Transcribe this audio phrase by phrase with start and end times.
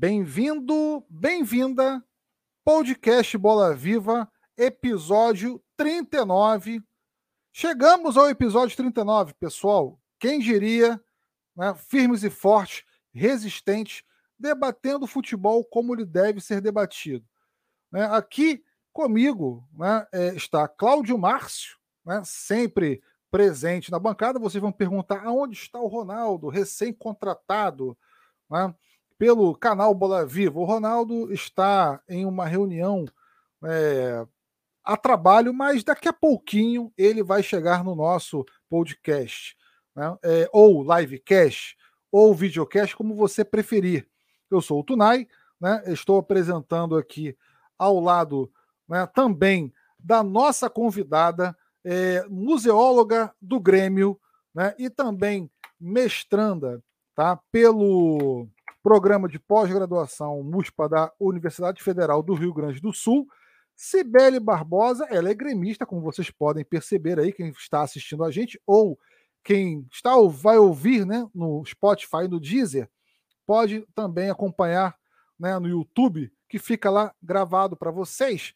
[0.00, 2.02] Bem-vindo, bem-vinda,
[2.64, 4.26] podcast Bola Viva,
[4.56, 6.82] episódio 39.
[7.52, 10.00] Chegamos ao episódio 39, pessoal.
[10.18, 10.98] Quem diria,
[11.54, 14.02] né, firmes e fortes, resistentes,
[14.38, 17.26] debatendo futebol como ele deve ser debatido.
[17.92, 21.76] Né, aqui comigo né, é, está Cláudio Márcio,
[22.06, 24.38] né, sempre presente na bancada.
[24.38, 27.94] Vocês vão perguntar aonde está o Ronaldo, recém-contratado.
[28.48, 28.74] Né?
[29.20, 30.58] Pelo canal Bola Viva.
[30.58, 33.04] O Ronaldo está em uma reunião
[33.62, 34.26] é,
[34.82, 39.54] a trabalho, mas daqui a pouquinho ele vai chegar no nosso podcast,
[39.94, 40.16] né?
[40.24, 41.76] é, ou livecast,
[42.10, 44.08] ou videocast, como você preferir.
[44.50, 45.28] Eu sou o Tunai,
[45.60, 45.82] né?
[45.88, 47.36] estou apresentando aqui
[47.78, 48.50] ao lado
[48.88, 51.54] né, também da nossa convidada,
[51.84, 54.18] é, museóloga do Grêmio,
[54.54, 56.82] né, e também mestranda
[57.14, 58.48] tá, pelo
[58.82, 63.26] programa de pós-graduação MUSPA da Universidade Federal do Rio Grande do Sul.
[63.76, 68.60] Cibele Barbosa, ela é gremista, como vocês podem perceber aí, quem está assistindo a gente,
[68.66, 68.98] ou
[69.42, 72.90] quem está ou vai ouvir né, no Spotify, no Deezer,
[73.46, 74.96] pode também acompanhar
[75.38, 78.52] né, no YouTube, que fica lá gravado para vocês.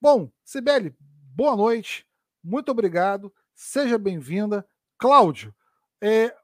[0.00, 2.06] Bom, Cibele, boa noite,
[2.42, 4.66] muito obrigado, seja bem-vinda.
[4.98, 5.54] Cláudio,
[6.00, 6.34] é,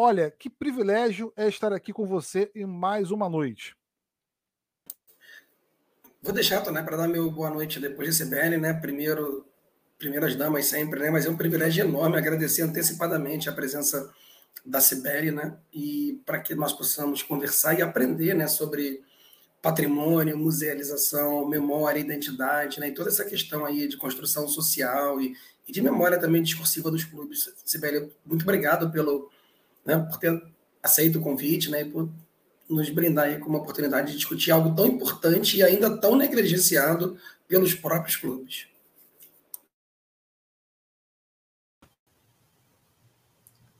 [0.00, 3.74] Olha, que privilégio é estar aqui com você em mais uma noite.
[6.22, 8.72] Vou deixar, né, para dar meu boa noite depois de CBN, né?
[8.72, 9.44] Primeiro,
[9.98, 11.10] primeiras damas sempre, né?
[11.10, 14.08] Mas é um privilégio enorme agradecer antecipadamente a presença
[14.64, 15.58] da Sibeli, né?
[15.74, 19.02] E para que nós possamos conversar e aprender, né, sobre
[19.60, 22.86] patrimônio, musealização, memória, identidade, né?
[22.86, 25.34] E toda essa questão aí de construção social e,
[25.66, 27.52] e de memória também discursiva dos clubes.
[27.64, 29.28] Sibeli, muito obrigado pelo
[29.88, 30.40] né, por ter
[30.82, 32.10] aceito o convite né, e por
[32.68, 37.18] nos brindar com uma oportunidade de discutir algo tão importante e ainda tão negligenciado
[37.48, 38.68] pelos próprios clubes.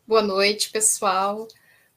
[0.07, 1.47] Boa noite, pessoal.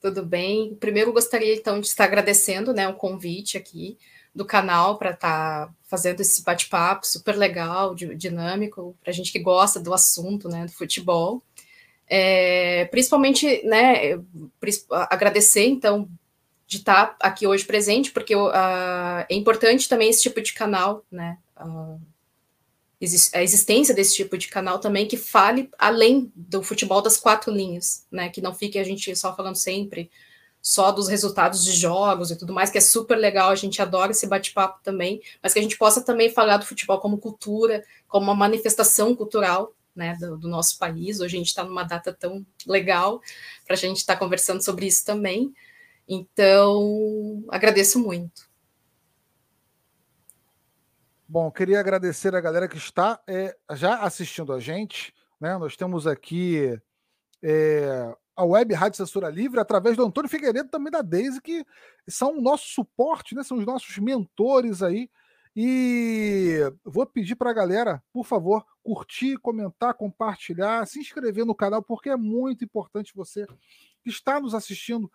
[0.02, 0.76] Tudo bem?
[0.76, 3.98] Primeiro, gostaria então de estar agradecendo né, o convite aqui
[4.36, 9.40] do canal para estar tá fazendo esse bate-papo super legal, dinâmico, para a gente que
[9.40, 11.42] gosta do assunto né, do futebol.
[12.14, 14.20] É, principalmente, né,
[15.10, 16.10] agradecer, então,
[16.68, 18.52] de estar aqui hoje presente, porque uh,
[19.30, 22.02] é importante também esse tipo de canal, né, uh,
[23.34, 28.06] a existência desse tipo de canal também que fale além do futebol das quatro linhas,
[28.12, 30.12] né, que não fique a gente só falando sempre
[30.62, 34.12] só dos resultados de jogos e tudo mais, que é super legal, a gente adora
[34.12, 38.26] esse bate-papo também, mas que a gente possa também falar do futebol como cultura, como
[38.26, 41.19] uma manifestação cultural, né, do, do, nosso país.
[41.19, 43.22] Hoje a gente está numa data tão legal
[43.66, 45.53] para a gente estar tá conversando sobre isso também.
[46.07, 48.50] Então, agradeço muito.
[51.28, 55.13] Bom, queria agradecer a galera que está é, já assistindo a gente.
[55.40, 55.57] Né?
[55.57, 56.78] Nós temos aqui
[57.41, 61.66] é, a Web Rádio Censura Livre, através do Antônio Figueiredo, também da Deise, que
[62.07, 63.44] são o nosso suporte, né?
[63.44, 65.09] são os nossos mentores aí
[65.56, 71.84] e vou pedir para a galera, por favor, curtir, comentar, compartilhar, se inscrever no canal,
[71.84, 73.45] porque é muito importante você
[74.03, 75.12] que está nos assistindo,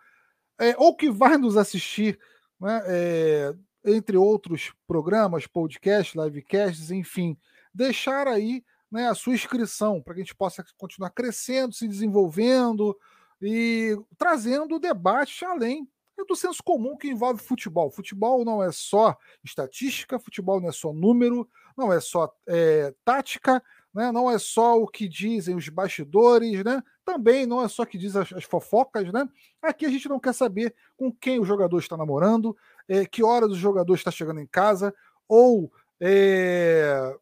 [0.59, 2.19] é, ou que vai nos assistir,
[2.59, 3.55] né, é,
[3.85, 7.37] entre outros programas, podcasts, livecasts, enfim,
[7.73, 12.97] deixar aí né, a sua inscrição para que a gente possa continuar crescendo, se desenvolvendo
[13.41, 15.87] e trazendo debate além
[16.17, 17.91] é do senso comum que envolve futebol.
[17.91, 21.47] Futebol não é só estatística, futebol não é só número,
[21.77, 23.63] não é só é, tática,
[23.93, 24.11] né?
[24.11, 26.81] não é só o que dizem os bastidores, né?
[27.05, 29.11] também não é só o que dizem as, as, fofocas.
[29.13, 29.27] Né?
[29.61, 33.51] Aqui a gente não quer saber com quem o jogador está namorando, é, que horas
[33.51, 34.93] o jogador está chegando em casa,
[35.27, 37.15] ou é,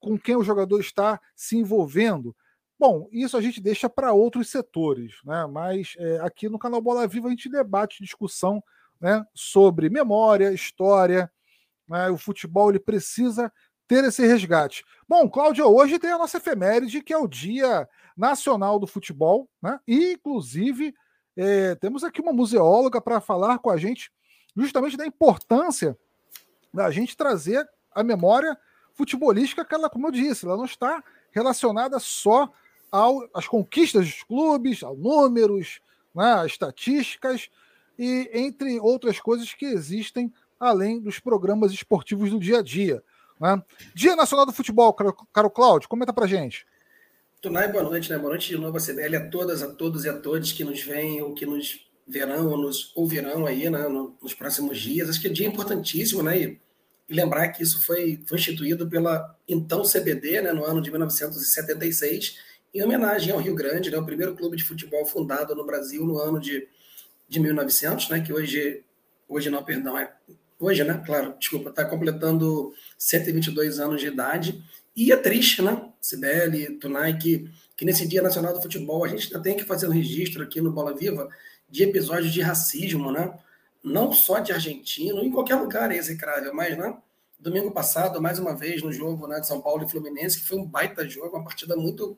[0.00, 2.34] com quem o jogador está se envolvendo.
[2.80, 5.46] Bom, isso a gente deixa para outros setores, né?
[5.46, 8.64] mas é, aqui no canal Bola Viva a gente debate discussão
[8.98, 11.30] né, sobre memória, história.
[11.86, 12.08] Né?
[12.08, 13.52] O futebol ele precisa
[13.86, 14.82] ter esse resgate.
[15.06, 17.86] Bom, Cláudio, hoje tem a nossa efeméride, que é o Dia
[18.16, 19.78] Nacional do Futebol, né?
[19.86, 20.94] e inclusive
[21.36, 24.10] é, temos aqui uma museóloga para falar com a gente
[24.56, 25.98] justamente da importância
[26.72, 27.62] da gente trazer
[27.92, 28.56] a memória
[28.94, 32.50] futebolística, que ela, como eu disse, ela não está relacionada só
[32.90, 35.80] ao, às conquistas dos clubes, aos números,
[36.14, 37.48] né, estatísticas
[37.98, 43.02] e entre outras coisas que existem além dos programas esportivos do dia a dia.
[43.40, 43.62] Né?
[43.94, 46.66] Dia Nacional do Futebol, caro, caro Cláudio, comenta pra gente.
[47.40, 48.18] Tunai, boa noite, né?
[48.18, 50.82] Boa noite de novo a CBL, a todas, a todos e a todos que nos
[50.82, 53.88] veem ou que nos verão ou nos ouvirão aí né,
[54.20, 55.08] nos próximos dias.
[55.08, 56.38] Acho que é dia importantíssimo, né?
[56.38, 56.60] E
[57.08, 62.38] lembrar que isso foi, foi instituído pela então CBD, né, no ano de 1976,
[62.72, 66.18] em homenagem ao Rio Grande, né, o primeiro clube de futebol fundado no Brasil no
[66.18, 66.68] ano de,
[67.28, 68.84] de 1900, né, que hoje,
[69.28, 70.12] hoje não, perdão, é
[70.58, 74.62] hoje, né, claro, desculpa, está completando 122 anos de idade,
[74.94, 79.26] e é triste, né, Sibeli, Tunai, que, que nesse Dia Nacional do Futebol a gente
[79.26, 81.28] ainda tem que fazer um registro aqui no Bola Viva
[81.68, 83.32] de episódios de racismo, né,
[83.82, 86.94] não só de argentino, em qualquer lugar é execrável, mas, né,
[87.40, 90.58] domingo passado, mais uma vez, no jogo né, de São Paulo e Fluminense, que foi
[90.58, 92.16] um baita jogo, uma partida muito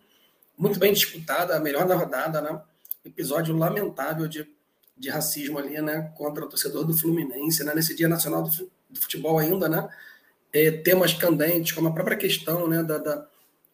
[0.62, 2.62] muito bem disputada, a melhor da rodada, né?
[3.04, 4.48] Episódio lamentável de,
[4.96, 6.12] de racismo ali, né?
[6.16, 7.74] Contra o torcedor do Fluminense, né?
[7.74, 9.88] Nesse Dia Nacional do, Futebol ainda, né?
[10.52, 12.80] É, temas candentes, como a própria questão, né?
[12.80, 13.26] Da, da,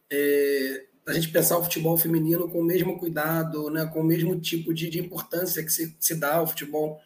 [0.09, 3.85] é, da gente pensar o futebol feminino com o mesmo cuidado, né?
[3.85, 6.99] Com o mesmo tipo de, de importância que se, se dá ao futebol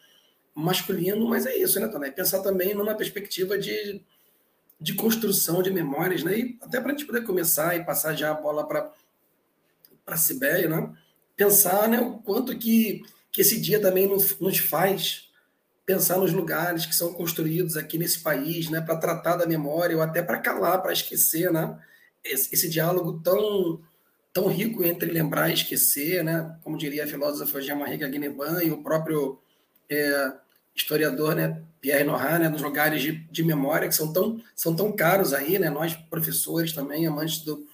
[0.54, 2.10] masculino, mas é isso, né, Tonai?
[2.10, 4.00] Pensar também numa perspectiva de,
[4.80, 6.38] de construção de memórias, né?
[6.38, 8.90] E até para a gente poder começar e passar já a bola para
[10.04, 10.92] para a Sibéria, né?
[11.36, 13.02] pensar né, o quanto que,
[13.32, 15.28] que esse dia também nos, nos faz
[15.86, 20.02] pensar nos lugares que são construídos aqui nesse país, né, para tratar da memória ou
[20.02, 21.78] até para calar, para esquecer, né,
[22.24, 23.80] esse, esse, diálogo tão
[24.32, 28.82] tão rico entre lembrar e esquecer, né, como diria a filósofa Jean-Marie Gagneban e o
[28.82, 29.38] próprio
[29.88, 30.32] é,
[30.74, 34.90] historiador, né, Pierre Nora, né, nos lugares de, de memória que são tão são tão
[34.90, 37.64] caros aí, né, nós professores também amantes do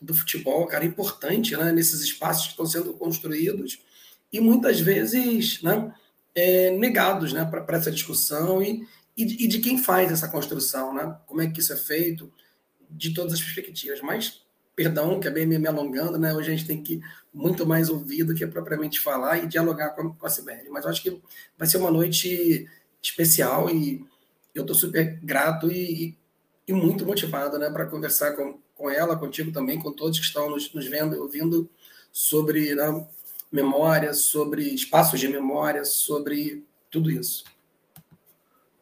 [0.00, 3.78] do futebol, cara, importante né, nesses espaços que estão sendo construídos
[4.32, 5.92] e muitas vezes né,
[6.34, 8.86] é, negados né, para essa discussão e,
[9.16, 12.32] e, e, de quem faz essa construção, né, como é que isso é feito,
[12.90, 14.00] de todas as perspectivas.
[14.00, 14.42] Mas,
[14.74, 17.00] perdão, que é bem me alongando, né, hoje a gente tem que
[17.32, 20.68] muito mais ouvir do que propriamente falar e dialogar com a, com a Sibeli.
[20.68, 21.20] Mas eu acho que
[21.56, 22.68] vai ser uma noite
[23.02, 24.04] especial e
[24.54, 26.16] eu estou super grato e,
[26.66, 30.50] e muito motivado né, para conversar com, com ela, contigo também, com todos que estão
[30.50, 31.70] nos, nos vendo e ouvindo
[32.12, 33.06] sobre né,
[33.50, 37.44] memória, sobre espaços de memória, sobre tudo isso.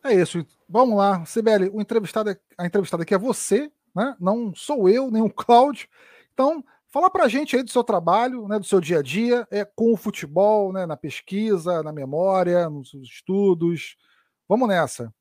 [0.03, 0.45] É isso.
[0.69, 4.17] Vamos lá, Sibeli, o entrevistado, a entrevistada aqui é você, né?
[4.19, 5.87] Não sou eu, nem o Cláudio.
[6.33, 9.47] Então, fala para a gente aí do seu trabalho, né, do seu dia a dia,
[9.51, 13.97] é com o futebol, né, na pesquisa, na memória, nos estudos.
[14.49, 15.13] Vamos nessa.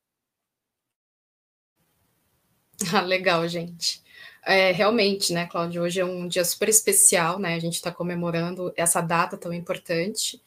[2.94, 4.02] Ah, legal, gente.
[4.44, 7.56] É, realmente, né, Cláudio, hoje é um dia super especial, né?
[7.56, 10.42] A gente está comemorando essa data tão importante.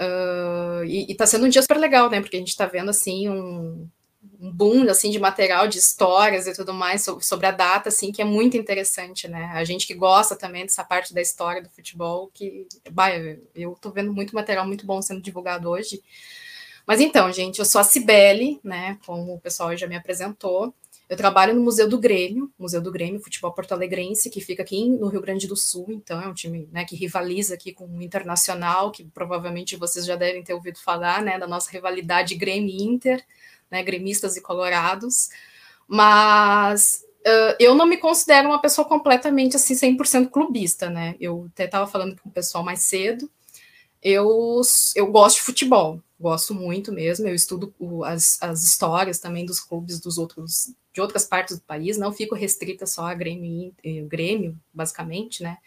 [0.00, 2.20] Uh, e está sendo um dia super legal, né?
[2.20, 3.88] Porque a gente está vendo assim um,
[4.40, 8.12] um, boom assim de material, de histórias e tudo mais sobre, sobre, a data, assim,
[8.12, 9.46] que é muito interessante, né?
[9.54, 13.10] A gente que gosta também dessa parte da história do futebol, que bah,
[13.54, 16.02] eu estou vendo muito material muito bom sendo divulgado hoje.
[16.86, 18.98] Mas então, gente, eu sou a Cibele, né?
[19.06, 20.74] Como o pessoal já me apresentou.
[21.12, 25.08] Eu trabalho no Museu do Grêmio, Museu do Grêmio, futebol porto-alegrense, que fica aqui no
[25.08, 28.90] Rio Grande do Sul, então é um time né, que rivaliza aqui com o Internacional,
[28.90, 33.22] que provavelmente vocês já devem ter ouvido falar, né, da nossa rivalidade Grêmio-Inter,
[33.70, 35.28] né, gremistas e colorados,
[35.86, 41.66] mas uh, eu não me considero uma pessoa completamente assim 100% clubista, né, eu até
[41.66, 43.30] estava falando com o pessoal mais cedo,
[44.02, 44.62] eu,
[44.96, 47.70] eu gosto de futebol, gosto muito mesmo, eu estudo
[48.02, 52.34] as, as histórias também dos clubes dos outros de outras partes do país, não fico
[52.34, 55.58] restrita só a Grêmio, eh, Grêmio, basicamente, né?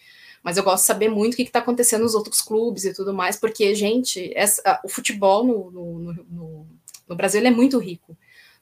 [0.44, 3.13] Mas eu gosto de saber muito o que está acontecendo nos outros clubes e tudo
[3.13, 6.67] mais, porque, gente, essa, o futebol no, no, no,
[7.08, 8.15] no Brasil é muito rico,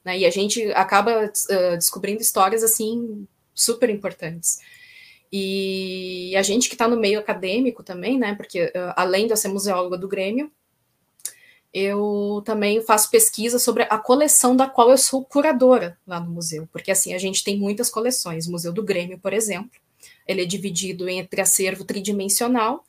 [0.06, 0.18] né?
[0.18, 4.60] E a gente acaba uh, descobrindo histórias, assim, super importantes.
[5.32, 8.36] E a gente que está no meio acadêmico também, né?
[8.36, 10.50] Porque uh, além de eu ser museóloga do Grêmio,
[11.74, 16.68] eu também faço pesquisa sobre a coleção da qual eu sou curadora lá no museu,
[16.72, 18.46] porque assim a gente tem muitas coleções.
[18.46, 19.72] O Museu do Grêmio, por exemplo,
[20.28, 22.86] ele é dividido entre acervo tridimensional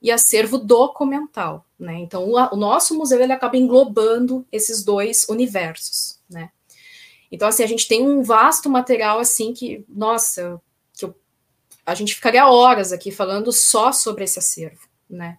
[0.00, 1.98] e acervo documental, né?
[1.98, 6.50] Então o, o nosso museu ele acaba englobando esses dois universos, né?
[7.32, 10.60] Então assim a gente tem um vasto material assim que, nossa,
[10.96, 11.12] que eu,
[11.84, 15.38] a gente ficaria horas aqui falando só sobre esse acervo, né?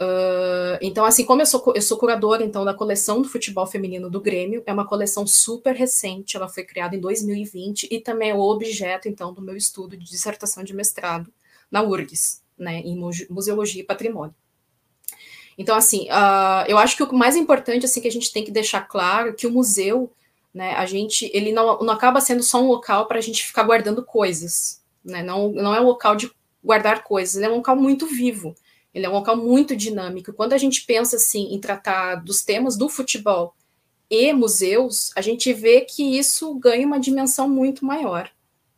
[0.00, 4.10] Uh, então, assim, como eu sou, eu sou curadora então da coleção do futebol feminino
[4.10, 8.34] do Grêmio, é uma coleção super recente, ela foi criada em 2020 e também é
[8.34, 11.32] o objeto então do meu estudo de dissertação de mestrado
[11.70, 12.98] na URGS, né, em
[13.30, 14.34] museologia e patrimônio.
[15.56, 18.50] Então, assim, uh, eu acho que o mais importante assim que a gente tem que
[18.50, 20.10] deixar claro é que o museu,
[20.52, 23.62] né, a gente, ele não, não acaba sendo só um local para a gente ficar
[23.62, 26.32] guardando coisas, né, não, não é um local de
[26.64, 28.56] guardar coisas, é um local muito vivo
[28.94, 30.32] Ele é um local muito dinâmico.
[30.32, 33.54] Quando a gente pensa assim em tratar dos temas do futebol
[34.08, 38.30] e museus, a gente vê que isso ganha uma dimensão muito maior,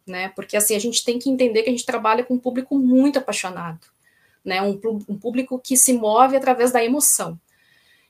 [0.06, 0.30] né?
[0.30, 3.18] Porque assim a gente tem que entender que a gente trabalha com um público muito
[3.18, 3.86] apaixonado,
[4.42, 4.62] né?
[4.62, 7.38] Um, um público que se move através da emoção.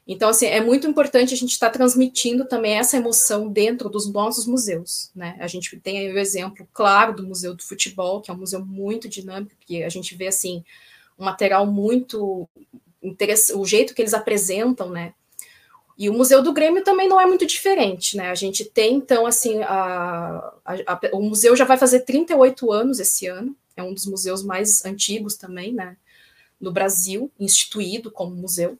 [0.09, 4.07] Então, assim, é muito importante a gente estar tá transmitindo também essa emoção dentro dos
[4.09, 5.37] nossos museus, né?
[5.41, 8.65] A gente tem aí o exemplo claro do Museu do Futebol, que é um museu
[8.65, 10.65] muito dinâmico, que a gente vê, assim,
[11.18, 12.49] um material muito
[13.02, 15.14] interessante, o jeito que eles apresentam, né?
[15.99, 18.30] E o Museu do Grêmio também não é muito diferente, né?
[18.30, 23.00] A gente tem, então, assim, a, a, a, o museu já vai fazer 38 anos
[23.00, 25.96] esse ano, é um dos museus mais antigos também, né?
[26.61, 28.78] No Brasil, instituído como museu.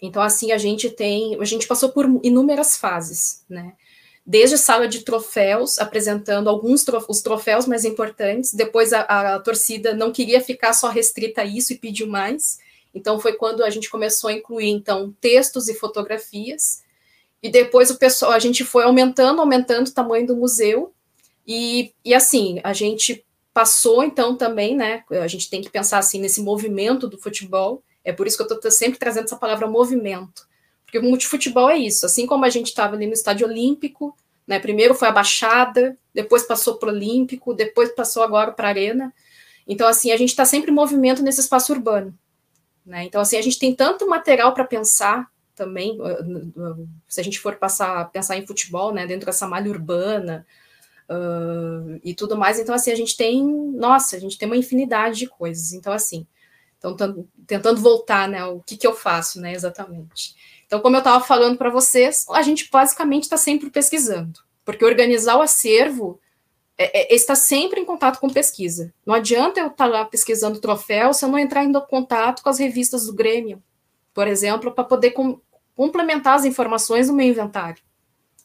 [0.00, 3.74] Então, assim, a gente tem, a gente passou por inúmeras fases, né?
[4.24, 9.94] Desde sala de troféus, apresentando alguns trof os troféus mais importantes, depois a, a, torcida
[9.94, 12.58] não queria ficar só restrita a isso e pediu mais.
[12.94, 16.82] Então foi quando a gente começou a incluir então textos e fotografias.
[17.42, 20.92] E depois o pessoal, a gente foi aumentando, aumentando o tamanho do museu.
[21.44, 25.02] E, e assim, a gente passou então também, né?
[25.10, 28.56] A gente tem que pensar assim nesse movimento do futebol é por isso que eu
[28.56, 30.46] estou sempre trazendo essa palavra movimento.
[30.92, 32.04] Porque o multifutebol é isso.
[32.04, 34.14] Assim como a gente estava ali no estádio olímpico,
[34.46, 34.58] né?
[34.58, 39.14] Primeiro foi a Baixada, depois passou para o Olímpico, depois passou agora para a Arena.
[39.66, 42.14] Então, assim, a gente está sempre em movimento nesse espaço urbano.
[42.84, 43.04] Né?
[43.04, 47.56] Então, assim, a gente tem tanto material para pensar também, uh, se a gente for
[47.56, 50.46] passar, pensar em futebol, né, dentro dessa malha urbana
[51.08, 52.58] uh, e tudo mais.
[52.58, 55.72] Então, assim, a gente tem, nossa, a gente tem uma infinidade de coisas.
[55.72, 56.26] Então, assim,
[56.76, 58.44] então, tentando voltar, né?
[58.44, 59.54] O que, que eu faço, né?
[59.54, 60.34] Exatamente.
[60.72, 65.36] Então, como eu estava falando para vocês, a gente basicamente está sempre pesquisando, porque organizar
[65.36, 66.18] o acervo
[66.78, 68.90] é, é, está sempre em contato com pesquisa.
[69.04, 72.48] Não adianta eu estar tá lá pesquisando troféu se eu não entrar em contato com
[72.48, 73.62] as revistas do Grêmio,
[74.14, 75.38] por exemplo, para poder com,
[75.76, 77.82] complementar as informações do meu inventário,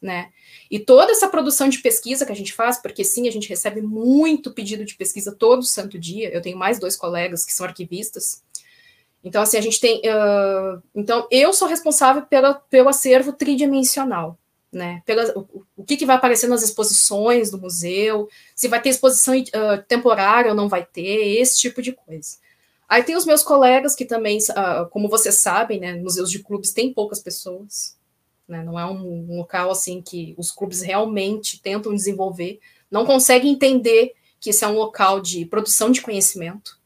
[0.01, 0.29] né?
[0.69, 3.81] E toda essa produção de pesquisa que a gente faz, porque sim, a gente recebe
[3.81, 6.29] muito pedido de pesquisa todo santo dia.
[6.29, 8.43] Eu tenho mais dois colegas que são arquivistas.
[9.27, 9.99] Então, assim, a gente tem.
[9.99, 14.37] Uh, então, eu sou responsável pela, pelo acervo tridimensional,
[14.71, 15.01] né?
[15.05, 19.37] Pela, o, o que, que, vai aparecer nas exposições do museu, se vai ter exposição
[19.37, 22.37] uh, temporária ou não vai ter, esse tipo de coisa.
[22.87, 26.71] Aí tem os meus colegas que também, uh, como vocês sabem, né, museus de clubes
[26.71, 27.97] tem poucas pessoas,
[28.47, 28.63] né?
[28.63, 34.13] Não é um, um local assim que os clubes realmente tentam desenvolver, não conseguem entender
[34.39, 36.76] que esse é um local de produção de conhecimento,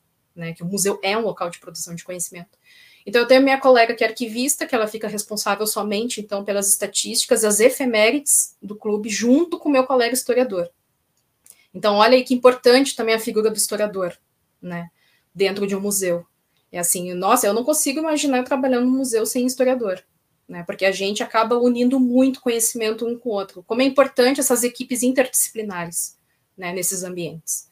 [0.42, 0.54] né?
[0.54, 2.58] Que o museu é um local de produção de conhecimento.
[3.06, 6.70] Então eu tenho minha colega que é arquivista, que ela fica responsável somente então pelas
[6.70, 10.70] estatísticas, as efemérides do clube, junto com meu colega historiador.
[11.74, 14.18] Então olha aí que importante também a figura do historiador,
[14.62, 14.90] né?
[15.34, 16.26] Dentro de um museu.
[16.72, 20.04] É assim, nossa, eu não consigo imaginar trabalhando no museu sem historiador
[20.52, 20.64] né?
[20.64, 23.64] Porque a gente acaba unindo muito conhecimento um com o outro.
[23.64, 26.18] Como é importante essas equipes interdisciplinares,
[26.58, 27.70] né, nesses ambientes.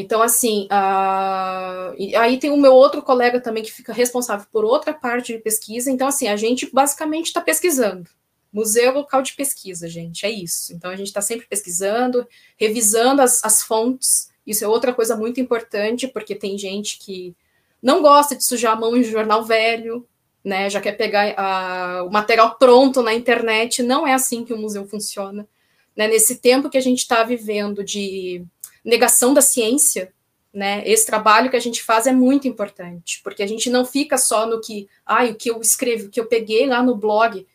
[0.00, 4.92] Então, assim, uh, aí tem o meu outro colega também que fica responsável por outra
[4.92, 5.90] parte de pesquisa.
[5.90, 8.08] Então, assim, a gente basicamente está pesquisando.
[8.52, 10.72] Museu local de pesquisa, gente, é isso.
[10.72, 12.26] Então, a gente está sempre pesquisando,
[12.58, 14.30] revisando as, as fontes.
[14.46, 17.36] Isso é outra coisa muito importante, porque tem gente que
[17.82, 20.06] não gosta de sujar a mão em jornal velho,
[20.44, 20.68] né?
[20.68, 23.82] Já quer pegar a, o material pronto na internet.
[23.82, 25.46] Não é assim que o museu funciona.
[25.94, 26.08] Né?
[26.08, 28.44] Nesse tempo que a gente está vivendo de
[28.84, 30.12] negação da ciência,
[30.52, 30.82] né?
[30.86, 34.46] Esse trabalho que a gente faz é muito importante, porque a gente não fica só
[34.46, 37.46] no que, ah, o que eu escrevo, o que eu peguei lá no blog.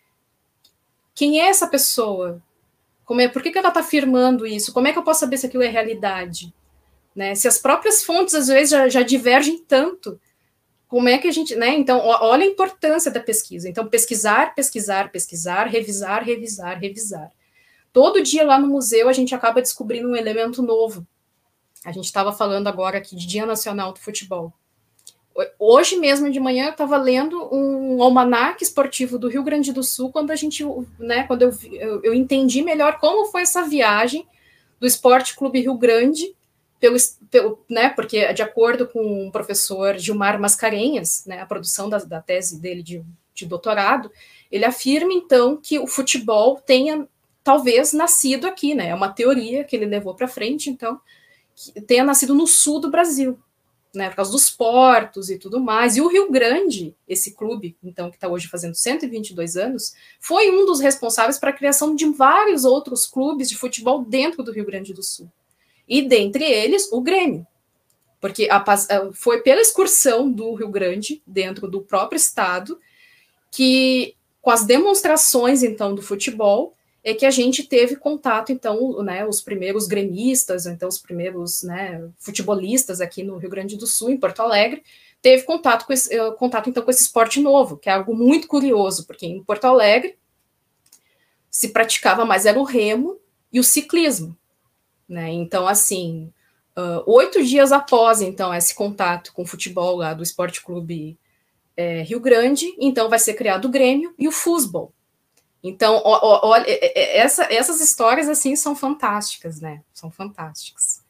[1.13, 2.41] Quem é essa pessoa?
[3.03, 4.73] Como é, por que, que ela está afirmando isso?
[4.73, 6.53] Como é que eu posso saber se aquilo é realidade?
[7.15, 7.35] Né?
[7.35, 10.19] Se as próprias fontes às vezes já, já divergem tanto,
[10.87, 11.69] como é que a gente, né?
[11.75, 13.67] Então, olha a importância da pesquisa.
[13.67, 17.31] Então, pesquisar, pesquisar, pesquisar, revisar, revisar, revisar.
[17.91, 21.05] Todo dia lá no museu a gente acaba descobrindo um elemento novo.
[21.85, 24.51] A gente estava falando agora aqui de Dia Nacional do Futebol.
[25.59, 30.11] Hoje mesmo de manhã eu estava lendo um almanaque esportivo do Rio Grande do Sul
[30.11, 30.65] quando a gente,
[30.97, 34.25] né, quando eu, eu, eu entendi melhor como foi essa viagem
[34.79, 36.33] do Esporte Clube Rio Grande
[36.79, 36.95] pelo,
[37.29, 42.21] pelo, né, porque de acordo com o professor Gilmar Mascarenhas, né, a produção da, da
[42.21, 44.09] tese dele de, de doutorado,
[44.49, 47.07] ele afirma então que o futebol tenha
[47.43, 48.89] talvez nascido aqui, né?
[48.89, 50.99] É uma teoria que ele levou para frente, então,
[51.55, 53.39] que tenha nascido no sul do Brasil,
[53.93, 54.09] né?
[54.09, 55.95] Por causa dos portos e tudo mais.
[55.95, 60.65] E o Rio Grande, esse clube, então, que está hoje fazendo 122 anos, foi um
[60.65, 64.93] dos responsáveis para a criação de vários outros clubes de futebol dentro do Rio Grande
[64.93, 65.31] do Sul
[65.87, 67.45] e dentre eles o Grêmio.
[68.19, 68.63] porque a,
[69.13, 72.79] foi pela excursão do Rio Grande, dentro do próprio estado,
[73.51, 76.74] que com as demonstrações, então, do futebol,
[77.05, 82.09] é que a gente teve contato, então, né, os primeiros gremistas, então os primeiros né,
[82.17, 84.83] futebolistas aqui no Rio Grande do Sul, em Porto Alegre,
[85.21, 88.47] teve contato, com esse, eh, contato então com esse esporte novo, que é algo muito
[88.47, 90.17] curioso, porque em Porto Alegre
[91.47, 93.19] se praticava mais era o remo
[93.53, 94.35] e o ciclismo,
[95.07, 95.31] né?
[95.31, 96.33] Então, assim,
[96.75, 101.19] uh, oito dias após então esse contato com o futebol lá do Esporte Clube
[101.77, 104.94] é, Rio Grande, então vai ser criado o Grêmio e o futebol.
[105.67, 106.63] Então, olha,
[106.95, 109.81] essa, essas histórias assim são fantásticas, né?
[109.91, 111.03] São fantásticas.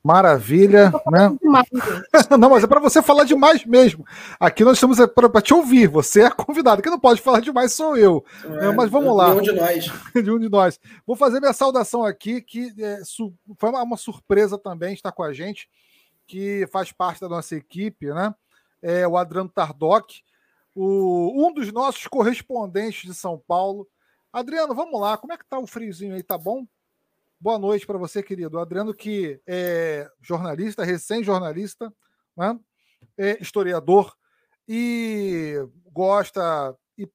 [0.00, 1.36] Maravilha, né?
[2.38, 4.06] não, mas é para você falar demais mesmo.
[4.38, 5.88] Aqui nós estamos é para te ouvir.
[5.88, 6.80] Você é convidado.
[6.80, 8.24] Quem não pode falar demais sou eu.
[8.60, 9.34] É, mas vamos lá.
[9.34, 9.92] De um de nós.
[10.14, 10.78] de um de nós.
[11.04, 13.00] Vou fazer minha saudação aqui, que é,
[13.58, 15.68] foi uma, uma, surpresa também estar com a gente,
[16.28, 18.32] que faz parte da nossa equipe, né?
[18.80, 20.22] É o Adriano Tardoc
[20.74, 23.88] o, um dos nossos correspondentes de São Paulo.
[24.32, 26.66] Adriano, vamos lá, como é que tá o friozinho aí, tá bom?
[27.40, 28.58] Boa noite para você, querido.
[28.58, 31.92] Adriano, que é jornalista, recém-jornalista,
[32.36, 32.58] né?
[33.16, 34.12] é historiador
[34.68, 35.54] e
[35.92, 37.08] gosta e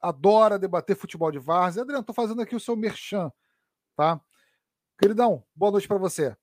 [0.00, 1.82] adora debater futebol de várzea.
[1.82, 3.30] Adriano, estou fazendo aqui o seu merchan,
[3.96, 4.20] tá?
[4.98, 6.34] Queridão, boa noite para você.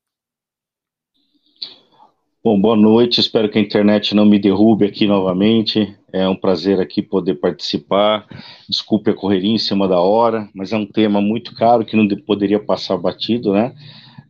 [2.43, 3.21] Bom, boa noite.
[3.21, 5.97] Espero que a internet não me derrube aqui novamente.
[6.13, 8.27] É um prazer aqui poder participar.
[8.69, 12.07] Desculpe a correria em cima da hora, mas é um tema muito caro que não
[12.23, 13.73] poderia passar batido, né?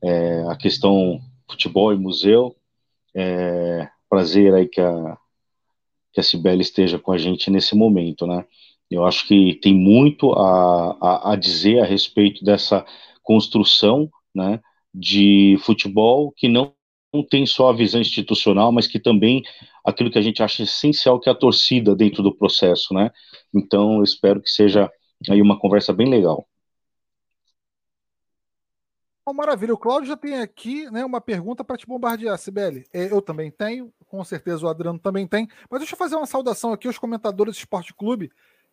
[0.02, 2.56] É, a questão futebol e museu.
[3.14, 5.18] É, prazer aí que a,
[6.14, 8.46] que a Cibele esteja com a gente nesse momento, né?
[8.90, 12.86] Eu acho que tem muito a, a, a dizer a respeito dessa
[13.22, 14.62] construção, né?
[14.94, 16.74] De futebol que não
[17.14, 19.44] não tem só a visão institucional, mas que também
[19.84, 23.12] aquilo que a gente acha essencial, que é a torcida dentro do processo, né?
[23.54, 24.92] Então, eu espero que seja
[25.30, 26.48] aí uma conversa bem legal.
[29.26, 32.86] Oh, maravilha, o Cláudio já tem aqui né, uma pergunta para te bombardear, Sibeli.
[32.92, 36.26] É, eu também tenho, com certeza o Adriano também tem, mas deixa eu fazer uma
[36.26, 38.30] saudação aqui aos comentadores do Esporte Clube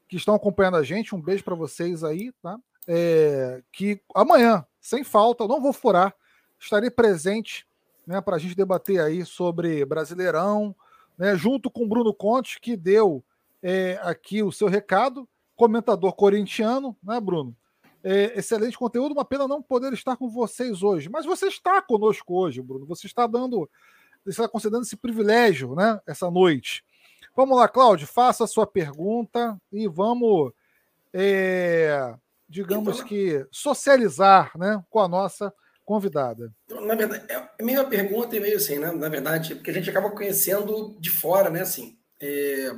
[0.08, 1.14] que estão acompanhando a gente.
[1.14, 2.58] Um beijo para vocês aí, tá?
[2.88, 6.12] É, que amanhã, sem falta, não vou furar,
[6.58, 7.64] estarei presente
[8.04, 10.74] né, para a gente debater aí sobre Brasileirão,
[11.20, 13.22] né, junto com Bruno Conte, que deu
[13.62, 17.54] é, aqui o seu recado, comentador corintiano, né, Bruno?
[18.02, 21.10] É, excelente conteúdo, uma pena não poder estar com vocês hoje.
[21.10, 22.86] Mas você está conosco hoje, Bruno.
[22.86, 23.68] Você está dando,
[24.24, 26.82] você está concedendo esse privilégio, né, essa noite.
[27.36, 30.52] Vamos lá, Cláudio, faça a sua pergunta e vamos,
[31.12, 32.14] é,
[32.48, 35.52] digamos então, que, socializar né, com a nossa
[35.84, 36.50] convidada?
[36.90, 37.24] Na verdade,
[37.56, 38.90] é meio a pergunta e meio assim, né?
[38.90, 41.60] Na verdade, porque a gente acaba conhecendo de fora, né?
[41.60, 42.74] Assim, é...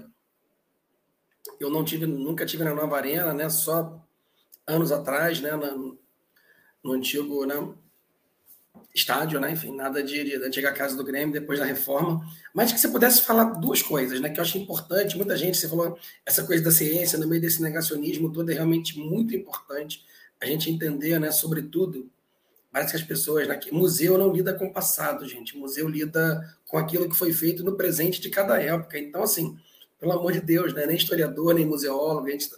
[1.59, 3.49] eu não tive, nunca tive na Nova Arena, né?
[3.49, 4.07] Só
[4.67, 5.53] anos atrás, né?
[5.53, 5.99] No,
[6.85, 7.55] no antigo, né?
[8.95, 9.51] Estádio, né?
[9.51, 12.21] Enfim, nada de, de, da antiga casa do Grêmio depois da reforma.
[12.53, 14.29] Mas que você pudesse falar duas coisas, né?
[14.29, 15.17] Que eu acho importante.
[15.17, 18.99] Muita gente, você falou essa coisa da ciência no meio desse negacionismo todo é realmente
[18.99, 20.05] muito importante
[20.39, 21.31] a gente entender, né?
[21.31, 22.11] Sobretudo
[22.73, 23.61] Parece que as pessoas, né?
[23.71, 25.59] museu não lida com o passado, gente.
[25.59, 28.99] museu lida com aquilo que foi feito no presente de cada época.
[28.99, 29.59] Então, assim,
[30.01, 30.87] pelo amor de Deus, né?
[30.87, 32.51] Nem historiador, nem museólogo, gente,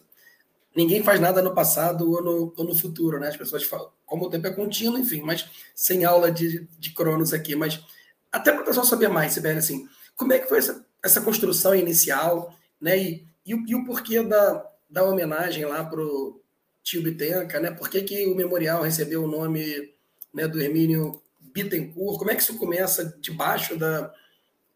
[0.74, 3.28] ninguém faz nada no passado ou no, ou no futuro, né?
[3.28, 7.32] As pessoas falam, como o tempo é contínuo, enfim, mas sem aula de, de cronos
[7.32, 7.56] aqui.
[7.56, 7.84] Mas
[8.30, 11.74] até para o pessoal saber mais, Sibeli, assim, como é que foi essa, essa construção
[11.74, 12.96] inicial, né?
[12.96, 16.40] E, e, e o porquê da, da homenagem lá para o
[16.84, 17.72] tio Bitenca, né?
[17.72, 19.92] Por que, que o memorial recebeu o nome
[20.34, 22.18] né, do Hermínio Bittencourt.
[22.18, 24.12] Como é que isso começa debaixo da,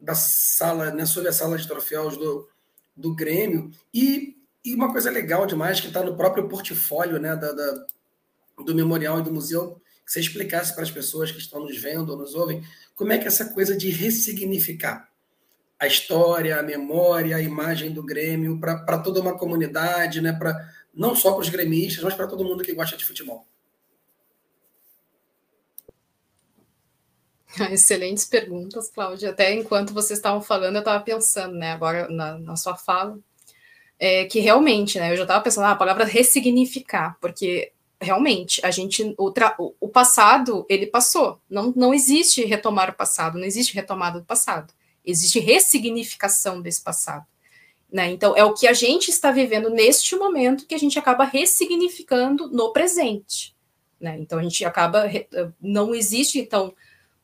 [0.00, 2.48] da sala, né, sobre a sala de troféus do,
[2.96, 3.70] do Grêmio?
[3.92, 7.86] E, e uma coisa legal demais que está no próprio portfólio né, da, da,
[8.64, 12.10] do memorial e do museu, que você explicasse para as pessoas que estão nos vendo
[12.10, 12.62] ou nos ouvem,
[12.94, 15.08] como é que essa coisa de ressignificar
[15.78, 21.14] a história, a memória, a imagem do Grêmio para toda uma comunidade, né, pra, não
[21.14, 23.46] só para os gremistas, mas para todo mundo que gosta de futebol.
[27.70, 29.30] Excelentes perguntas, Cláudia.
[29.30, 33.18] Até enquanto vocês estavam falando, eu estava pensando, né, agora na, na sua fala,
[33.98, 39.14] é, que realmente, né, eu já estava pensando, ah, palavra ressignificar, porque realmente a gente,
[39.18, 39.32] o,
[39.80, 41.40] o passado, ele passou.
[41.50, 44.72] Não, não existe retomar o passado, não existe retomada do passado.
[45.04, 47.26] Existe ressignificação desse passado.
[47.90, 48.10] Né?
[48.10, 52.48] Então, é o que a gente está vivendo neste momento que a gente acaba ressignificando
[52.48, 53.56] no presente.
[53.98, 54.18] Né?
[54.20, 55.04] Então, a gente acaba.
[55.60, 56.74] Não existe, então,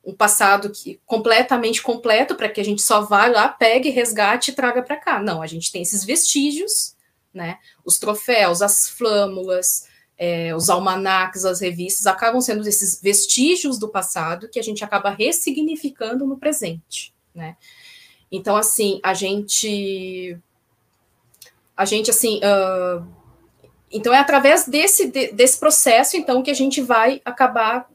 [0.05, 4.53] um passado que completamente completo para que a gente só vá lá, pegue, resgate e
[4.53, 5.21] traga para cá.
[5.21, 6.95] Não, a gente tem esses vestígios,
[7.33, 7.57] né?
[7.83, 9.87] Os troféus, as flâmulas,
[10.17, 15.09] é, os almanacs, as revistas, acabam sendo esses vestígios do passado que a gente acaba
[15.09, 17.57] ressignificando no presente, né?
[18.31, 20.37] Então, assim, a gente.
[21.75, 22.39] A gente, assim.
[22.39, 23.05] Uh,
[23.91, 27.89] então, é através desse, de, desse processo, então, que a gente vai acabar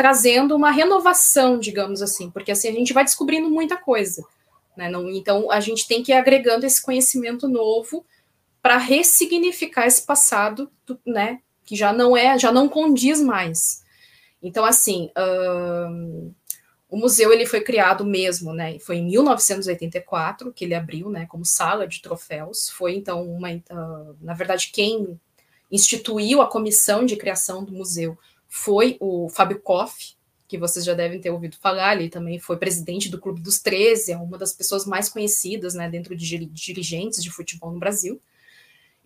[0.00, 4.24] trazendo uma renovação, digamos assim, porque assim a gente vai descobrindo muita coisa.
[4.74, 4.88] Né?
[4.88, 8.06] Não, então, a gente tem que ir agregando esse conhecimento novo
[8.62, 10.70] para ressignificar esse passado,
[11.06, 13.84] né, que já não é, já não condiz mais.
[14.42, 15.10] Então, assim,
[16.88, 18.78] o museu ele foi criado mesmo, né?
[18.78, 21.26] Foi em 1984 que ele abriu, né?
[21.26, 22.70] Como sala de troféus.
[22.70, 25.20] Foi então uma, uh, na verdade, quem
[25.70, 28.16] instituiu a comissão de criação do museu
[28.50, 30.14] foi o Fábio Koff,
[30.48, 31.96] que vocês já devem ter ouvido falar.
[31.96, 35.88] Ele também foi presidente do Clube dos 13, é uma das pessoas mais conhecidas, né?
[35.88, 38.20] Dentro de dirigentes de futebol no Brasil.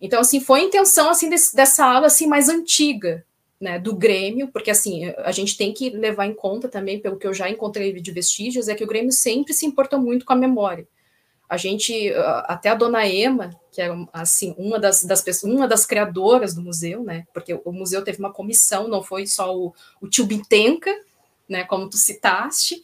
[0.01, 3.23] Então, assim, foi a intenção assim desse, dessa aula assim mais antiga,
[3.61, 7.25] né, do Grêmio, porque assim, a gente tem que levar em conta também, pelo que
[7.25, 10.35] eu já encontrei de vestígios, é que o Grêmio sempre se importou muito com a
[10.35, 10.85] memória.
[11.47, 12.11] A gente,
[12.45, 16.61] até a dona Ema, que era assim, uma das, das pessoas, uma das criadoras do
[16.61, 17.25] museu, né?
[17.33, 20.91] Porque o museu teve uma comissão, não foi só o, o tio Bitenca,
[21.47, 22.83] né, como tu citaste,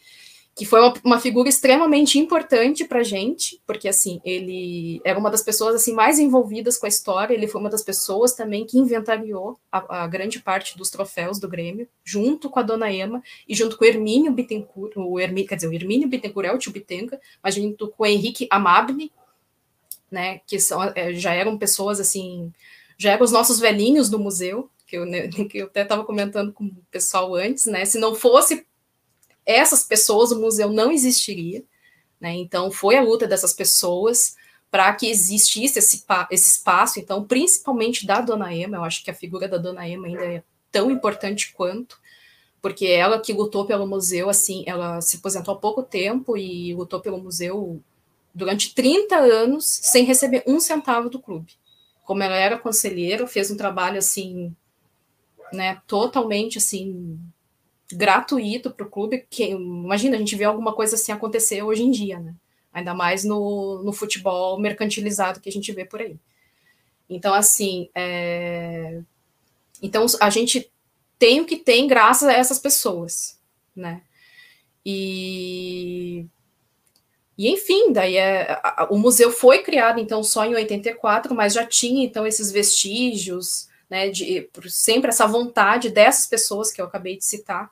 [0.62, 5.42] que foi uma, uma figura extremamente importante para gente, porque assim ele era uma das
[5.42, 7.34] pessoas assim mais envolvidas com a história.
[7.34, 11.50] Ele foi uma das pessoas também que inventariou a, a grande parte dos troféus do
[11.50, 15.56] Grêmio, junto com a Dona Ema e junto com o Hermínio Bittencourt, o Hermínio, quer
[15.56, 19.12] dizer, o Hermínio Bittencourt é o tio Bitenca, mas junto com o Henrique Amabile,
[20.12, 22.54] né, que são, é, já eram pessoas assim,
[23.00, 26.54] já eram os nossos velhinhos do museu, que eu, né, que eu até estava comentando
[26.54, 27.84] com o pessoal antes, né?
[27.84, 28.64] Se não fosse
[29.46, 31.64] essas pessoas, o museu não existiria.
[32.20, 32.34] Né?
[32.36, 34.36] Então, foi a luta dessas pessoas
[34.70, 39.14] para que existisse esse, esse espaço, então, principalmente da Dona Ema, eu acho que a
[39.14, 42.00] figura da Dona Ema ainda é tão importante quanto,
[42.62, 47.02] porque ela que lutou pelo museu, assim, ela se aposentou há pouco tempo e lutou
[47.02, 47.82] pelo museu
[48.34, 51.52] durante 30 anos sem receber um centavo do clube.
[52.06, 54.56] Como ela era conselheira, fez um trabalho, assim,
[55.52, 57.20] né, totalmente, assim,
[57.96, 59.26] gratuito para o clube.
[59.30, 62.34] Que, imagina, a gente vê alguma coisa assim acontecer hoje em dia, né?
[62.74, 66.18] Ainda mais no, no futebol mercantilizado que a gente vê por aí.
[67.10, 69.02] Então, assim, é...
[69.82, 70.72] então a gente
[71.20, 73.38] tem o que tem graças a essas pessoas,
[73.76, 74.02] né?
[74.86, 76.26] E,
[77.38, 82.04] e enfim, daí é, o museu foi criado então só em 84, mas já tinha
[82.04, 84.10] então esses vestígios, né?
[84.10, 87.70] De sempre essa vontade dessas pessoas que eu acabei de citar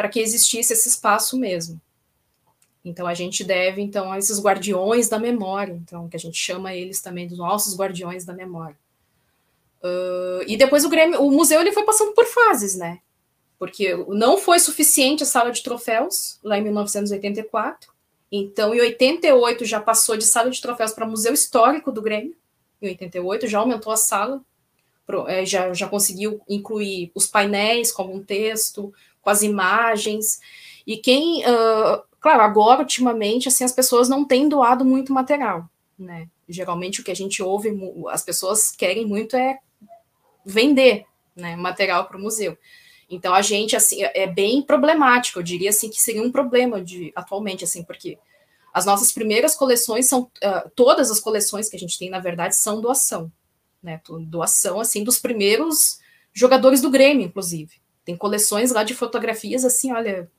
[0.00, 1.78] para que existisse esse espaço mesmo.
[2.82, 6.72] Então a gente deve então a esses guardiões da memória, então que a gente chama
[6.74, 8.78] eles também dos nossos guardiões da memória.
[9.84, 13.00] Uh, e depois o Grêmio, o museu ele foi passando por fases, né?
[13.58, 17.92] Porque não foi suficiente a sala de troféus lá em 1984.
[18.32, 22.34] Então, em 88 já passou de sala de troféus para museu histórico do Grêmio.
[22.80, 24.40] Em 88 já aumentou a sala,
[25.26, 30.40] é, já, já conseguiu incluir os painéis como um texto, com as imagens.
[30.86, 36.28] E quem, uh, claro, agora, ultimamente, assim, as pessoas não têm doado muito material, né?
[36.48, 37.70] Geralmente o que a gente ouve,
[38.08, 39.58] as pessoas querem muito é
[40.44, 41.04] vender
[41.36, 42.56] né, material para o museu.
[43.08, 47.12] Então a gente assim é bem problemático, eu diria assim que seria um problema de
[47.16, 48.16] atualmente assim, porque
[48.72, 52.54] as nossas primeiras coleções são uh, todas as coleções que a gente tem na verdade
[52.54, 53.30] são doação,
[53.82, 54.00] né?
[54.28, 55.98] Doação assim dos primeiros
[56.32, 57.80] jogadores do Grêmio, inclusive.
[58.04, 60.30] Tem coleções lá de fotografias assim, olha,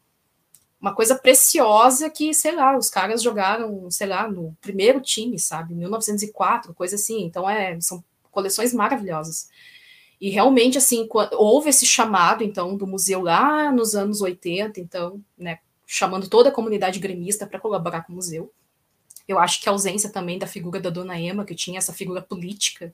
[0.79, 5.75] uma coisa preciosa que, sei lá, os caras jogaram, sei lá, no primeiro time, sabe,
[5.75, 7.23] 1904, coisa assim.
[7.23, 9.49] Então é, são coleções maravilhosas.
[10.19, 15.59] E realmente assim, houve esse chamado então do museu lá nos anos 80, então, né,
[15.85, 18.51] chamando toda a comunidade gremista para colaborar com o museu.
[19.27, 22.21] Eu acho que a ausência também da figura da dona Emma, que tinha essa figura
[22.21, 22.93] política,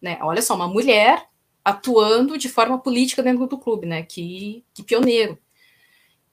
[0.00, 0.18] né?
[0.22, 1.26] Olha só, uma mulher
[1.64, 4.02] atuando de forma política dentro do clube, né?
[4.02, 5.38] Que, que pioneiro.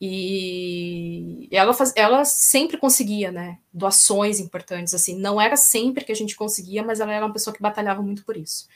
[0.02, 3.60] E ela, faz, ela sempre conseguia, né?
[3.74, 5.16] Doações importantes, assim.
[5.16, 8.24] Não era sempre que a gente conseguia, mas ela era uma pessoa que batalhava muito
[8.24, 8.68] por isso.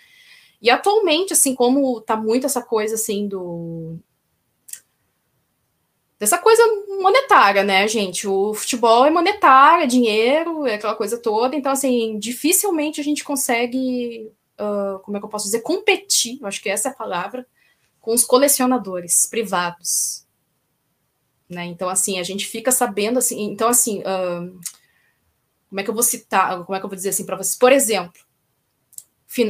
[0.61, 3.97] E atualmente, assim, como tá muito essa coisa, assim, do...
[6.19, 6.63] Dessa coisa
[7.01, 8.27] monetária, né, gente?
[8.27, 11.55] O futebol é monetário, é dinheiro, é aquela coisa toda.
[11.55, 16.47] Então, assim, dificilmente a gente consegue uh, como é que eu posso dizer, competir, eu
[16.47, 17.45] acho que essa é a palavra,
[17.99, 20.25] com os colecionadores privados.
[21.49, 21.65] né?
[21.65, 24.59] Então, assim, a gente fica sabendo, assim, então, assim, uh,
[25.73, 27.55] como é que eu vou citar, como é que eu vou dizer assim para vocês?
[27.55, 28.21] Por exemplo,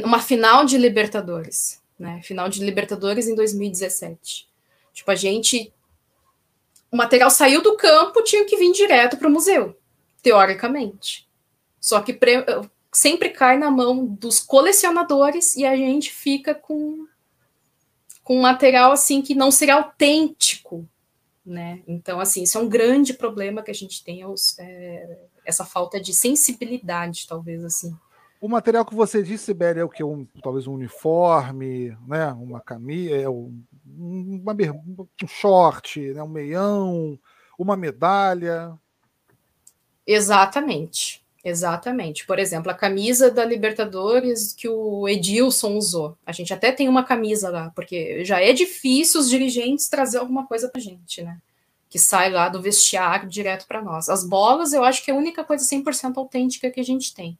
[0.02, 2.22] uma final de Libertadores, né?
[2.22, 4.48] Final de Libertadores em 2017.
[4.94, 5.70] Tipo, a gente.
[6.90, 9.78] O material saiu do campo, tinha que vir direto para o museu,
[10.22, 11.28] teoricamente.
[11.78, 12.18] Só que.
[12.94, 17.06] Sempre cai na mão dos colecionadores e a gente fica com
[18.22, 20.88] com material assim que não seria autêntico,
[21.44, 21.82] né?
[21.86, 26.00] Então, assim, isso é um grande problema que a gente tem, os, é, essa falta
[26.00, 27.94] de sensibilidade, talvez assim.
[28.40, 30.02] O material que você disse, Sibeli, é o que?
[30.02, 32.32] Um, talvez um uniforme, né?
[32.32, 36.22] uma camisa, é um, uma, um short, né?
[36.22, 37.18] um meião,
[37.58, 38.78] uma medalha.
[40.06, 42.26] Exatamente, exatamente.
[42.26, 46.16] Por exemplo, a camisa da Libertadores que o Edilson usou.
[46.24, 50.46] A gente até tem uma camisa lá, porque já é difícil os dirigentes trazer alguma
[50.46, 51.38] coisa para gente, né?
[51.90, 54.08] Que sai lá do vestiário direto para nós.
[54.08, 57.38] As bolas, eu acho que é a única coisa 100% autêntica que a gente tem.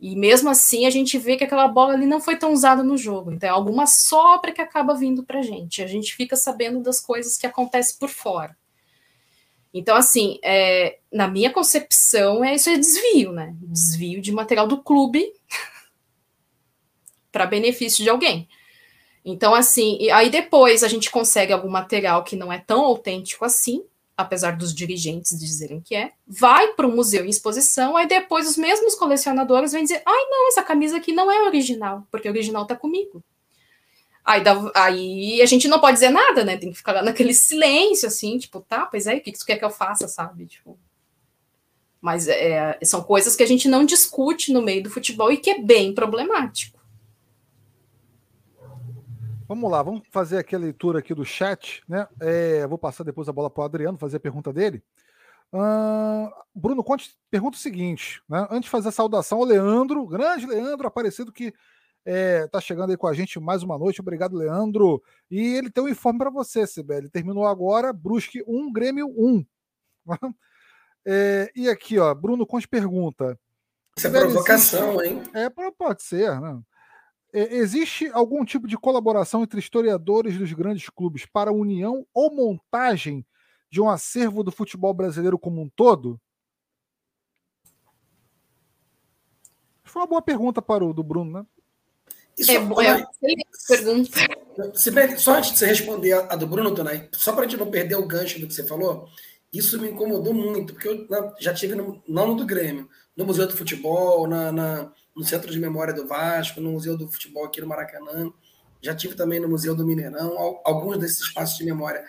[0.00, 2.96] E mesmo assim, a gente vê que aquela bola ali não foi tão usada no
[2.96, 3.30] jogo.
[3.30, 5.82] Então, é alguma sobra que acaba vindo para a gente.
[5.82, 8.56] A gente fica sabendo das coisas que acontecem por fora.
[9.72, 13.54] Então, assim, é, na minha concepção, é isso é desvio, né?
[13.62, 15.32] Desvio de material do clube
[17.30, 18.48] para benefício de alguém.
[19.24, 23.84] Então, assim, aí depois a gente consegue algum material que não é tão autêntico assim,
[24.16, 28.56] apesar dos dirigentes dizerem que é, vai para o museu em exposição, aí depois os
[28.56, 32.62] mesmos colecionadores vêm dizer: ai, não, essa camisa aqui não é original, porque o original
[32.62, 33.22] está comigo.
[34.30, 36.56] Aí, dá, aí a gente não pode dizer nada, né?
[36.56, 39.64] Tem que ficar naquele silêncio, assim, tipo, tá, pois é, o que tu quer que
[39.64, 40.46] eu faça, sabe?
[40.46, 40.78] Tipo,
[42.00, 45.50] mas é, são coisas que a gente não discute no meio do futebol e que
[45.50, 46.78] é bem problemático.
[49.48, 52.06] Vamos lá, vamos fazer aqui a leitura aqui do chat, né?
[52.20, 54.80] É, vou passar depois a bola para o Adriano fazer a pergunta dele.
[55.52, 58.46] Uh, Bruno Conte pergunta o seguinte, né?
[58.48, 61.52] Antes de fazer a saudação ao Leandro, grande Leandro Aparecido que
[62.06, 64.00] está é, tá chegando aí com a gente mais uma noite.
[64.00, 65.02] Obrigado, Leandro.
[65.30, 67.08] E ele tem um informe para você, Sibeli.
[67.08, 69.44] Terminou agora, Brusque 1, Grêmio 1.
[71.04, 73.38] É, e aqui, ó, Bruno Conte pergunta.
[73.96, 75.22] Isso é provocação, hein?
[75.34, 76.60] É, pode ser, né?
[77.32, 82.34] É, existe algum tipo de colaboração entre historiadores dos grandes clubes para a união ou
[82.34, 83.24] montagem
[83.70, 86.20] de um acervo do futebol brasileiro como um todo?
[89.84, 91.46] Foi uma boa pergunta para o do Bruno, né?
[92.40, 93.06] Isso, é, é
[93.68, 94.10] pergunta.
[94.74, 97.48] Se bem, só antes de você responder a, a do Bruno, Tonai, só para a
[97.48, 99.08] gente não perder o gancho do que você falou,
[99.52, 103.24] isso me incomodou muito, porque eu na, já tive, no, não no do Grêmio, no
[103.24, 107.44] Museu do Futebol, na, na no Centro de Memória do Vasco, no Museu do Futebol
[107.44, 108.32] aqui no Maracanã,
[108.80, 112.02] já tive também no Museu do Mineirão, alguns desses espaços de memória.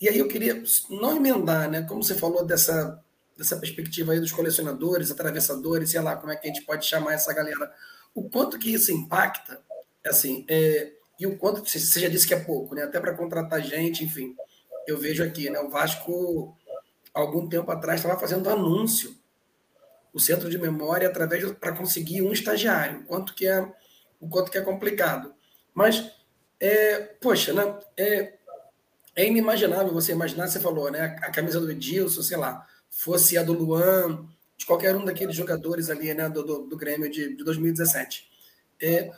[0.00, 1.82] E aí eu queria não emendar, né?
[1.82, 3.00] Como você falou dessa,
[3.38, 7.14] dessa perspectiva aí dos colecionadores, atravessadores, sei lá como é que a gente pode chamar
[7.14, 7.72] essa galera.
[8.14, 9.60] O quanto que isso impacta,
[10.04, 12.82] assim, é, e o quanto, você já disse que é pouco, né?
[12.82, 14.34] Até para contratar gente, enfim.
[14.86, 15.60] Eu vejo aqui, né?
[15.60, 16.56] O Vasco,
[17.14, 19.16] algum tempo atrás, estava fazendo anúncio
[20.12, 23.66] o centro de memória através para conseguir um estagiário, quanto que é
[24.20, 25.34] o quanto que é complicado.
[25.72, 26.12] Mas
[26.60, 28.34] é, poxa, né, é,
[29.16, 33.42] é inimaginável você imaginar, você falou, né, a camisa do Edilson, sei lá, fosse a
[33.42, 34.26] do Luan,
[34.62, 38.28] de qualquer um daqueles jogadores ali, né, do, do, do Grêmio de, de 2017.
[38.80, 39.10] É,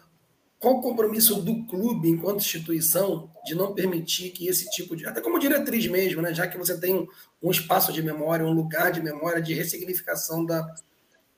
[0.59, 5.07] qual o compromisso do clube, enquanto instituição, de não permitir que esse tipo de.
[5.07, 6.33] Até como diretriz mesmo, né?
[6.33, 7.07] já que você tem um,
[7.43, 10.75] um espaço de memória, um lugar de memória, de ressignificação da,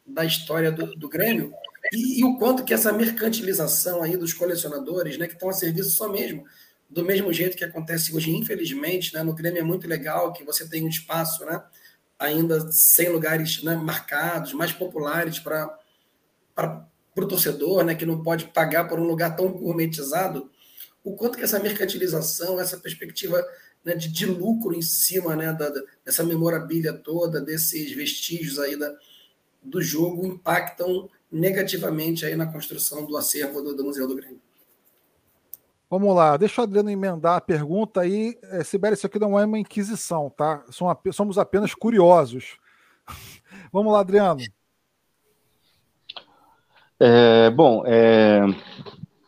[0.06, 1.52] da história do, do Grêmio,
[1.92, 5.90] e, e, o quanto que essa mercantilização aí dos colecionadores, né, que estão a serviço
[5.90, 6.44] só mesmo,
[6.88, 10.68] do mesmo jeito que acontece hoje, infelizmente, né, no Grêmio é muito legal que você
[10.68, 11.60] tem um espaço, né,
[12.18, 15.79] ainda sem lugares né, marcados, mais populares para
[17.16, 20.50] o torcedor, né, que não pode pagar por um lugar tão gourmetizado,
[21.05, 23.44] o quanto que essa mercantilização, essa perspectiva
[23.85, 25.70] né, de, de, lucro em cima né, da,
[26.05, 28.92] dessa memorabilia toda, desses vestígios aí da,
[29.62, 34.40] do jogo impactam negativamente aí na construção do acervo do, do Museu do Grêmio.
[35.88, 38.37] Vamos lá, deixa o Adriano emendar a pergunta aí.
[38.42, 40.64] É, Sibeli, isso aqui não é uma inquisição, tá?
[41.12, 42.59] Somos apenas curiosos.
[43.72, 44.40] Vamos lá, Adriano.
[46.99, 48.40] É, bom, é,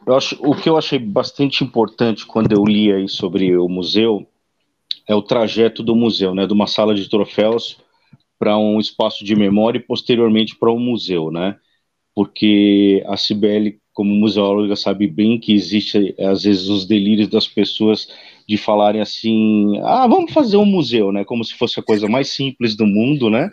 [0.06, 4.26] eu acho, o que eu achei bastante importante quando eu li aí sobre o museu
[5.06, 7.78] é o trajeto do museu, né, de uma sala de troféus
[8.38, 11.56] para um espaço de memória e posteriormente para um museu, né?
[12.14, 18.06] Porque a Cibele como museóloga sabe bem que existe às vezes os delírios das pessoas
[18.48, 21.24] de falarem assim, ah, vamos fazer um museu, né?
[21.24, 23.50] Como se fosse a coisa mais simples do mundo, né?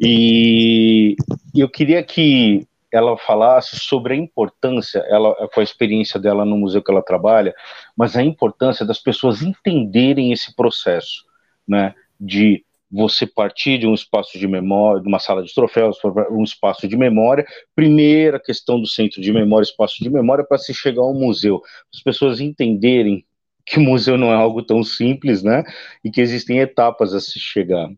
[0.00, 1.16] E
[1.54, 6.82] eu queria que ela falasse sobre a importância, ela com a experiência dela no museu
[6.82, 7.54] que ela trabalha,
[7.94, 11.26] mas a importância das pessoas entenderem esse processo,
[11.68, 11.94] né?
[12.18, 15.98] De você partir de um espaço de memória, de uma sala de troféus,
[16.30, 20.72] um espaço de memória, primeira questão do centro de memória, espaço de memória, para se
[20.72, 21.60] chegar ao museu.
[21.94, 23.24] As pessoas entenderem
[23.66, 25.62] que museu não é algo tão simples, né?
[26.02, 27.88] E que existem etapas a se chegar.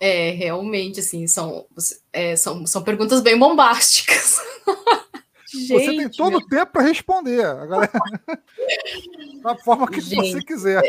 [0.00, 1.66] É, realmente, assim, são,
[2.12, 4.36] é, são, são perguntas bem bombásticas.
[5.58, 7.42] Gente, você tem todo o tempo para responder.
[7.66, 7.92] Galera...
[9.42, 10.82] da forma que Gente, você quiser.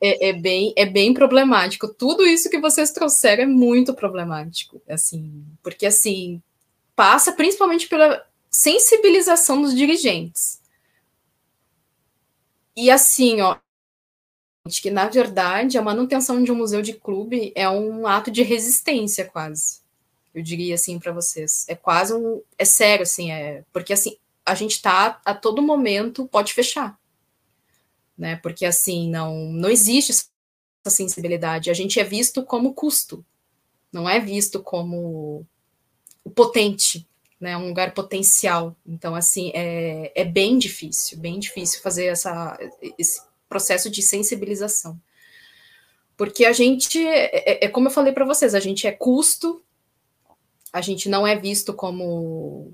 [0.00, 1.92] É, é, bem, é bem problemático.
[1.92, 6.42] Tudo isso que vocês trouxeram é muito problemático, assim, porque assim
[6.96, 10.60] passa principalmente pela sensibilização dos dirigentes.
[12.76, 13.56] E assim, ó,
[14.80, 19.24] que na verdade a manutenção de um museu de clube é um ato de resistência
[19.24, 19.81] quase.
[20.34, 24.54] Eu diria assim para vocês, é quase um é sério assim, é porque assim, a
[24.54, 26.98] gente tá a todo momento pode fechar.
[28.16, 28.36] Né?
[28.36, 31.70] Porque assim, não não existe essa sensibilidade.
[31.70, 33.24] A gente é visto como custo.
[33.92, 35.46] Não é visto como
[36.24, 37.06] o potente,
[37.38, 38.76] né, um lugar potencial.
[38.86, 42.58] Então, assim, é, é bem difícil, bem difícil fazer essa,
[42.98, 44.98] esse processo de sensibilização.
[46.16, 49.62] Porque a gente, é, é, é como eu falei para vocês, a gente é custo,
[50.72, 52.72] a gente não é visto como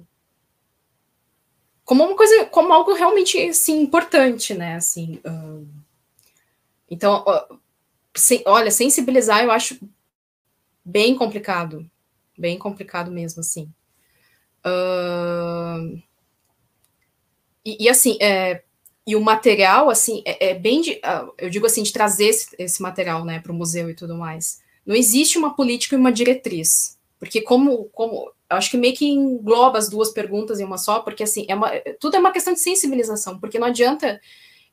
[1.85, 4.75] como uma coisa, como algo realmente assim, importante, né?
[4.77, 5.21] Assim,
[6.91, 7.59] então, uh,
[8.47, 9.79] olha, sensibilizar eu acho
[10.85, 11.89] bem complicado,
[12.37, 13.73] bem complicado mesmo, assim.
[14.67, 16.03] Uh,
[17.65, 18.63] e, e, assim, é,
[19.07, 22.57] e o material, assim, é, é bem de, uh, eu digo assim, de trazer esse,
[22.59, 24.61] esse material, né, para o museu e tudo mais.
[24.85, 29.79] Não existe uma política e uma diretriz, porque como, como, acho que meio que engloba
[29.79, 32.61] as duas perguntas em uma só, porque assim, é uma, tudo é uma questão de
[32.61, 34.21] sensibilização, porque não adianta,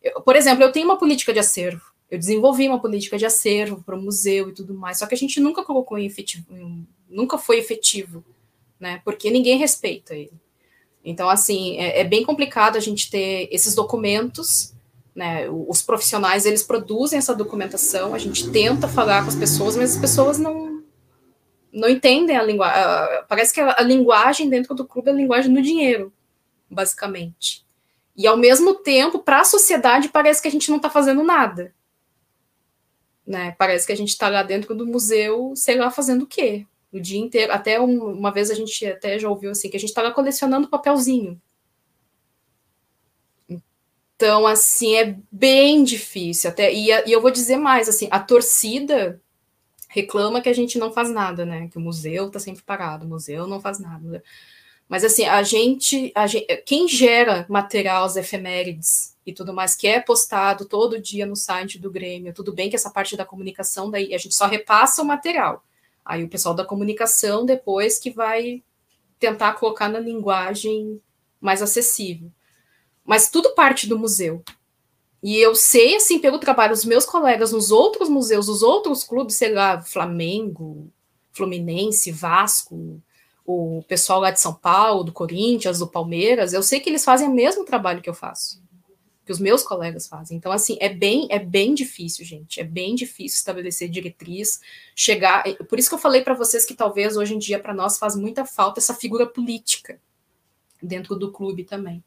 [0.01, 3.84] eu, por exemplo, eu tenho uma política de acervo, eu desenvolvi uma política de acervo
[3.84, 6.45] para o museu e tudo mais, só que a gente nunca colocou em efetivo,
[7.10, 8.23] nunca foi efetivo
[8.79, 9.01] né?
[9.03, 10.31] Porque ninguém respeita ele.
[11.03, 14.73] Então, assim, é, é bem complicado a gente ter esses documentos,
[15.13, 15.47] né?
[15.49, 20.01] Os profissionais, eles produzem essa documentação, a gente tenta falar com as pessoas, mas as
[20.01, 20.74] pessoas não,
[21.75, 23.23] não entendem a linguagem.
[23.27, 26.11] Parece que a, linguagem dentro do clube é a linguagem do dinheiro,
[26.69, 27.65] basicamente.
[28.15, 31.73] E, ao mesmo tempo, para a sociedade, parece que a gente não está fazendo nada.
[33.27, 33.55] Né?
[33.57, 36.65] Parece que a gente está lá dentro do museu, sei lá, fazendo o quê?
[36.95, 37.51] o dia inteiro.
[37.51, 40.69] Até um, uma vez a gente até já ouviu assim, que a gente estava colecionando
[40.69, 41.39] papelzinho.
[44.15, 46.49] Então, assim, é bem difícil.
[46.49, 49.21] Até, e, e eu vou dizer mais, assim, a torcida
[49.95, 51.69] reclama que a gente não faz nada, né?
[51.69, 54.21] Que o museu está sempre parado, o museu não faz nada.
[54.89, 59.88] Mas assim, a gente, a gente, quem gera material, as efemérides e tudo mais, que
[59.88, 63.89] é postado todo dia no site do Grêmio, tudo bem que essa parte da comunicação
[63.89, 65.63] daí a gente só repassa o material.
[66.03, 68.62] Aí o pessoal da comunicação depois que vai
[69.17, 71.01] tentar colocar na linguagem
[71.39, 72.29] mais acessível.
[73.05, 74.43] Mas tudo parte do museu.
[75.25, 79.35] E eu sei, assim, pelo trabalho dos meus colegas nos outros museus, os outros clubes,
[79.35, 80.88] sei lá, Flamengo,
[81.31, 83.01] Fluminense, Vasco,
[83.43, 87.27] o pessoal lá de São Paulo, do Corinthians, do Palmeiras, eu sei que eles fazem
[87.27, 88.63] o mesmo trabalho que eu faço
[89.25, 90.38] que os meus colegas fazem.
[90.38, 92.59] Então, assim, é bem, é bem difícil, gente.
[92.59, 94.61] É bem difícil estabelecer diretriz,
[94.95, 95.43] chegar.
[95.67, 98.15] Por isso que eu falei para vocês que talvez hoje em dia para nós faz
[98.15, 99.99] muita falta essa figura política
[100.79, 102.03] dentro do clube também.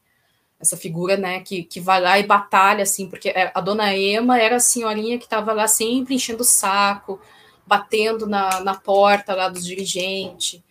[0.59, 4.39] Essa figura, né, que, que vai lá e batalha, assim, porque é, a dona Ema
[4.39, 7.21] era a senhorinha que estava lá sempre enchendo o saco,
[7.65, 10.61] batendo na, na porta lá dos dirigentes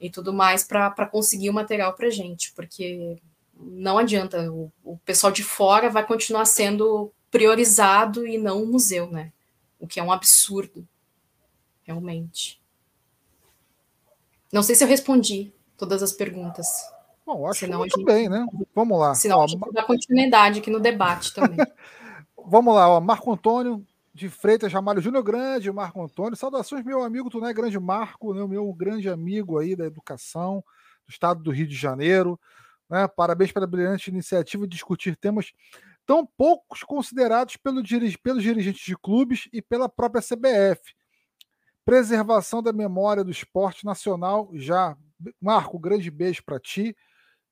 [0.00, 3.18] e tudo mais para conseguir o material para gente, porque
[3.56, 9.10] não adianta, o, o pessoal de fora vai continuar sendo priorizado e não o museu,
[9.10, 9.32] né?
[9.78, 10.86] O que é um absurdo,
[11.82, 12.60] realmente.
[14.52, 16.66] Não sei se eu respondi todas as perguntas.
[17.26, 18.46] Bom, acho Senão muito gente, bem, né?
[18.74, 19.14] Vamos lá.
[19.14, 21.56] Senão ó, a gente dá continuidade aqui no debate também.
[22.46, 23.00] Vamos lá, ó.
[23.00, 26.36] Marco Antônio de Freitas Ramalho Júnior Grande, Marco Antônio.
[26.36, 28.46] Saudações, meu amigo, tu não é grande Marco, né?
[28.46, 30.62] meu grande amigo aí da educação
[31.06, 32.38] do estado do Rio de Janeiro.
[32.88, 33.08] Né?
[33.08, 35.52] Parabéns pela brilhante iniciativa de discutir temas
[36.06, 37.82] tão poucos considerados pelo,
[38.22, 40.94] pelos dirigentes de clubes e pela própria CBF.
[41.84, 44.96] preservação da memória do esporte nacional, já.
[45.40, 46.94] Marco, grande beijo para ti.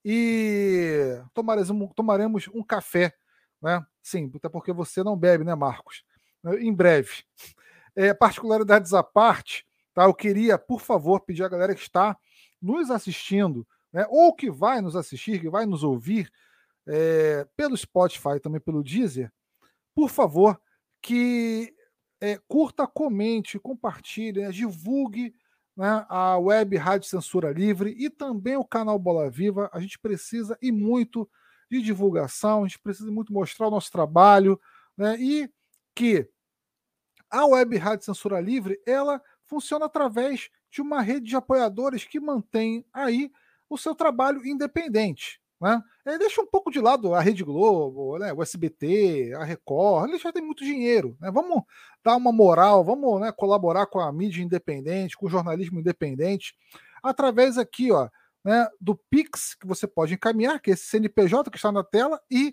[0.05, 3.14] E tomaremos um, tomaremos um café,
[3.61, 3.84] né?
[4.03, 6.05] Sim, até porque você não bebe, né, Marcos?
[6.59, 7.24] Em breve.
[7.94, 10.05] É, particularidades à parte, tá?
[10.05, 12.16] Eu queria, por favor, pedir à galera que está
[12.61, 16.30] nos assistindo, né, ou que vai nos assistir, que vai nos ouvir
[16.86, 19.30] é, pelo Spotify, também pelo Deezer,
[19.94, 20.61] por favor,
[21.03, 21.74] que
[22.20, 25.34] é, curta, comente, compartilhe, né, divulgue
[25.76, 29.70] né, a web Rádio Censura Livre e também o canal Bola Viva.
[29.72, 31.28] A gente precisa e muito
[31.70, 34.60] de divulgação, a gente precisa muito mostrar o nosso trabalho
[34.96, 35.50] né, e
[35.94, 36.28] que
[37.30, 42.84] a web Rádio Censura Livre ela funciona através de uma rede de apoiadores que mantém
[42.92, 43.30] aí
[43.68, 45.41] o seu trabalho independente.
[45.62, 45.80] Né?
[46.04, 50.18] Ele deixa um pouco de lado a Rede Globo, né, o SBT, a Record, ele
[50.18, 51.16] já tem muito dinheiro.
[51.20, 51.30] Né?
[51.30, 51.62] Vamos
[52.04, 56.56] dar uma moral, vamos né, colaborar com a mídia independente, com o jornalismo independente,
[57.00, 58.08] através aqui ó,
[58.44, 62.20] né, do Pix, que você pode encaminhar, que é esse CNPJ que está na tela,
[62.28, 62.52] e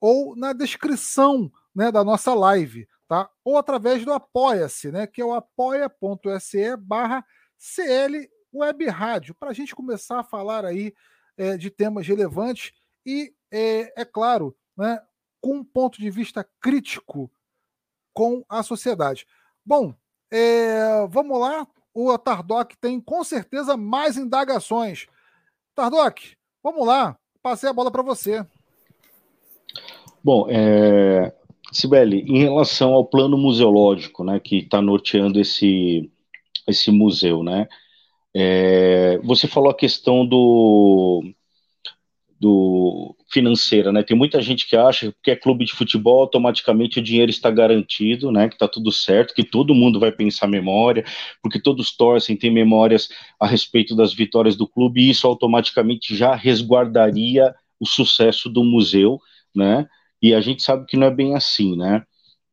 [0.00, 3.28] ou na descrição né, da nossa live, tá?
[3.44, 7.24] Ou através do Apoia-se, né, que é o apoia.se barra
[7.58, 10.94] CL Web Rádio, para a gente começar a falar aí
[11.36, 12.72] é, de temas relevantes
[13.04, 15.00] e, é, é claro, né,
[15.40, 17.30] com um ponto de vista crítico
[18.12, 19.26] com a sociedade.
[19.64, 19.94] Bom,
[20.30, 21.66] é, vamos lá.
[21.94, 25.06] O Tardoc tem com certeza mais indagações.
[25.74, 27.16] Tardoc, vamos lá.
[27.42, 28.44] Passei a bola para você.
[30.22, 31.32] Bom, é,
[31.72, 36.10] Sibeli, em relação ao plano museológico, né, que está norteando esse,
[36.66, 37.68] esse museu, né,
[38.38, 41.24] é, você falou a questão do,
[42.38, 44.02] do financeira, né?
[44.02, 47.50] Tem muita gente que acha que porque é clube de futebol automaticamente o dinheiro está
[47.50, 48.46] garantido, né?
[48.46, 51.02] Que está tudo certo, que todo mundo vai pensar memória,
[51.42, 53.08] porque todos torcem, têm memórias
[53.40, 59.18] a respeito das vitórias do clube e isso automaticamente já resguardaria o sucesso do museu,
[59.54, 59.88] né?
[60.20, 62.04] E a gente sabe que não é bem assim, né?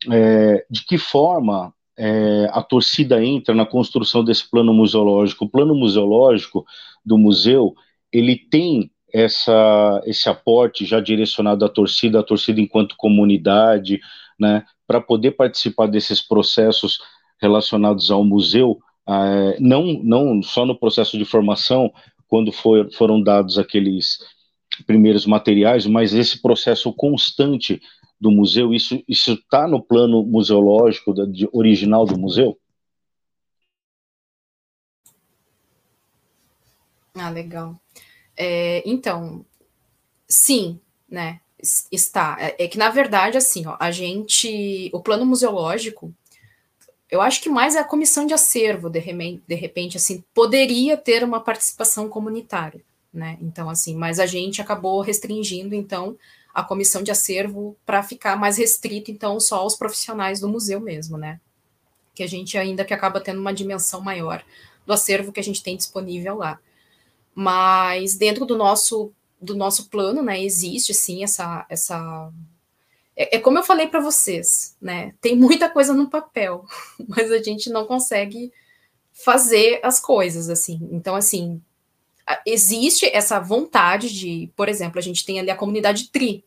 [0.10, 5.46] É, de que forma é, a torcida entra na construção desse plano museológico.
[5.46, 6.66] O plano museológico
[7.06, 7.74] do museu,
[8.12, 14.00] ele tem essa, esse aporte já direcionado à torcida, à torcida enquanto comunidade,
[14.40, 17.00] né, para poder participar desses processos
[17.40, 21.92] relacionados ao museu, é, não, não só no processo de formação,
[22.28, 24.18] quando for, foram dados aqueles
[24.88, 27.80] primeiros materiais, mas esse processo constante
[28.24, 32.58] do museu, isso está no plano museológico da, de, original do museu?
[37.14, 37.78] Ah, legal.
[38.38, 39.46] É, então,
[40.26, 41.42] sim, né?
[41.92, 42.38] Está.
[42.40, 44.90] É, é, que, na verdade, assim, ó, a gente.
[44.94, 46.14] O plano museológico,
[47.12, 51.26] eu acho que mais é a comissão de acervo, de de repente, assim, poderia ter
[51.26, 52.82] uma participação comunitária,
[53.14, 53.38] né?
[53.42, 56.18] Então, assim, mas a gente acabou restringindo, então,
[56.54, 61.18] a comissão de acervo para ficar mais restrito, então, só aos profissionais do museu mesmo,
[61.18, 61.42] né?
[62.14, 64.44] Que a gente ainda que acaba tendo uma dimensão maior
[64.86, 66.60] do acervo que a gente tem disponível lá.
[67.34, 72.32] Mas dentro do nosso do nosso plano, né, existe sim essa essa
[73.16, 75.14] é, é como eu falei para vocês, né?
[75.20, 76.66] Tem muita coisa no papel,
[77.10, 78.52] mas a gente não consegue
[79.12, 80.88] fazer as coisas assim.
[80.92, 81.62] Então assim,
[82.46, 86.44] existe essa vontade de, por exemplo, a gente tem ali a comunidade TRI,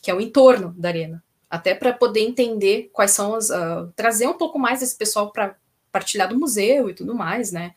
[0.00, 3.50] que é o entorno da arena, até para poder entender quais são as.
[3.50, 5.56] Uh, trazer um pouco mais esse pessoal para
[5.90, 7.74] partilhar do museu e tudo mais, né?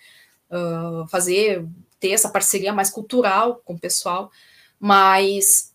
[0.49, 1.65] Uh, fazer,
[1.99, 4.31] ter essa parceria mais cultural com o pessoal,
[4.79, 5.71] mas.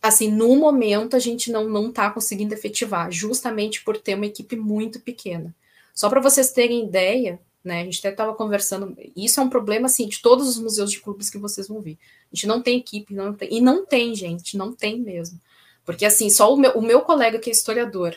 [0.00, 4.56] Assim, no momento a gente não não está conseguindo efetivar, justamente por ter uma equipe
[4.56, 5.54] muito pequena.
[5.94, 7.82] Só para vocês terem ideia, né?
[7.82, 8.96] A gente até estava conversando.
[9.16, 11.98] Isso é um problema assim de todos os museus de clubes que vocês vão ver.
[12.32, 15.40] A gente não tem equipe, não tem, e não tem, gente, não tem mesmo.
[15.84, 18.16] Porque assim, só o meu, o meu colega que é historiador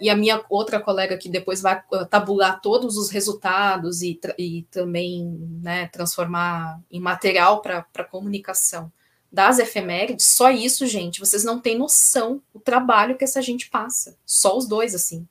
[0.00, 4.62] e a minha outra colega que depois vai uh, tabular todos os resultados e, e
[4.70, 5.24] também
[5.62, 8.92] né, transformar em material para comunicação
[9.34, 14.16] das efemérides, só isso, gente, vocês não têm noção o trabalho que essa gente passa.
[14.24, 15.26] Só os dois, assim.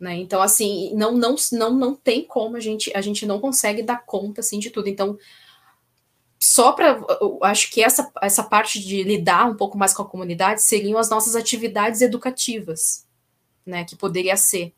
[0.00, 0.16] Né?
[0.16, 4.02] Então, assim, não, não, não, não tem como a gente, a gente não consegue dar
[4.06, 4.88] conta assim, de tudo.
[4.88, 5.18] Então,
[6.38, 6.98] só para.
[7.42, 11.10] Acho que essa, essa parte de lidar um pouco mais com a comunidade seriam as
[11.10, 13.06] nossas atividades educativas,
[13.66, 13.84] né?
[13.84, 14.72] Que poderia ser,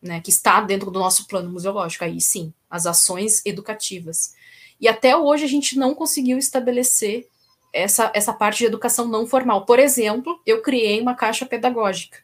[0.00, 0.22] né?
[0.22, 2.04] Que está dentro do nosso plano museológico.
[2.04, 4.34] Aí sim, as ações educativas.
[4.80, 7.28] E até hoje a gente não conseguiu estabelecer
[7.74, 9.66] essa, essa parte de educação não formal.
[9.66, 12.20] Por exemplo, eu criei uma caixa pedagógica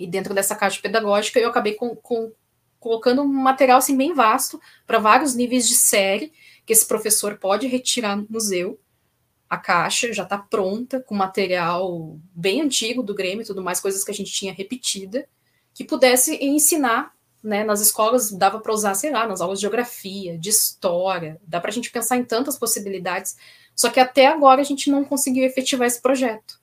[0.00, 2.32] e dentro dessa caixa pedagógica eu acabei com, com
[2.78, 6.32] colocando um material assim bem vasto para vários níveis de série
[6.64, 8.80] que esse professor pode retirar no museu.
[9.48, 14.02] A caixa já está pronta com material bem antigo do Grêmio e tudo mais, coisas
[14.02, 15.28] que a gente tinha repetida,
[15.74, 20.38] que pudesse ensinar né, nas escolas dava para usar, sei lá, nas aulas de geografia,
[20.38, 23.36] de história, dá para a gente pensar em tantas possibilidades.
[23.74, 26.59] Só que até agora a gente não conseguiu efetivar esse projeto,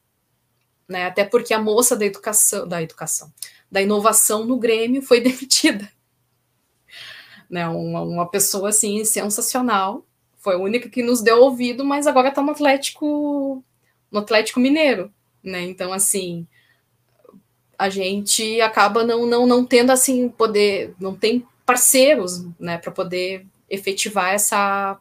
[0.87, 1.05] né?
[1.05, 3.31] Até porque a moça da educação, da educação,
[3.71, 5.91] da inovação no Grêmio foi demitida,
[7.49, 7.67] né?
[7.67, 10.05] Uma, uma pessoa assim sensacional,
[10.37, 13.63] foi a única que nos deu ouvido, mas agora está no Atlético,
[14.11, 15.11] no Atlético Mineiro,
[15.43, 15.61] né?
[15.63, 16.47] Então assim
[17.77, 23.45] a gente acaba não, não, não tendo assim poder, não tem parceiros, né, para poder
[23.69, 24.97] efetivar essa.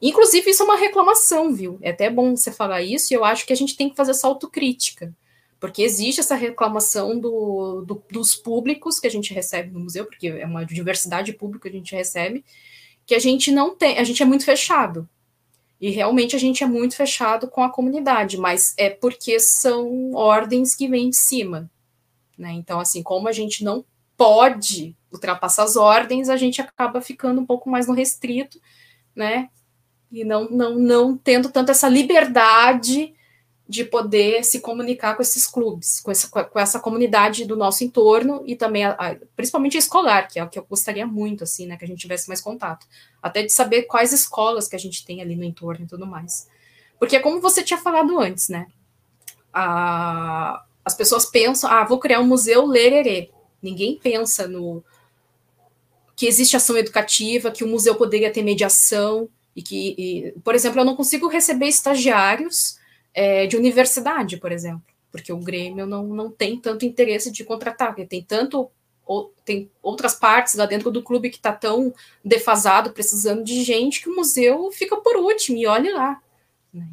[0.00, 1.78] Inclusive, isso é uma reclamação, viu?
[1.80, 4.10] É até bom você falar isso, e eu acho que a gente tem que fazer
[4.10, 5.14] essa autocrítica,
[5.58, 10.28] porque existe essa reclamação do, do, dos públicos que a gente recebe no museu, porque
[10.28, 12.44] é uma diversidade pública que a gente recebe,
[13.06, 15.08] que a gente não tem, a gente é muito fechado.
[15.80, 20.74] E realmente a gente é muito fechado com a comunidade, mas é porque são ordens
[20.74, 21.70] que vêm de cima.
[22.36, 22.52] Né?
[22.52, 23.84] Então, assim, como a gente não
[24.16, 28.60] pode ultrapassar as ordens, a gente acaba ficando um pouco mais no restrito,
[29.14, 29.48] né?
[30.16, 33.12] E não, não, não tendo tanto essa liberdade
[33.68, 38.42] de poder se comunicar com esses clubes, com essa, com essa comunidade do nosso entorno
[38.46, 41.66] e também, a, a, principalmente a escolar, que é o que eu gostaria muito, assim,
[41.66, 42.86] né, que a gente tivesse mais contato.
[43.22, 46.48] Até de saber quais escolas que a gente tem ali no entorno e tudo mais.
[46.98, 48.68] Porque, como você tinha falado antes, né,
[49.52, 53.28] a, as pessoas pensam, ah, vou criar um museu lererê.
[53.60, 54.82] Ninguém pensa no
[56.16, 60.80] que existe ação educativa, que o museu poderia ter mediação, e que, e, por exemplo,
[60.80, 62.78] eu não consigo receber estagiários
[63.14, 67.88] é, de universidade, por exemplo, porque o Grêmio não, não tem tanto interesse de contratar,
[67.88, 68.70] porque tem tanto
[69.06, 71.94] ou, tem outras partes lá dentro do clube que está tão
[72.24, 76.20] defasado, precisando de gente, que o museu fica por último, e olhe lá.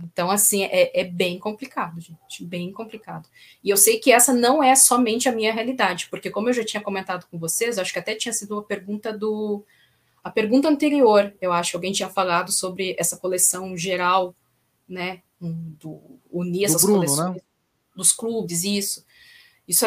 [0.03, 3.27] Então, assim, é, é, bem complicado, gente, bem complicado.
[3.61, 6.63] E eu sei que essa não é somente a minha realidade, porque como eu já
[6.63, 9.65] tinha comentado com vocês, acho que até tinha sido uma pergunta do...
[10.23, 14.33] A pergunta anterior, eu acho, alguém tinha falado sobre essa coleção geral,
[14.87, 15.99] né, do
[16.31, 17.41] unir essas Bruno, coleções né?
[17.95, 19.05] dos clubes, isso.
[19.67, 19.85] Isso,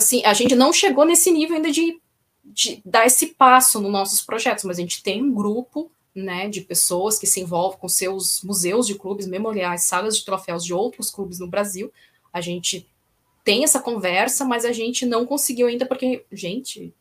[0.00, 2.00] assim, a gente não chegou nesse nível ainda de,
[2.44, 6.60] de dar esse passo nos nossos projetos, mas a gente tem um grupo né, de
[6.60, 11.10] pessoas que se envolvem com seus museus de clubes, memoriais, salas de troféus de outros
[11.10, 11.92] clubes no Brasil.
[12.32, 12.88] A gente
[13.42, 16.94] tem essa conversa, mas a gente não conseguiu ainda, porque, gente,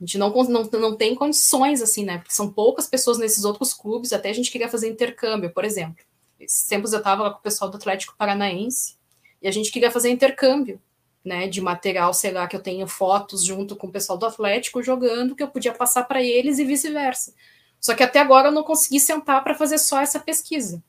[0.00, 2.18] a gente não, não, não tem condições, assim, né?
[2.18, 6.04] Porque são poucas pessoas nesses outros clubes, até a gente queria fazer intercâmbio, por exemplo.
[6.38, 8.96] Esses tempos eu estava lá com o pessoal do Atlético Paranaense
[9.42, 10.80] e a gente queria fazer intercâmbio,
[11.24, 11.48] né?
[11.48, 15.34] De material, sei lá, que eu tenho fotos junto com o pessoal do Atlético jogando,
[15.34, 17.34] que eu podia passar para eles e vice-versa.
[17.80, 20.82] Só que até agora eu não consegui sentar para fazer só essa pesquisa.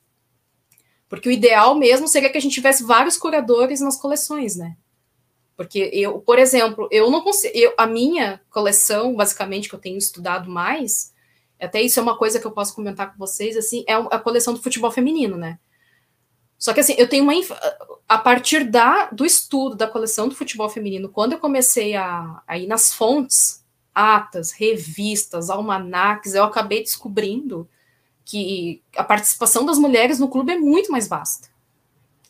[1.08, 4.76] Porque o ideal mesmo seria que a gente tivesse vários curadores nas coleções, né?
[5.60, 7.52] Porque eu, por exemplo, eu não consigo.
[7.54, 11.12] Eu, a minha coleção, basicamente, que eu tenho estudado mais,
[11.60, 14.54] até isso é uma coisa que eu posso comentar com vocês, assim, é a coleção
[14.54, 15.58] do futebol feminino, né?
[16.58, 17.34] Só que assim, eu tenho uma.
[18.08, 22.56] A partir da, do estudo da coleção do futebol feminino, quando eu comecei a, a
[22.56, 23.62] ir nas fontes
[23.94, 27.68] atas, revistas, almanaques, eu acabei descobrindo
[28.24, 31.50] que a participação das mulheres no clube é muito mais vasta.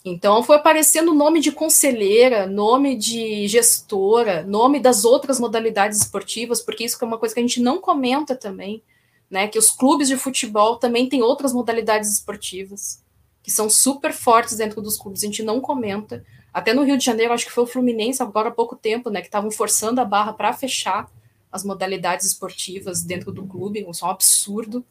[0.05, 6.85] Então foi aparecendo nome de conselheira, nome de gestora, nome das outras modalidades esportivas, porque
[6.85, 8.83] isso é uma coisa que a gente não comenta também,
[9.31, 9.47] né?
[9.47, 13.03] Que os clubes de futebol também têm outras modalidades esportivas
[13.43, 16.25] que são super fortes dentro dos clubes, a gente não comenta.
[16.53, 19.21] Até no Rio de Janeiro, acho que foi o Fluminense agora há pouco tempo, né?
[19.21, 21.11] Que estavam forçando a barra para fechar
[21.53, 24.85] as modalidades esportivas dentro do clube, isso é um absurdo.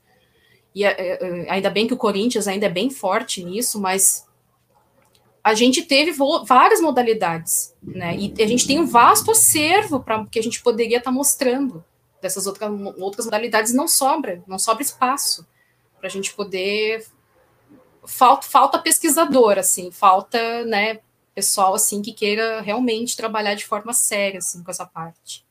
[0.74, 4.28] E é, é, ainda bem que o Corinthians ainda é bem forte nisso, mas
[5.44, 6.14] a gente teve
[6.46, 8.16] várias modalidades, né?
[8.18, 11.84] E a gente tem um vasto acervo para que a gente poderia estar tá mostrando
[12.22, 15.48] dessas outras, outras modalidades não sobra, não sobra espaço
[15.98, 17.06] para a gente poder
[18.06, 21.00] falta falta pesquisador assim, falta, né,
[21.34, 25.46] pessoal assim que queira realmente trabalhar de forma séria assim com essa parte.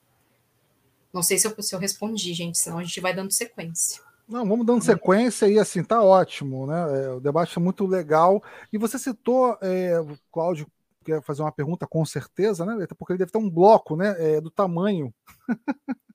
[1.12, 4.02] Não sei se eu, se eu respondi, gente, senão a gente vai dando sequência.
[4.28, 7.04] Não, vamos dando sequência e assim, tá ótimo, né?
[7.04, 8.42] É, o debate é muito legal.
[8.70, 10.66] E você citou, é, o Cláudio
[11.02, 12.84] quer fazer uma pergunta com certeza, né?
[12.84, 14.14] Até porque ele deve ter um bloco, né?
[14.18, 15.14] É, do tamanho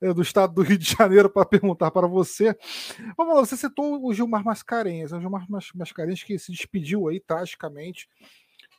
[0.00, 2.56] é, do estado do Rio de Janeiro para perguntar para você.
[3.18, 8.08] Vamos lá, você citou o Gilmar Mascarenhas, o Gilmar Mascarenhas que se despediu aí tragicamente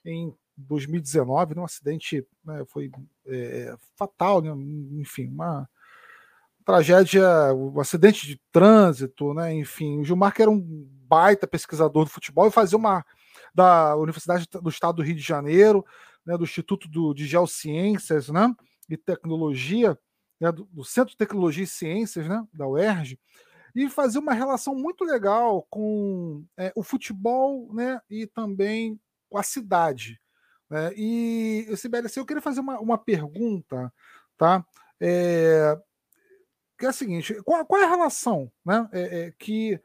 [0.04, 2.92] em 2019, né, um acidente né, foi
[3.28, 4.52] é, fatal, né,
[5.00, 5.70] enfim, uma
[6.66, 10.00] tragédia, um acidente de trânsito, né, enfim.
[10.00, 13.06] O Gilmar que era um baita pesquisador do futebol e fazia uma
[13.54, 15.86] da Universidade do Estado do Rio de Janeiro,
[16.26, 18.54] né, do Instituto do, de Geociências né,
[18.90, 19.98] e Tecnologia,
[20.40, 23.20] né, do, do, Centro de Tecnologia e Ciências né, da UERJ,
[23.76, 29.00] e fazia uma relação muito legal com é, o futebol né, e também
[29.30, 30.20] com a cidade.
[30.70, 30.94] Né?
[30.96, 33.92] E, Sibeli, assim, eu queria fazer uma, uma pergunta,
[34.38, 34.66] tá?
[35.00, 35.78] É,
[36.82, 39.80] que é a seguinte: qual, qual é a relação né, é, é, que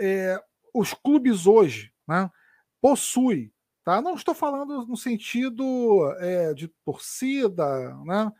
[0.00, 0.40] é,
[0.72, 2.30] os clubes hoje né,
[2.80, 3.52] possuem?
[3.84, 4.00] Tá?
[4.00, 8.32] Não estou falando no sentido é, de torcida, né?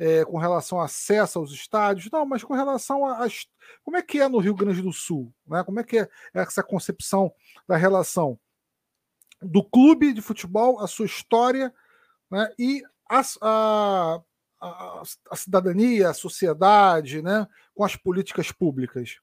[0.00, 3.28] é, com relação ao acesso aos estádios, não, mas com relação a, a,
[3.84, 5.62] como é que é no Rio Grande do Sul, né?
[5.62, 7.30] Como é que é essa concepção
[7.68, 8.40] da relação
[9.42, 11.72] do clube de futebol, a sua história,
[12.30, 12.50] né?
[12.58, 14.22] E a, a,
[14.60, 17.46] a, a cidadania, a sociedade, né?
[17.74, 19.18] Com as políticas públicas.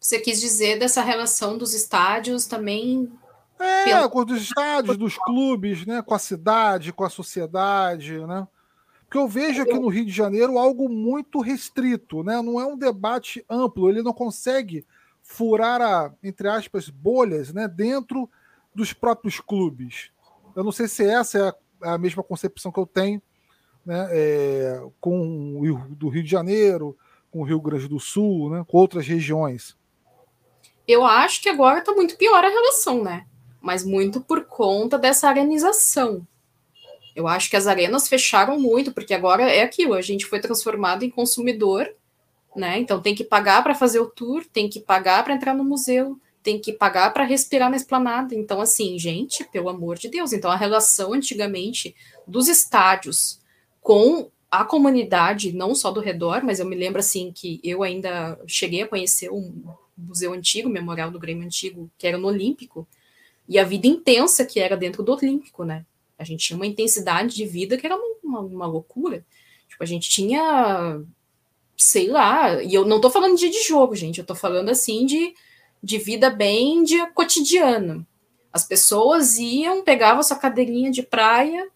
[0.00, 3.12] Você quis dizer dessa relação dos estádios também
[3.58, 4.10] é, pelo...
[4.10, 6.00] com os estádios, dos clubes, né?
[6.02, 8.46] com a cidade, com a sociedade, né?
[9.04, 12.42] Porque eu vejo aqui no Rio de Janeiro algo muito restrito, né?
[12.42, 14.86] Não é um debate amplo, ele não consegue
[15.22, 17.66] furar a, entre aspas, bolhas, né?
[17.66, 18.30] Dentro
[18.74, 20.10] dos próprios clubes.
[20.54, 23.22] Eu não sei se essa é a, a mesma concepção que eu tenho,
[23.84, 24.08] né?
[24.10, 26.96] É, com o do Rio de Janeiro,
[27.30, 28.64] com o Rio Grande do Sul, né?
[28.66, 29.76] Com outras regiões.
[30.86, 33.26] Eu acho que agora está muito pior a relação, né?
[33.60, 36.26] mas muito por conta dessa arenização.
[37.14, 41.04] Eu acho que as arenas fecharam muito, porque agora é aquilo, a gente foi transformado
[41.04, 41.86] em consumidor,
[42.54, 42.78] né?
[42.78, 46.18] Então tem que pagar para fazer o tour, tem que pagar para entrar no museu,
[46.48, 48.34] tem que pagar para respirar na esplanada.
[48.34, 50.32] Então, assim, gente, pelo amor de Deus.
[50.32, 51.94] Então, a relação antigamente
[52.26, 53.38] dos estádios
[53.82, 58.40] com a comunidade, não só do redor, mas eu me lembro assim que eu ainda
[58.46, 59.62] cheguei a conhecer um
[59.94, 62.88] museu antigo, memorial do Grêmio Antigo, que era no Olímpico,
[63.46, 65.84] e a vida intensa que era dentro do Olímpico, né?
[66.18, 67.94] A gente tinha uma intensidade de vida que era
[68.24, 69.22] uma, uma loucura.
[69.68, 70.98] Tipo, a gente tinha,
[71.76, 75.04] sei lá, e eu não tô falando de, de jogo, gente, eu tô falando assim
[75.04, 75.34] de,
[75.82, 78.06] de vida bem de cotidiano.
[78.52, 81.68] As pessoas iam, pegavam sua cadeirinha de praia,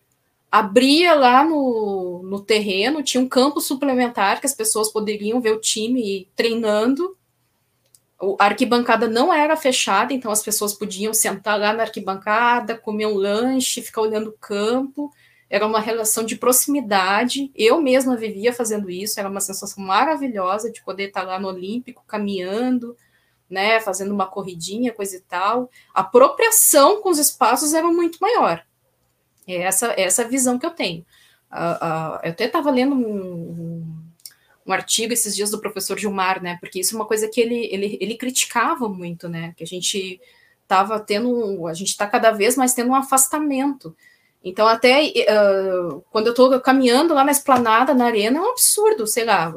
[0.50, 5.60] abria lá no, no terreno, tinha um campo suplementar que as pessoas poderiam ver o
[5.60, 7.16] time treinando,
[8.38, 13.14] a arquibancada não era fechada, então as pessoas podiam sentar lá na arquibancada, comer um
[13.14, 15.10] lanche, ficar olhando o campo.
[15.50, 17.50] Era uma relação de proximidade.
[17.54, 22.04] Eu mesma vivia fazendo isso, era uma sensação maravilhosa de poder estar lá no Olímpico,
[22.06, 22.96] caminhando,
[23.52, 25.70] né, fazendo uma corridinha, coisa e tal.
[25.92, 28.64] A apropriação com os espaços era muito maior.
[29.46, 31.04] É essa, essa visão que eu tenho.
[31.52, 33.84] Uh, uh, eu até estava lendo um,
[34.66, 36.56] um artigo esses dias do professor Gilmar, né?
[36.60, 39.52] Porque isso é uma coisa que ele, ele, ele criticava muito, né?
[39.54, 40.18] Que a gente
[40.62, 43.94] estava tendo, a gente está cada vez mais tendo um afastamento.
[44.44, 49.06] Então, até uh, quando eu estou caminhando lá na esplanada, na arena, é um absurdo,
[49.06, 49.52] sei lá.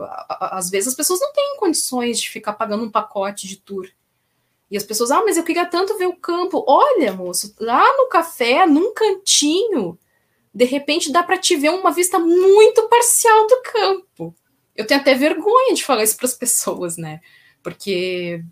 [0.52, 3.88] Às vezes as pessoas não têm condições de ficar pagando um pacote de tour.
[4.70, 6.64] E as pessoas, ah, mas eu queria tanto ver o campo.
[6.68, 9.98] Olha, moço, lá no café, num cantinho,
[10.54, 14.36] de repente dá para te ver uma vista muito parcial do campo
[14.76, 17.22] eu tenho até vergonha de falar isso para as pessoas, né?
[17.64, 18.44] Porque.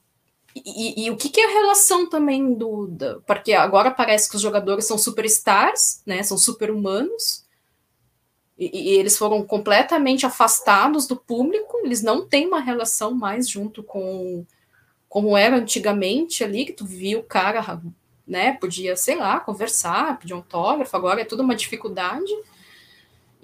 [0.56, 3.22] E, e, o que, que, é a relação também do, do.
[3.22, 6.22] Porque agora parece que os jogadores são superstars, né?
[6.22, 7.43] São super-humanos.
[8.58, 13.82] E, e, eles foram completamente afastados do público, eles não têm uma relação mais junto
[13.82, 14.45] com
[15.10, 17.82] como era antigamente ali, que tu via o cara,
[18.28, 18.54] né?
[18.54, 22.32] Podia, sei lá, conversar, pedir um autógrafo, agora é tudo uma dificuldade.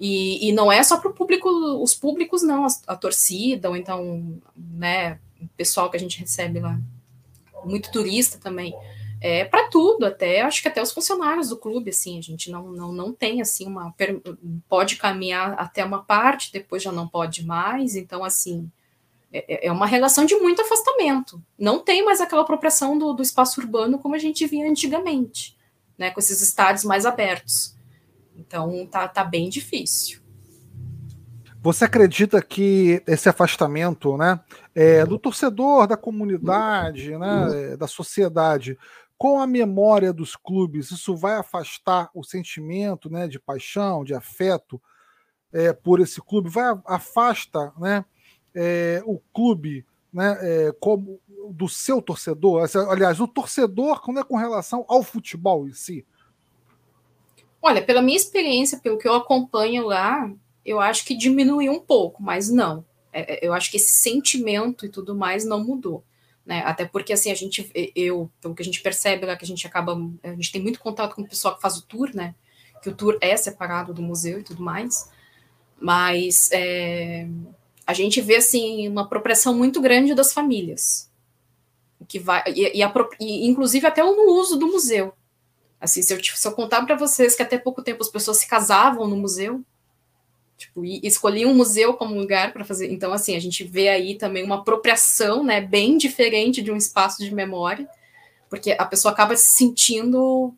[0.00, 1.48] E, e não é só para o público,
[1.82, 6.58] os públicos, não, a, a, torcida, ou então, né, o pessoal que a gente recebe
[6.58, 6.80] lá,
[7.64, 8.74] muito turista também.
[9.20, 12.72] É para tudo, até acho que até os funcionários do clube, assim, a gente não,
[12.72, 13.94] não, não tem assim uma.
[14.68, 18.70] Pode caminhar até uma parte, depois já não pode mais, então assim.
[19.32, 21.40] É, é uma relação de muito afastamento.
[21.58, 25.56] Não tem mais aquela apropriação do, do espaço urbano como a gente via antigamente,
[25.96, 27.76] né, com esses estádios mais abertos.
[28.34, 30.20] Então tá, tá bem difícil.
[31.62, 34.40] Você acredita que esse afastamento né,
[34.74, 38.78] é, do torcedor, da comunidade, né, é, da sociedade,
[39.18, 44.80] com a memória dos clubes, isso vai afastar o sentimento né, de paixão, de afeto
[45.52, 46.48] é, por esse clube?
[46.48, 48.06] Vai afasta né,
[48.54, 52.66] é, o clube né, é, como do seu torcedor?
[52.88, 56.06] Aliás, o torcedor quando é com relação ao futebol em si?
[57.60, 60.32] Olha, pela minha experiência, pelo que eu acompanho lá,
[60.70, 62.84] eu acho que diminuiu um pouco, mas não.
[63.12, 66.04] É, é, eu acho que esse sentimento e tudo mais não mudou.
[66.46, 66.62] Né?
[66.64, 69.66] Até porque assim a gente, eu, pelo que a gente percebe lá, que a gente
[69.66, 72.34] acaba, a gente tem muito contato com o pessoal que faz o tour, né?
[72.82, 75.10] Que o tour é separado do museu e tudo mais.
[75.78, 77.28] Mas é,
[77.86, 81.10] a gente vê assim uma apropriação muito grande das famílias
[82.08, 85.12] que vai e, e, a, e inclusive até no uso do museu
[85.80, 88.48] assim se eu, se eu contar para vocês que até pouco tempo as pessoas se
[88.48, 89.64] casavam no museu
[90.60, 94.16] tipo e escolhiam um museu como lugar para fazer então assim a gente vê aí
[94.16, 97.88] também uma apropriação né bem diferente de um espaço de memória
[98.48, 100.54] porque a pessoa acaba se sentindo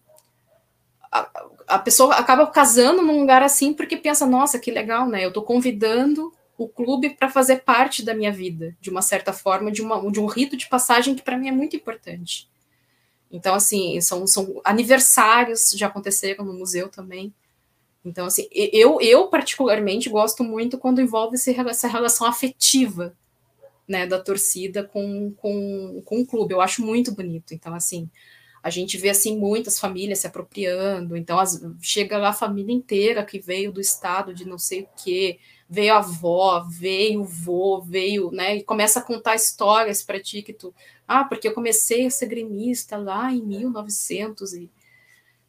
[1.10, 1.30] a,
[1.68, 5.42] a pessoa acaba casando num lugar assim porque pensa nossa que legal né eu estou
[5.42, 10.10] convidando o clube para fazer parte da minha vida, de uma certa forma, de, uma,
[10.10, 12.48] de um rito de passagem que para mim é muito importante.
[13.30, 17.34] Então, assim, são, são aniversários, já aconteceram no museu também.
[18.04, 23.16] Então, assim, eu, eu particularmente gosto muito quando envolve essa relação afetiva,
[23.86, 26.52] né, da torcida com, com, com o clube.
[26.54, 27.54] Eu acho muito bonito.
[27.54, 28.10] Então, assim,
[28.62, 31.16] a gente vê, assim, muitas famílias se apropriando.
[31.16, 34.88] Então, as, chega lá a família inteira que veio do estado de não sei o
[35.04, 35.38] quê,
[35.68, 40.42] veio a avó, veio o vô, veio, né, e começa a contar histórias para ti
[40.42, 40.74] que tu,
[41.08, 44.70] ah, porque eu comecei a ser gremista lá em 1900 e,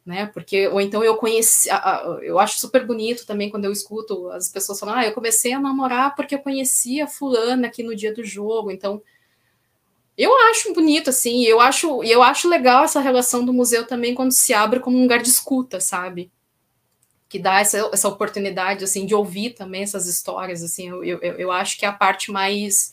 [0.04, 1.68] né, porque, ou então eu conheci,
[2.22, 5.60] eu acho super bonito também quando eu escuto as pessoas falando, ah, eu comecei a
[5.60, 9.02] namorar porque eu conhecia fulana aqui no dia do jogo, então,
[10.16, 14.32] eu acho bonito, assim, eu acho, eu acho legal essa relação do museu também quando
[14.32, 16.30] se abre como um lugar de escuta, sabe?
[17.34, 21.50] que dá essa, essa oportunidade assim de ouvir também essas histórias assim eu, eu, eu
[21.50, 22.92] acho que é a parte mais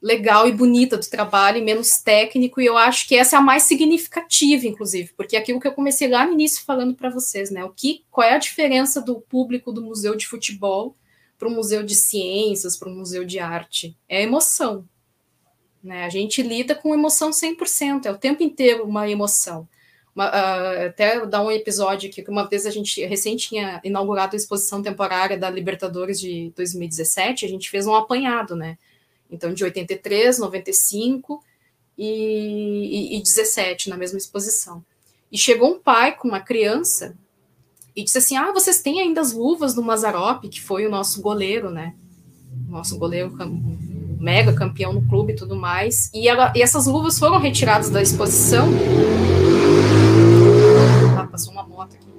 [0.00, 3.42] legal e bonita do trabalho e menos técnico e eu acho que essa é a
[3.42, 7.50] mais significativa inclusive porque é aquilo que eu comecei lá no início falando para vocês
[7.50, 7.64] né?
[7.64, 10.96] O que qual é a diferença do público do museu de futebol
[11.36, 13.96] para o museu de ciências para o museu de arte?
[14.08, 14.84] É a emoção
[15.82, 16.04] né?
[16.04, 19.68] A gente lida com emoção 100% é o tempo inteiro uma emoção.
[20.14, 24.34] Uma, uh, até dar um episódio aqui, que uma vez a gente recém tinha inaugurado
[24.34, 28.76] a exposição temporária da Libertadores de 2017, a gente fez um apanhado, né?
[29.30, 31.42] Então, de 83, 95
[31.96, 34.84] e, e, e 17, na mesma exposição.
[35.30, 37.14] E chegou um pai com uma criança
[37.94, 41.20] e disse assim: Ah, vocês têm ainda as luvas do Mazarop, que foi o nosso
[41.20, 41.94] goleiro, né?
[42.68, 43.36] Nosso goleiro
[44.18, 46.10] mega campeão no clube e tudo mais.
[46.14, 48.68] E, ela, e essas luvas foram retiradas da exposição
[51.38, 52.17] passou uma moto aqui.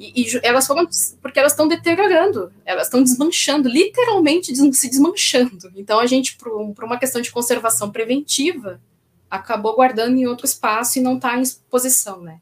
[0.00, 0.88] E, e elas foram,
[1.20, 5.70] porque elas estão deteriorando, elas estão desmanchando, literalmente se desmanchando.
[5.76, 8.80] Então a gente, por, uma questão de conservação preventiva,
[9.30, 12.40] acabou guardando em outro espaço e não está em exposição, né?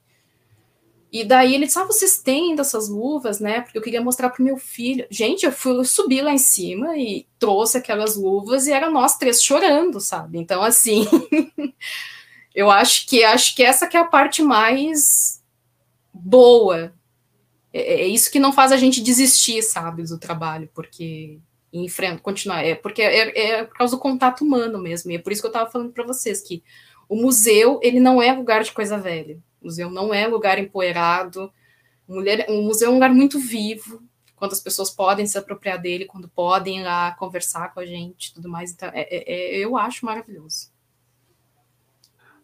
[1.11, 3.63] E daí ele disse: Ah, vocês têm dessas luvas, né?
[3.63, 5.05] Porque eu queria mostrar para o meu filho.
[5.11, 9.43] Gente, eu fui subir lá em cima e trouxe aquelas luvas e era nós três
[9.43, 10.39] chorando, sabe?
[10.39, 11.09] Então, assim,
[12.55, 15.43] eu acho que acho que essa que é a parte mais
[16.15, 16.93] boa.
[17.73, 21.39] É, é, isso que não faz a gente desistir, sabe, do trabalho, porque
[21.73, 25.33] enfrenta, continuar, é porque é, é, por causa do contato humano mesmo, e é por
[25.33, 26.63] isso que eu estava falando para vocês que
[27.09, 31.53] o museu, ele não é lugar de coisa velha, o museu não é lugar empoeirado,
[32.07, 34.03] mulher, o museu é um lugar muito vivo,
[34.35, 38.33] quando as pessoas podem se apropriar dele, quando podem ir lá conversar com a gente,
[38.33, 40.71] tudo mais, então, é, é, é eu acho maravilhoso.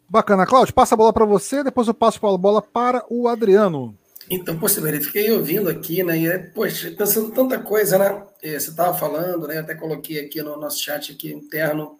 [0.08, 3.96] Bacana, Cláudio, passa a bola para você, depois eu passo a bola para o Adriano.
[4.30, 6.18] Então, poxa, eu fiquei ouvindo aqui, né?
[6.18, 8.26] E, é, poxa, pensando tanta coisa, né?
[8.42, 9.58] É, você estava falando, né?
[9.58, 11.98] Até coloquei aqui no nosso chat aqui interno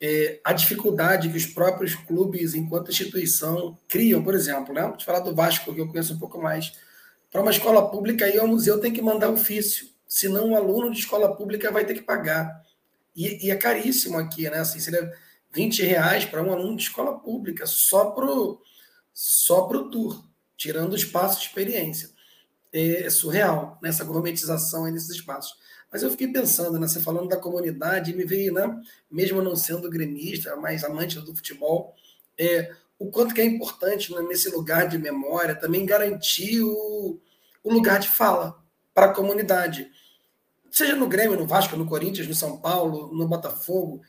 [0.00, 4.82] é, a dificuldade que os próprios clubes, enquanto instituição, criam, por exemplo, né?
[4.82, 6.72] Vou falar do Vasco, que eu conheço um pouco mais.
[7.30, 11.00] Para uma escola pública, aí o museu tem que mandar ofício, senão o aluno de
[11.00, 12.62] escola pública vai ter que pagar.
[13.14, 14.58] E, e é caríssimo aqui, né?
[14.58, 15.12] Assim, seria
[15.52, 18.60] 20 reais para um aluno de escola pública, só para o
[19.12, 20.24] só pro tour,
[20.58, 22.10] tirando espaço de experiência.
[22.70, 25.56] É, é surreal nessa né, gourmetização aí nesses espaços.
[25.90, 28.78] Mas eu fiquei pensando, né, você falando da comunidade, me veio, né,
[29.10, 31.94] mesmo não sendo gremista, mas amante do futebol,
[32.36, 37.18] é, o quanto que é importante né, nesse lugar de memória também garantir o,
[37.64, 39.90] o lugar de fala para a comunidade.
[40.70, 44.02] Seja no Grêmio, no Vasco, no Corinthians, no São Paulo, no Botafogo,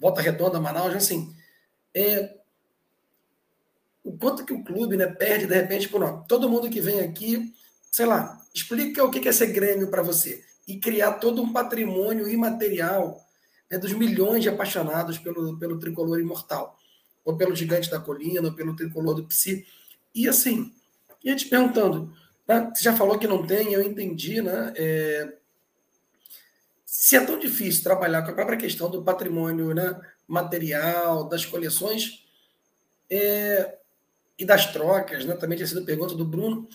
[0.00, 1.32] Volta Redonda, Manaus, assim,
[1.94, 2.36] é,
[4.04, 7.52] o quanto que o clube né, perde, de repente, por todo mundo que vem aqui,
[7.90, 12.28] sei lá, explica o que é ser Grêmio para você e criar todo um patrimônio
[12.28, 13.20] imaterial.
[13.70, 16.78] né, dos milhões de apaixonados pelo, pelo tricolor imortal,
[17.24, 19.66] ou pelo gigante da colina, ou pelo tricolor do Psi.
[20.14, 20.74] E assim,
[21.24, 22.12] ia te perguntando,
[22.46, 24.72] né, você já falou que não tem, eu entendi, né?
[24.76, 25.34] É,
[26.84, 29.98] se é tão difícil trabalhar com a própria questão do patrimônio né,
[30.28, 32.22] material, das coleções
[33.08, 33.78] é,
[34.42, 36.68] e das trocas, né, também tinha sido pergunta do Bruno,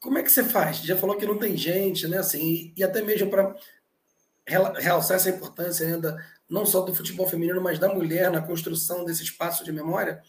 [0.00, 0.78] como é que você faz?
[0.78, 2.18] Já falou que não tem gente, né?
[2.18, 3.54] Assim, e, e até mesmo para
[4.46, 6.16] realçar essa importância ainda,
[6.48, 10.22] não só do futebol feminino, mas da mulher na construção desse espaço de memória,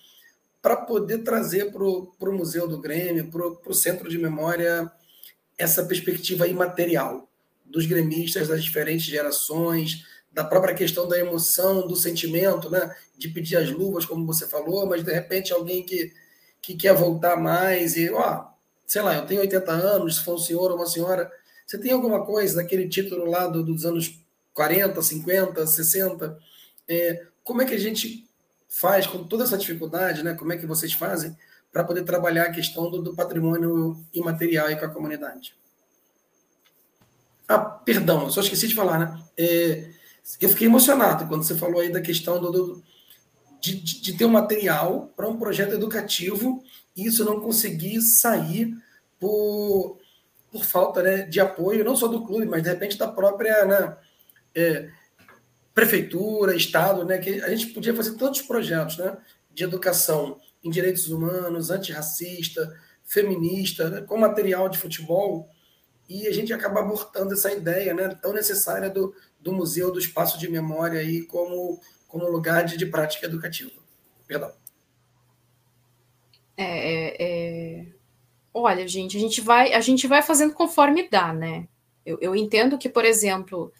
[0.61, 4.91] para poder trazer para o Museu do Grêmio, para o Centro de Memória,
[5.57, 7.29] essa perspectiva imaterial
[7.65, 12.95] dos gremistas das diferentes gerações, da própria questão da emoção, do sentimento, né?
[13.17, 16.13] de pedir as luvas, como você falou, mas de repente alguém que,
[16.61, 18.45] que quer voltar mais e, ó,
[18.85, 21.31] sei lá, eu tenho 80 anos, se for um senhor ou uma senhora,
[21.65, 24.19] você tem alguma coisa daquele título lá do, dos anos
[24.53, 26.39] 40, 50, 60?
[26.87, 28.27] É, como é que a gente
[28.67, 30.33] faz com toda essa dificuldade, né?
[30.33, 31.35] Como é que vocês fazem
[31.71, 35.55] para poder trabalhar a questão do, do patrimônio imaterial aí com a comunidade?
[37.47, 39.23] Ah, perdão, só esqueci de falar, né?
[39.37, 39.89] É,
[40.39, 42.83] eu fiquei emocionado quando você falou aí da questão do, do
[43.59, 46.63] de, de, ter um material para um projeto educativo
[46.95, 48.75] e isso não conseguir sair
[49.19, 49.97] por,
[50.51, 53.97] por falta né, de apoio, não só do clube, mas de repente da própria né,
[54.55, 54.89] é,
[55.73, 59.17] prefeitura, Estado, né, que a gente podia fazer tantos projetos né,
[59.53, 65.49] de educação em direitos humanos, antirracista, feminista, né, com material de futebol,
[66.07, 70.39] e a gente acaba abortando essa ideia né, tão necessária do, do museu, do espaço
[70.39, 71.79] de memória aí como,
[72.09, 73.71] como lugar de, de prática educativa.
[74.27, 74.51] Perdão.
[76.57, 77.85] É, é,
[78.53, 81.67] olha, gente, a gente vai, a gente vai fazendo conforme dá, né?
[82.05, 83.71] Eu, eu entendo que, por exemplo,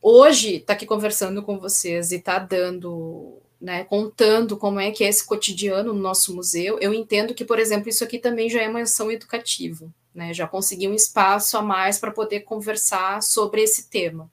[0.00, 5.08] hoje tá aqui conversando com vocês e tá dando, né, contando como é que é
[5.08, 6.78] esse cotidiano no nosso museu.
[6.80, 10.32] Eu entendo que, por exemplo, isso aqui também já é uma ação educativa, né?
[10.32, 14.30] Já consegui um espaço a mais para poder conversar sobre esse tema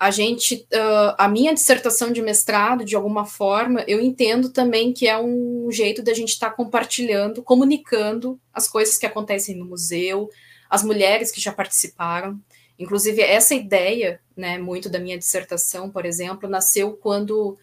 [0.00, 5.06] a gente, uh, a minha dissertação de mestrado, de alguma forma, eu entendo também que
[5.06, 10.30] é um jeito da gente estar tá compartilhando, comunicando as coisas que acontecem no museu,
[10.70, 12.40] as mulheres que já participaram.
[12.78, 17.58] Inclusive, essa ideia, né, muito da minha dissertação, por exemplo, nasceu quando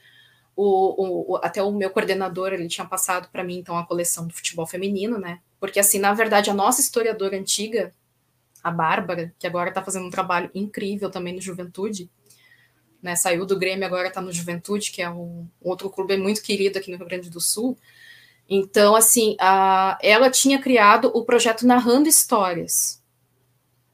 [0.56, 4.34] o, o, até o meu coordenador ele tinha passado para mim então a coleção do
[4.36, 5.40] futebol feminino, né?
[5.60, 7.92] Porque assim, na verdade, a nossa historiadora antiga,
[8.64, 12.12] a Bárbara, que agora está fazendo um trabalho incrível também no Juventude,
[13.02, 16.78] né, saiu do Grêmio, agora está no Juventude, que é um outro clube muito querido
[16.78, 17.78] aqui no Rio Grande do Sul.
[18.50, 23.04] Então, assim, a, ela tinha criado o projeto Narrando Histórias.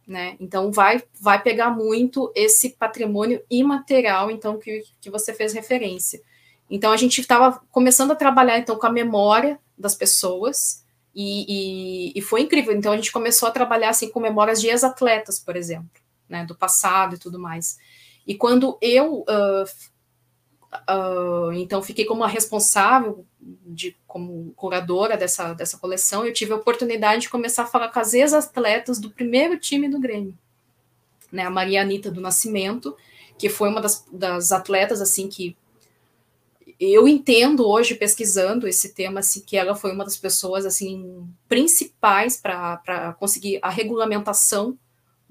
[0.08, 0.36] Né?
[0.40, 6.22] Então, vai, vai pegar muito esse patrimônio imaterial, então, que, que você fez referência.
[6.70, 10.84] Então, a gente estava começando a trabalhar, então, com a memória das pessoas,
[11.16, 12.74] e, e, e, foi incrível.
[12.76, 16.56] Então, a gente começou a trabalhar, assim, com memórias de ex-atletas, por exemplo, né, do
[16.56, 17.78] passado e tudo mais.
[18.26, 19.64] E quando eu, uh,
[20.90, 26.58] uh, então, fiquei como a responsável, de, como curadora dessa, dessa coleção, eu tive a
[26.58, 30.38] oportunidade de começar a falar com as ex-atletas do primeiro time do Grêmio.
[31.32, 32.96] Né, a Maria Anitta do Nascimento,
[33.38, 35.58] que foi uma das, das atletas, assim, que
[36.80, 42.36] eu entendo hoje pesquisando esse tema assim que ela foi uma das pessoas assim principais
[42.36, 44.78] para conseguir a regulamentação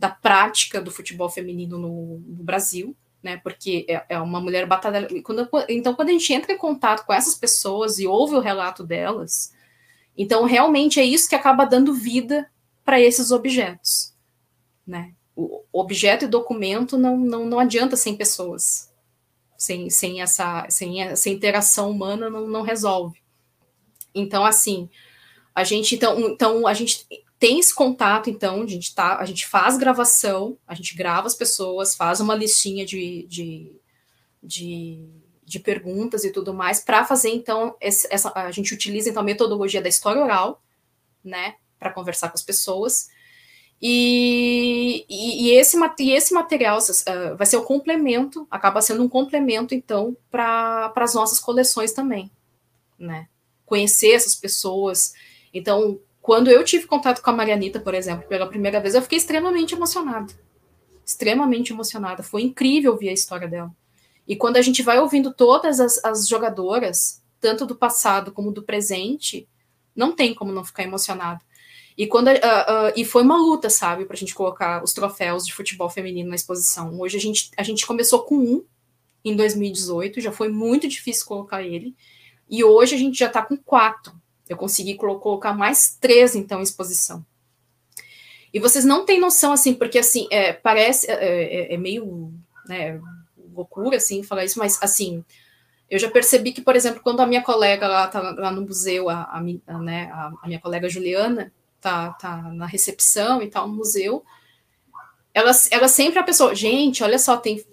[0.03, 3.37] da prática do futebol feminino no, no Brasil, né?
[3.37, 5.07] Porque é, é uma mulher batalha.
[5.23, 8.83] Quando, então, quando a gente entra em contato com essas pessoas e ouve o relato
[8.83, 9.55] delas,
[10.19, 12.51] então realmente é isso que acaba dando vida
[12.85, 14.13] para esses objetos,
[14.85, 15.15] né?
[15.37, 18.93] O objeto e documento não, não, não adianta sem pessoas.
[19.57, 23.23] Sem, sem, essa, sem essa interação humana não, não resolve.
[24.13, 24.91] Então, assim,
[25.55, 27.07] a gente então, então a gente
[27.43, 31.35] tem esse contato, então, a gente, tá, a gente faz gravação, a gente grava as
[31.35, 33.81] pessoas, faz uma listinha de, de,
[34.41, 35.09] de,
[35.43, 39.83] de perguntas e tudo mais, para fazer, então, essa, a gente utiliza, então, a metodologia
[39.83, 40.63] da história oral,
[41.25, 43.09] né, para conversar com as pessoas,
[43.83, 49.09] e, e, e, esse, e esse material uh, vai ser o complemento, acaba sendo um
[49.09, 52.31] complemento, então, para as nossas coleções também,
[52.97, 53.27] né,
[53.67, 55.13] conhecer essas pessoas,
[55.53, 59.19] então, quando eu tive contato com a Marianita, por exemplo, pela primeira vez, eu fiquei
[59.19, 60.33] extremamente emocionada.
[61.05, 62.23] Extremamente emocionada.
[62.23, 63.75] Foi incrível ouvir a história dela.
[64.27, 68.63] E quando a gente vai ouvindo todas as, as jogadoras, tanto do passado como do
[68.63, 69.49] presente,
[69.97, 71.45] não tem como não ficar emocionado.
[71.99, 75.45] E, quando, uh, uh, e foi uma luta, sabe, para a gente colocar os troféus
[75.45, 77.01] de futebol feminino na exposição.
[77.01, 78.65] Hoje a gente, a gente começou com um
[79.25, 81.97] em 2018, já foi muito difícil colocar ele.
[82.49, 84.22] E hoje a gente já está com quatro.
[84.49, 87.25] Eu consegui colocar mais três, então, em exposição.
[88.53, 92.33] E vocês não têm noção, assim, porque, assim, é, parece, é, é, é meio,
[92.67, 93.01] né,
[93.55, 95.25] loucura, assim, falar isso, mas, assim,
[95.89, 99.09] eu já percebi que, por exemplo, quando a minha colega lá tá lá no museu,
[99.09, 104.25] a, a, né, a, minha colega Juliana, tá, tá na recepção e tal, no museu,
[105.35, 107.65] ela, ela sempre é a pessoa, gente, olha só, tem,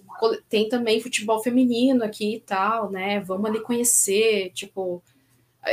[0.49, 3.19] tem também futebol feminino aqui e tal, né?
[3.21, 5.03] Vamos ali conhecer, tipo.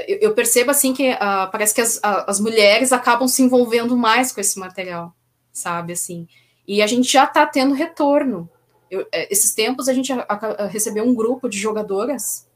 [0.09, 4.33] Eu, eu percebo assim que uh, parece que as, as mulheres acabam se envolvendo mais
[4.33, 5.15] com esse material,
[5.53, 5.93] sabe?
[5.93, 6.27] Assim,
[6.67, 8.51] e a gente já está tendo retorno.
[8.91, 12.49] Eu, é, esses tempos a gente a, a, recebeu um grupo de jogadoras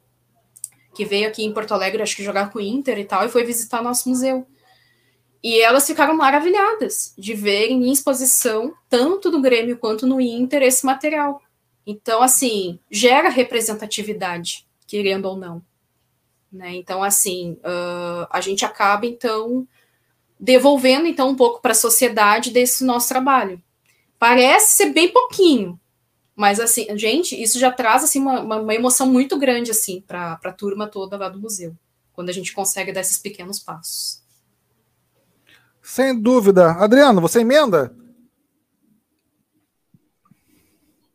[0.94, 3.28] que veio aqui em Porto Alegre, acho que jogar com o Inter e tal, e
[3.28, 4.46] foi visitar nosso museu.
[5.42, 10.84] E elas ficaram maravilhadas de verem em exposição, tanto no Grêmio quanto no Inter, esse
[10.84, 11.40] material.
[11.86, 15.62] Então, assim, gera representatividade, querendo ou não.
[16.52, 16.74] Né?
[16.76, 19.66] Então, assim, uh, a gente acaba, então,
[20.38, 23.62] devolvendo, então, um pouco para a sociedade desse nosso trabalho.
[24.18, 25.78] Parece ser bem pouquinho,
[26.34, 30.52] mas, assim, gente, isso já traz, assim, uma, uma emoção muito grande, assim, para a
[30.52, 31.76] turma toda lá do museu,
[32.12, 34.22] quando a gente consegue dar esses pequenos passos.
[35.82, 36.72] Sem dúvida.
[36.72, 37.94] Adriano, você emenda?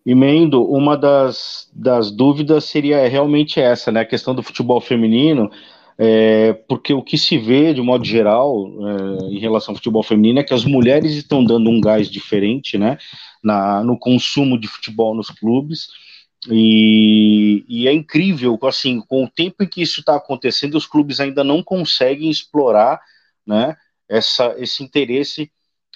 [0.05, 4.01] Emendo, uma das, das dúvidas seria realmente essa, né?
[4.01, 5.49] A questão do futebol feminino,
[5.97, 10.39] é, porque o que se vê, de modo geral, é, em relação ao futebol feminino,
[10.39, 12.97] é que as mulheres estão dando um gás diferente, né?
[13.43, 15.87] Na, no consumo de futebol nos clubes.
[16.51, 21.19] E, e, é incrível, assim, com o tempo em que isso está acontecendo, os clubes
[21.19, 23.01] ainda não conseguem explorar,
[23.45, 23.75] né?
[24.09, 25.51] essa, esse interesse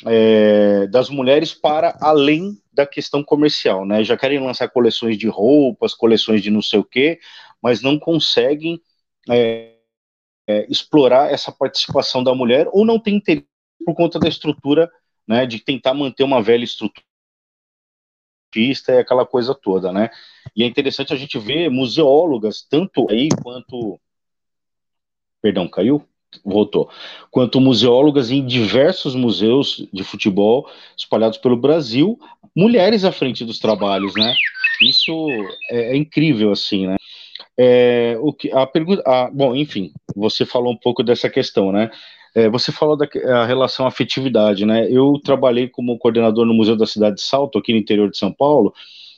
[0.05, 4.03] é, das mulheres para além da questão comercial, né?
[4.03, 7.19] Já querem lançar coleções de roupas, coleções de não sei o quê,
[7.61, 8.81] mas não conseguem
[9.29, 9.75] é,
[10.47, 13.47] é, explorar essa participação da mulher ou não tem interesse
[13.85, 14.89] por conta da estrutura,
[15.27, 15.45] né?
[15.45, 17.03] De tentar manter uma velha estrutura
[18.55, 20.09] e aquela coisa toda, né?
[20.55, 23.99] E é interessante a gente ver museólogas, tanto aí quanto.
[25.41, 26.05] Perdão, caiu?
[26.43, 26.89] Voltou,
[27.31, 32.19] quanto museólogas em diversos museus de futebol espalhados pelo Brasil,
[32.55, 34.33] mulheres à frente dos trabalhos, né?
[34.81, 35.11] Isso
[35.71, 36.95] é, é incrível, assim, né?
[37.57, 39.03] É, o que, a pergunta,
[39.33, 41.91] bom, enfim, você falou um pouco dessa questão, né?
[42.35, 43.07] É, você falou da
[43.45, 44.87] relação afetividade, né?
[44.89, 48.31] Eu trabalhei como coordenador no Museu da Cidade de Salto, aqui no interior de São
[48.31, 48.73] Paulo.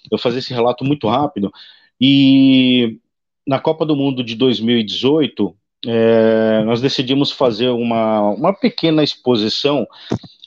[0.10, 1.52] Eu fazia esse relato muito rápido.
[2.00, 2.98] E
[3.46, 5.56] na Copa do Mundo de 2018,
[5.86, 9.88] é, nós decidimos fazer uma, uma pequena exposição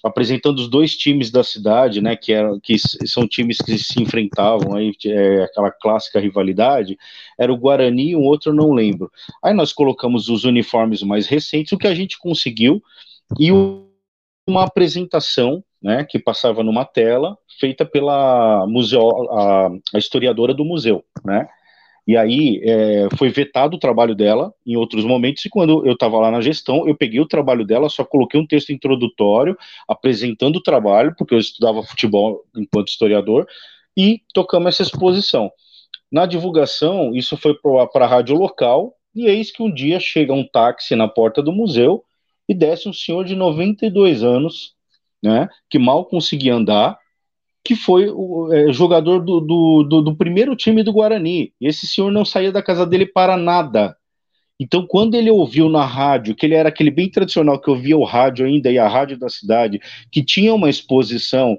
[0.05, 2.77] apresentando os dois times da cidade, né, que, eram, que
[3.07, 6.99] são times que se enfrentavam, aí, é, aquela clássica rivalidade,
[7.39, 9.11] era o Guarani e um outro não lembro.
[9.43, 12.83] Aí nós colocamos os uniformes mais recentes, o que a gente conseguiu,
[13.41, 13.51] e
[14.47, 21.03] uma apresentação, né, que passava numa tela, feita pela museo, a, a historiadora do museu,
[21.25, 21.49] né,
[22.07, 26.19] e aí é, foi vetado o trabalho dela em outros momentos, e quando eu estava
[26.19, 29.57] lá na gestão, eu peguei o trabalho dela, só coloquei um texto introdutório
[29.89, 33.47] apresentando o trabalho, porque eu estudava futebol enquanto historiador,
[33.97, 35.51] e tocamos essa exposição.
[36.13, 37.55] Na divulgação, isso foi
[37.93, 41.53] para a rádio local, e eis que um dia chega um táxi na porta do
[41.53, 42.05] museu
[42.49, 44.75] e desce um senhor de 92 anos,
[45.23, 46.99] né, que mal conseguia andar,
[47.65, 51.53] que foi o é, jogador do, do, do, do, primeiro time do Guarani.
[51.59, 53.97] Esse senhor não saía da casa dele para nada.
[54.61, 58.05] Então, quando ele ouviu na rádio, que ele era aquele bem tradicional que ouvia o
[58.05, 59.81] rádio ainda, e a rádio da cidade,
[60.13, 61.59] que tinha uma exposição,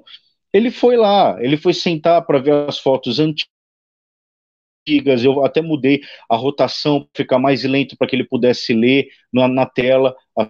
[0.52, 3.48] ele foi lá, ele foi sentar para ver as fotos antigas.
[5.24, 6.00] Eu até mudei
[6.30, 10.48] a rotação para ficar mais lento para que ele pudesse ler na, na tela as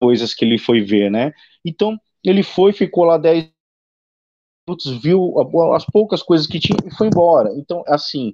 [0.00, 1.32] coisas que ele foi ver, né?
[1.64, 3.50] Então, ele foi, ficou lá 10
[4.68, 5.34] minutos, viu
[5.74, 7.50] as poucas coisas que tinha e foi embora.
[7.56, 8.32] Então, assim,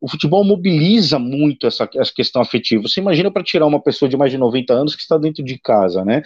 [0.00, 2.82] o futebol mobiliza muito essa, essa questão afetiva.
[2.82, 5.58] Você imagina para tirar uma pessoa de mais de 90 anos que está dentro de
[5.58, 6.22] casa, né?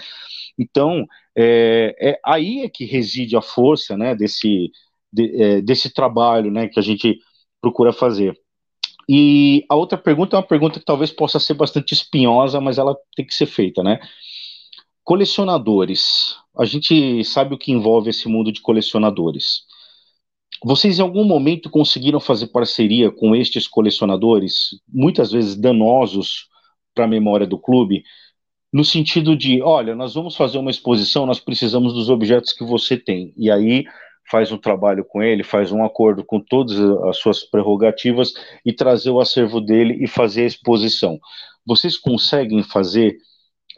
[0.58, 4.72] Então, é, é aí é que reside a força, né, desse,
[5.12, 7.18] de, é, desse trabalho, né, que a gente
[7.60, 8.36] procura fazer.
[9.08, 12.96] E a outra pergunta é uma pergunta que talvez possa ser bastante espinhosa, mas ela
[13.16, 14.00] tem que ser feita, né?
[15.08, 16.36] Colecionadores.
[16.54, 19.62] A gente sabe o que envolve esse mundo de colecionadores.
[20.62, 26.46] Vocês em algum momento conseguiram fazer parceria com estes colecionadores, muitas vezes danosos
[26.94, 28.02] para a memória do clube,
[28.70, 32.94] no sentido de, olha, nós vamos fazer uma exposição, nós precisamos dos objetos que você
[32.94, 33.32] tem.
[33.34, 33.86] E aí
[34.30, 36.78] faz um trabalho com ele, faz um acordo com todas
[37.08, 41.18] as suas prerrogativas e trazer o acervo dele e fazer a exposição.
[41.66, 43.16] Vocês conseguem fazer,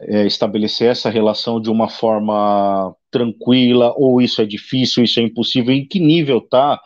[0.02, 5.74] é, estabelecer essa relação de uma forma tranquila, ou isso é difícil, isso é impossível?
[5.74, 6.80] Em que nível está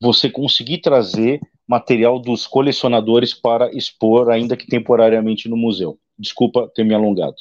[0.00, 5.98] você conseguir trazer material dos colecionadores para expor, ainda que temporariamente, no museu?
[6.18, 7.36] Desculpa ter me alongado.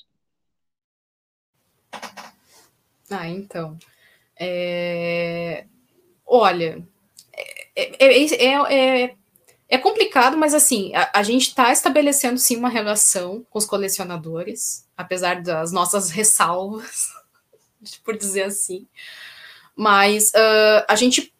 [3.09, 3.77] Ah, então.
[4.39, 5.65] É...
[6.25, 6.81] Olha,
[7.75, 9.15] é, é, é,
[9.71, 14.85] é, complicado, mas assim, a, a gente está estabelecendo sim uma relação com os colecionadores,
[14.97, 17.07] apesar das nossas ressalvas,
[18.03, 18.85] por dizer assim.
[19.73, 21.33] Mas uh, a gente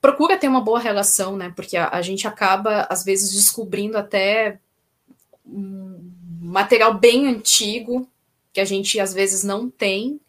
[0.00, 1.52] procura ter uma boa relação, né?
[1.56, 4.60] Porque a, a gente acaba, às vezes, descobrindo até
[5.44, 8.08] um material bem antigo
[8.52, 10.20] que a gente às vezes não tem,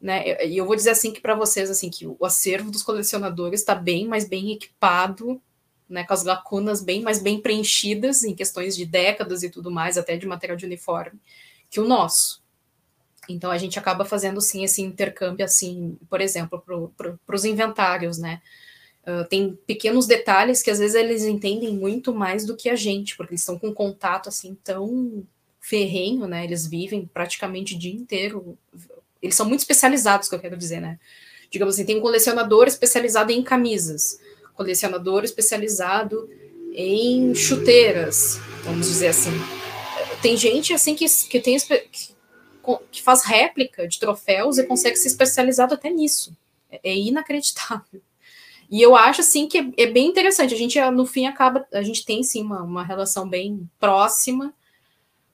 [0.00, 0.44] né?
[0.44, 3.76] E eu vou dizer assim que para vocês assim que o acervo dos colecionadores está
[3.76, 5.40] bem, mais bem equipado,
[5.88, 6.04] né?
[6.04, 10.16] Com as lacunas bem, mais bem preenchidas em questões de décadas e tudo mais, até
[10.16, 11.18] de material de uniforme,
[11.70, 12.42] que o nosso.
[13.28, 16.62] Então a gente acaba fazendo sim esse intercâmbio assim, por exemplo,
[16.96, 18.40] para os inventários, né?
[19.06, 23.16] Uh, tem pequenos detalhes que às vezes eles entendem muito mais do que a gente,
[23.16, 25.26] porque eles estão com contato assim tão
[25.60, 26.44] ferrenho, né?
[26.44, 28.58] Eles vivem praticamente o dia inteiro.
[29.20, 30.98] Eles são muito especializados, que eu quero dizer, né?
[31.50, 34.18] Digamos assim, tem um colecionador especializado em camisas,
[34.54, 36.28] colecionador especializado
[36.72, 39.32] em chuteiras, vamos dizer assim.
[40.22, 41.56] Tem gente assim que, que tem
[42.90, 46.34] que faz réplica de troféus e consegue ser especializado até nisso.
[46.70, 48.00] É, é inacreditável.
[48.70, 50.54] E eu acho assim que é, é, bem interessante.
[50.54, 54.54] A gente no fim acaba, a gente tem sim uma, uma relação bem próxima,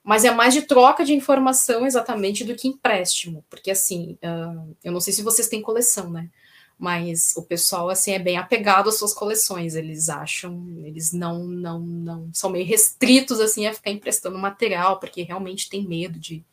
[0.03, 4.91] mas é mais de troca de informação exatamente do que empréstimo, porque assim, uh, eu
[4.91, 6.29] não sei se vocês têm coleção, né?
[6.81, 9.75] Mas o pessoal assim é bem apegado às suas coleções.
[9.75, 15.21] Eles acham, eles não, não, não são meio restritos assim a ficar emprestando material, porque
[15.21, 16.43] realmente tem medo de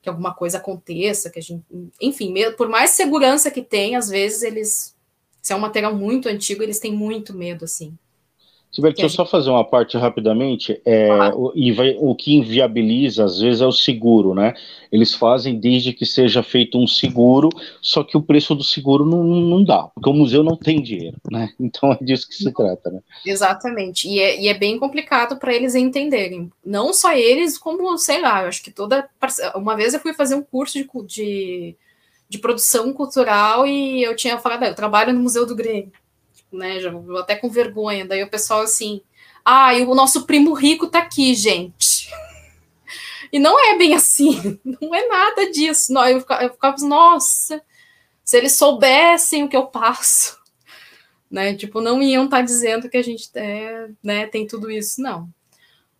[0.00, 1.62] que alguma coisa aconteça, que a gente,
[2.00, 4.96] enfim, por mais segurança que tem, às vezes eles
[5.42, 7.96] se é um material muito antigo, eles têm muito medo, assim.
[8.70, 10.80] Sibeli, deixa eu só fazer uma parte rapidamente.
[10.84, 14.52] É, o, e vai, o que inviabiliza, às vezes, é o seguro, né?
[14.92, 17.48] Eles fazem desde que seja feito um seguro,
[17.80, 21.16] só que o preço do seguro não, não dá, porque o museu não tem dinheiro,
[21.30, 21.50] né?
[21.58, 23.00] Então é disso que se trata, né?
[23.24, 24.08] Exatamente.
[24.08, 26.50] E é, e é bem complicado para eles entenderem.
[26.64, 29.08] Não só eles, como, sei lá, eu acho que toda.
[29.54, 31.76] Uma vez eu fui fazer um curso de, de
[32.28, 35.92] de produção cultural e eu tinha falado, ah, eu trabalho no Museu do Grêmio,
[36.52, 39.02] né, já vou até com vergonha, daí o pessoal assim,
[39.44, 42.10] ah, o nosso primo rico tá aqui, gente.
[43.32, 45.92] E não é bem assim, não é nada disso.
[45.92, 47.60] Não, eu, ficava, eu ficava, nossa,
[48.24, 50.38] se eles soubessem o que eu passo,
[51.28, 51.52] né?
[51.54, 55.28] Tipo, não iam estar tá dizendo que a gente é, né, tem tudo isso, não.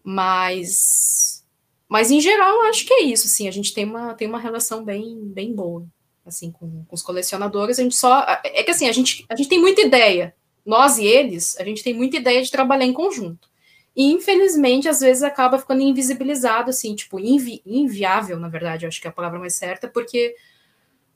[0.05, 1.44] Mas,
[1.88, 4.84] mas em geral, acho que é isso, assim, a gente tem uma, tem uma relação
[4.84, 5.84] bem, bem boa
[6.28, 8.24] assim, com, com, os colecionadores, a gente só.
[8.44, 10.34] É que assim, a gente, a gente tem muita ideia.
[10.64, 13.48] Nós e eles, a gente tem muita ideia de trabalhar em conjunto.
[13.94, 19.00] E, infelizmente, às vezes acaba ficando invisibilizado, assim, tipo, invi inviável, na verdade, eu acho
[19.00, 20.36] que é a palavra mais certa, porque,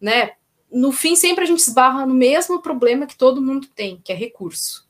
[0.01, 0.33] né,
[0.73, 4.15] no fim, sempre a gente esbarra no mesmo problema que todo mundo tem, que é
[4.15, 4.89] recurso.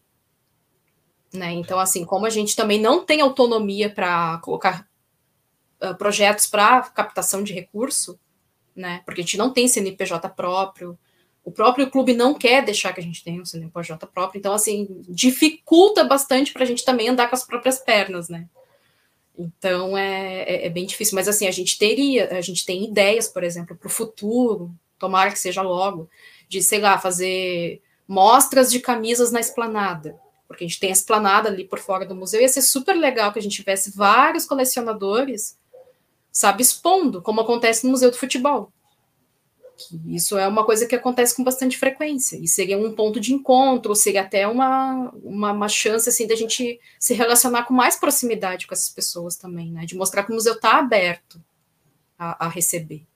[1.33, 1.53] Né?
[1.53, 4.87] Então, assim, como a gente também não tem autonomia para colocar
[5.83, 8.19] uh, projetos para captação de recurso,
[8.81, 9.03] né?
[9.05, 10.99] Porque a gente não tem CNPJ próprio,
[11.45, 15.03] o próprio clube não quer deixar que a gente tenha um CNPJ próprio, então, assim,
[15.09, 18.47] dificulta bastante para a gente também andar com as próprias pernas, né?
[19.39, 23.27] Então é, é, é, bem difícil, mas assim, a gente teria, a gente tem ideias,
[23.27, 26.11] por exemplo, para o futuro, tomara que seja logo,
[26.47, 31.49] de, sei lá, fazer mostras de camisas na esplanada, porque a gente tem a esplanada
[31.49, 35.57] ali por fora do museu, ia ser super legal que a gente tivesse vários colecionadores
[36.33, 38.73] sabe, expondo, como acontece no Museu do Futebol.
[40.07, 43.95] Isso é uma coisa que acontece com bastante frequência, e seria um ponto de encontro,
[43.95, 48.75] seria até uma, uma, uma chance assim da gente se relacionar com mais proximidade com
[48.75, 49.87] essas pessoas também, né?
[49.87, 51.43] De mostrar que o museu está aberto
[52.19, 53.07] a, a receber.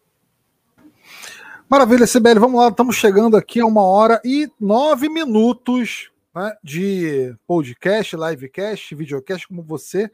[1.69, 7.35] Maravilha, Sibeli, vamos lá, estamos chegando aqui a uma hora e nove minutos né, de
[7.47, 10.11] podcast, livecast, videocast, como você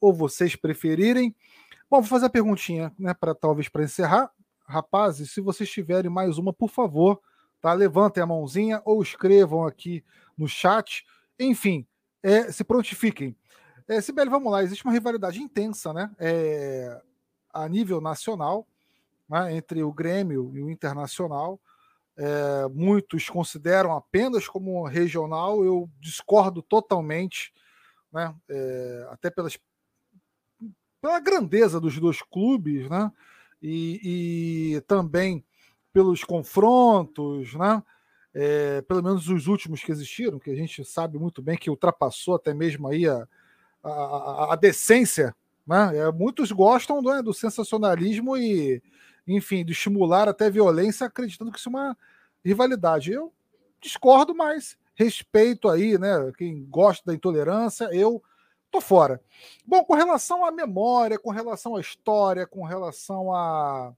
[0.00, 1.34] ou vocês preferirem.
[1.88, 4.30] Bom, vou fazer a perguntinha, né, para talvez para encerrar.
[4.66, 7.20] Rapazes, se vocês tiverem mais uma, por favor,
[7.60, 7.72] tá?
[7.72, 10.04] Levantem a mãozinha ou escrevam aqui
[10.36, 11.04] no chat.
[11.38, 11.86] Enfim,
[12.22, 13.36] é, se prontifiquem.
[13.86, 14.64] É, Sibeli, vamos lá.
[14.64, 16.10] Existe uma rivalidade intensa, né?
[16.18, 17.00] É,
[17.52, 18.66] a nível nacional
[19.28, 21.60] né, entre o Grêmio e o Internacional.
[22.16, 27.52] É, muitos consideram apenas como regional, eu discordo totalmente,
[28.10, 29.58] né, é, até pelas,
[31.06, 33.12] pela grandeza dos dois clubes, né,
[33.62, 35.44] e, e também
[35.92, 37.80] pelos confrontos, né,
[38.34, 42.34] é, pelo menos os últimos que existiram, que a gente sabe muito bem que ultrapassou
[42.34, 43.26] até mesmo aí a,
[43.84, 45.34] a, a decência.
[45.64, 45.96] Né?
[45.96, 48.82] É, muitos gostam né, do sensacionalismo e,
[49.28, 51.96] enfim, de estimular até violência, acreditando que isso é uma
[52.44, 53.12] rivalidade.
[53.12, 53.32] Eu
[53.80, 56.32] discordo, mas respeito aí, né?
[56.36, 58.22] Quem gosta da intolerância, eu
[58.70, 59.20] tô fora.
[59.66, 63.94] Bom, com relação à memória, com relação à história, com relação a,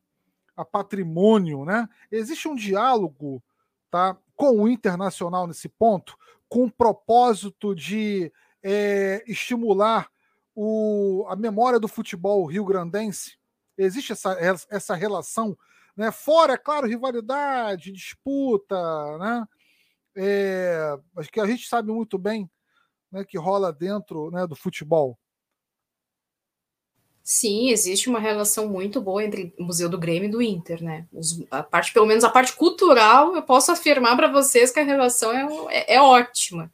[0.57, 1.89] a patrimônio, né?
[2.11, 3.43] Existe um diálogo
[3.91, 6.17] tá, com o internacional nesse ponto,
[6.49, 8.33] com o propósito de
[8.63, 10.11] é, estimular
[10.55, 13.39] o, a memória do futebol rio-grandense?
[13.77, 14.37] Existe essa,
[14.71, 15.57] essa relação,
[15.97, 16.11] né?
[16.11, 18.77] fora, é claro, rivalidade, disputa,
[19.19, 19.47] né?
[20.21, 20.99] É,
[21.33, 22.51] que a gente sabe muito bem
[23.11, 25.19] né, que rola dentro né, do futebol.
[27.31, 31.07] Sim, existe uma relação muito boa entre o Museu do Grêmio e do Inter, né?
[31.13, 34.83] Os, a parte, pelo menos a parte cultural, eu posso afirmar para vocês que a
[34.83, 36.73] relação é, é, é, ótima.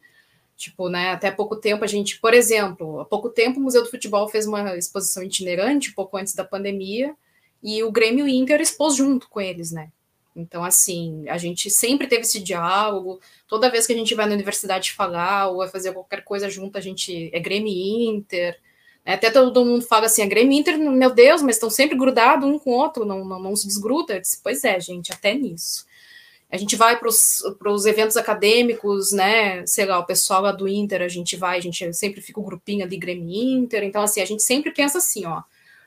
[0.57, 1.11] Tipo, né?
[1.11, 4.47] Até pouco tempo a gente, por exemplo, há pouco tempo o Museu do Futebol fez
[4.47, 7.17] uma exposição itinerante, pouco antes da pandemia,
[7.61, 9.91] e o Grêmio e o Inter expôs junto com eles, né?
[10.35, 13.21] Então, assim, a gente sempre teve esse diálogo.
[13.47, 16.77] Toda vez que a gente vai na universidade falar ou vai fazer qualquer coisa junto,
[16.77, 18.59] a gente é Grêmio Inter.
[19.05, 22.49] É, até todo mundo fala assim, a Grêmio Inter, meu Deus, mas estão sempre grudados
[22.49, 24.21] um com o outro, não, não, não se desgruda.
[24.21, 25.87] Disse, pois é, gente, até nisso.
[26.51, 29.67] A gente vai para os eventos acadêmicos, né?
[29.67, 32.45] Sei lá, o pessoal lá do Inter, a gente vai, a gente sempre fica o
[32.45, 33.83] grupinho ali, Grêmio Inter.
[33.83, 35.43] Então, assim, a gente sempre pensa assim, ó,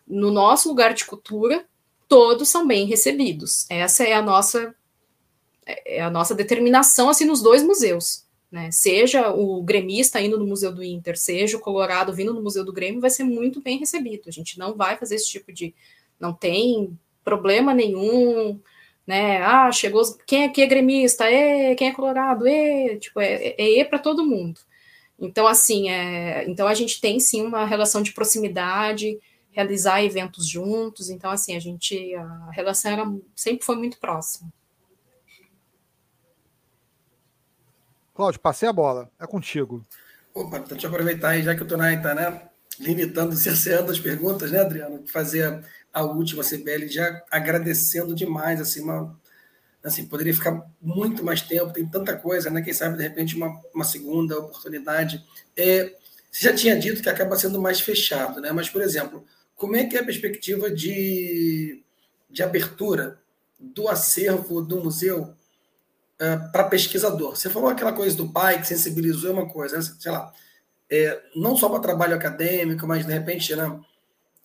[0.05, 1.65] no nosso lugar de cultura,
[2.07, 3.65] todos são bem recebidos.
[3.69, 4.73] Essa é a nossa
[5.65, 8.25] é a nossa determinação assim nos dois museus.
[8.49, 8.71] Né?
[8.71, 12.71] Seja o gremista indo no Museu do Inter, seja o Colorado vindo no Museu do
[12.71, 14.23] Grêmio, vai ser muito bem recebido.
[14.27, 15.75] A gente não vai fazer esse tipo de.
[16.19, 18.59] Não tem problema nenhum,
[19.05, 19.41] né?
[19.43, 20.01] Ah, chegou.
[20.25, 21.29] Quem aqui é gremista?
[21.29, 22.47] E, quem é Colorado?
[22.47, 24.61] E, tipo, é, é E para todo mundo.
[25.19, 29.19] Então, assim, é, então a gente tem sim uma relação de proximidade,
[29.57, 31.09] realizar eventos juntos.
[31.09, 32.13] Então, assim, a gente.
[32.13, 33.03] A relação era,
[33.35, 34.47] sempre foi muito próxima.
[38.13, 39.09] Cláudio, passei a bola.
[39.19, 39.83] É contigo.
[40.33, 42.47] Opa, deixa eu aproveitar aí, já que o Tonai está né,
[42.79, 45.03] limitando, cerceando as perguntas, né, Adriano?
[45.07, 49.19] Fazer a última CBL já agradecendo demais, assim, uma,
[49.83, 52.61] assim, poderia ficar muito mais tempo, tem tanta coisa, né?
[52.61, 55.23] Quem sabe, de repente, uma, uma segunda oportunidade.
[55.55, 55.95] É,
[56.31, 58.51] você já tinha dito que acaba sendo mais fechado, né?
[58.51, 59.25] Mas, por exemplo,
[59.57, 61.83] como é que é a perspectiva de,
[62.29, 63.19] de abertura
[63.59, 65.33] do acervo do museu
[66.21, 67.35] uh, para pesquisador.
[67.35, 69.81] Você falou aquela coisa do pai que sensibilizou é uma coisa, né?
[69.81, 70.31] sei lá,
[70.89, 73.79] é, não só para trabalho acadêmico, mas de repente, né,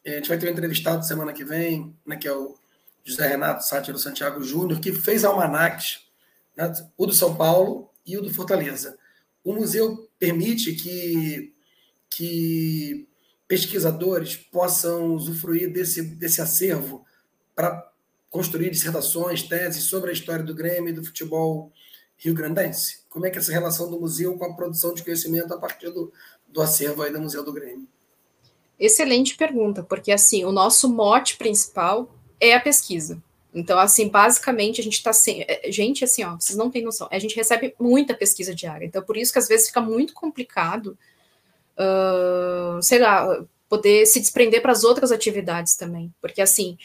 [0.02, 2.56] é, a gente vai ter um entrevistado semana que vem, né, que é o
[3.04, 6.06] José Renato Sátiro Santiago Júnior, que fez almanacs,
[6.56, 8.98] né, o do São Paulo e o do Fortaleza.
[9.44, 11.52] O museu permite que,
[12.08, 13.06] que
[13.52, 17.04] pesquisadores possam usufruir desse, desse acervo
[17.54, 17.86] para
[18.30, 21.70] construir dissertações, teses sobre a história do Grêmio e do futebol
[22.16, 23.00] rio-grandense?
[23.10, 25.90] Como é que é essa relação do museu com a produção de conhecimento a partir
[25.90, 26.10] do,
[26.48, 27.86] do acervo aí do Museu do Grêmio?
[28.80, 32.10] Excelente pergunta, porque assim, o nosso mote principal
[32.40, 33.22] é a pesquisa.
[33.52, 35.44] Então, assim, basicamente a gente está sem.
[35.46, 38.86] É, gente, assim, ó, vocês não têm noção, a gente recebe muita pesquisa diária.
[38.86, 40.96] Então, por isso que às vezes fica muito complicado,
[42.80, 46.12] sei lá, poder se desprender para as outras atividades também.
[46.20, 46.76] Porque, assim,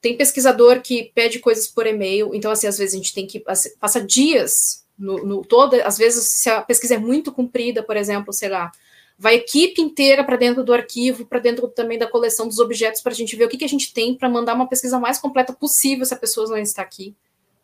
[0.00, 3.42] tem pesquisador que pede coisas por e-mail, então, assim, às vezes a gente tem que
[3.46, 7.96] assim, passa dias no, no toda, às vezes, se a pesquisa é muito comprida, por
[7.96, 8.70] exemplo, sei lá,
[9.18, 13.12] vai equipe inteira para dentro do arquivo, para dentro também da coleção dos objetos, para
[13.12, 15.52] a gente ver o que, que a gente tem para mandar uma pesquisa mais completa
[15.52, 17.16] possível se a pessoa não está aqui,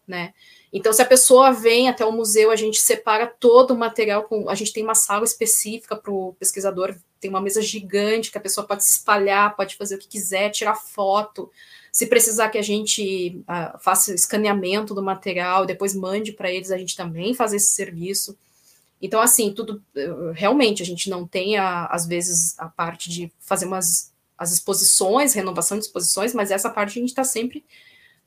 [0.06, 0.32] né?
[0.72, 4.48] Então, se a pessoa vem até o museu, a gente separa todo o material, com,
[4.48, 8.40] a gente tem uma sala específica para o pesquisador, tem uma mesa gigante que a
[8.40, 11.51] pessoa pode se espalhar, pode fazer o que quiser, tirar foto,
[11.93, 16.78] se precisar que a gente uh, faça escaneamento do material, depois mande para eles, a
[16.78, 18.36] gente também faz esse serviço.
[19.01, 19.82] Então, assim, tudo
[20.35, 25.32] realmente a gente não tem, a, às vezes, a parte de fazer umas as exposições,
[25.32, 27.64] renovação de exposições, mas essa parte a gente está sempre,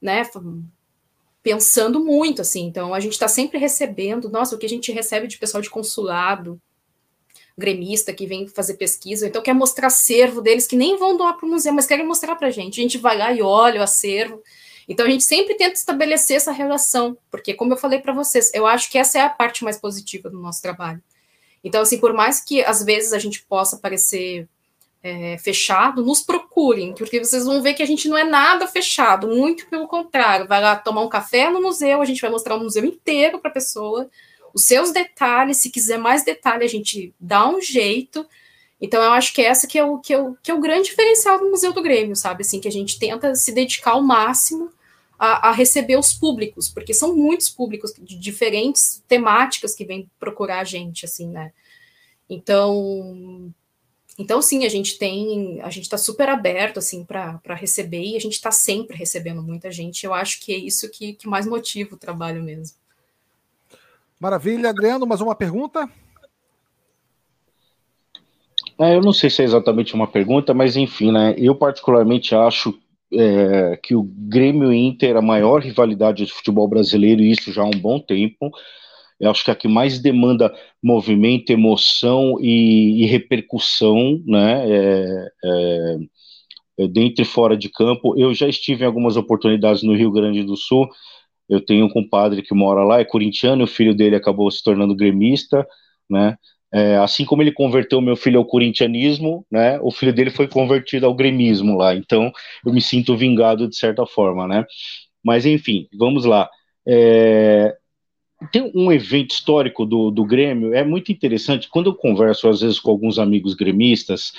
[0.01, 0.23] né,
[1.48, 2.65] pensando muito, assim.
[2.65, 5.69] Então, a gente está sempre recebendo, nossa, o que a gente recebe de pessoal de
[5.69, 6.61] consulado,
[7.57, 11.45] gremista que vem fazer pesquisa, então quer mostrar acervo deles que nem vão doar para
[11.45, 12.82] o museu, mas querem mostrar para a gente.
[12.82, 14.44] A gente vai lá e olha o acervo.
[14.90, 18.68] Então a gente sempre tenta estabelecer essa relação, porque como eu falei para vocês, eu
[18.68, 21.02] acho que essa é a parte mais positiva do nosso trabalho.
[21.64, 24.49] Então, assim, por mais que às vezes a gente possa parecer
[25.03, 29.28] é, fechado, nos procurem, porque vocês vão ver que a gente não é nada fechado,
[29.28, 30.48] muito pelo contrário.
[30.48, 33.49] Vai lá tomar um café no museu, a gente vai mostrar o museu inteiro para
[33.49, 34.10] a pessoa,
[34.53, 38.26] os seus detalhes, se quiser mais detalhe, a gente dá um jeito.
[38.82, 40.90] Então, eu acho que essa que é o, que é o, que é o grande
[40.90, 42.41] diferencial do Museu do Grêmio, sabe?
[42.41, 44.72] Assim, que a gente tenta se dedicar ao máximo
[45.18, 50.60] a, a, receber os públicos, porque são muitos públicos de diferentes temáticas que vêm procurar
[50.60, 51.52] a gente, assim, né?
[52.30, 53.52] Então,
[54.18, 58.19] então sim, a gente tem, a gente está super aberto assim para receber e a
[58.19, 60.06] gente está sempre recebendo muita gente.
[60.06, 62.76] Eu acho que é isso que, que mais motiva o trabalho mesmo.
[64.19, 65.88] Maravilha, Adriano, mais uma pergunta?
[68.80, 71.35] É, eu não sei se é exatamente uma pergunta, mas enfim, né?
[71.38, 72.77] Eu particularmente acho
[73.11, 77.61] é, que o Grêmio Inter é a maior rivalidade do futebol brasileiro, e isso já
[77.61, 78.52] há um bom tempo.
[79.19, 80.53] Eu acho que é a que mais demanda
[80.84, 84.69] movimento, emoção e, e repercussão, né?
[84.69, 85.98] É, é,
[86.80, 88.18] é, dentro e fora de campo.
[88.18, 90.88] Eu já estive em algumas oportunidades no Rio Grande do Sul.
[91.49, 94.95] Eu tenho um compadre que mora lá, é corintiano, o filho dele acabou se tornando
[94.95, 95.68] gremista,
[96.10, 96.38] né?
[96.73, 101.06] É, assim como ele converteu meu filho ao corintianismo, né, o filho dele foi convertido
[101.06, 101.95] ao gremismo lá.
[101.95, 102.31] Então,
[102.65, 104.65] eu me sinto vingado de certa forma, né?
[105.23, 106.49] Mas enfim, vamos lá.
[106.88, 107.76] É,
[108.51, 111.68] tem um evento histórico do, do Grêmio, é muito interessante.
[111.69, 114.34] Quando eu converso às vezes com alguns amigos gremistas,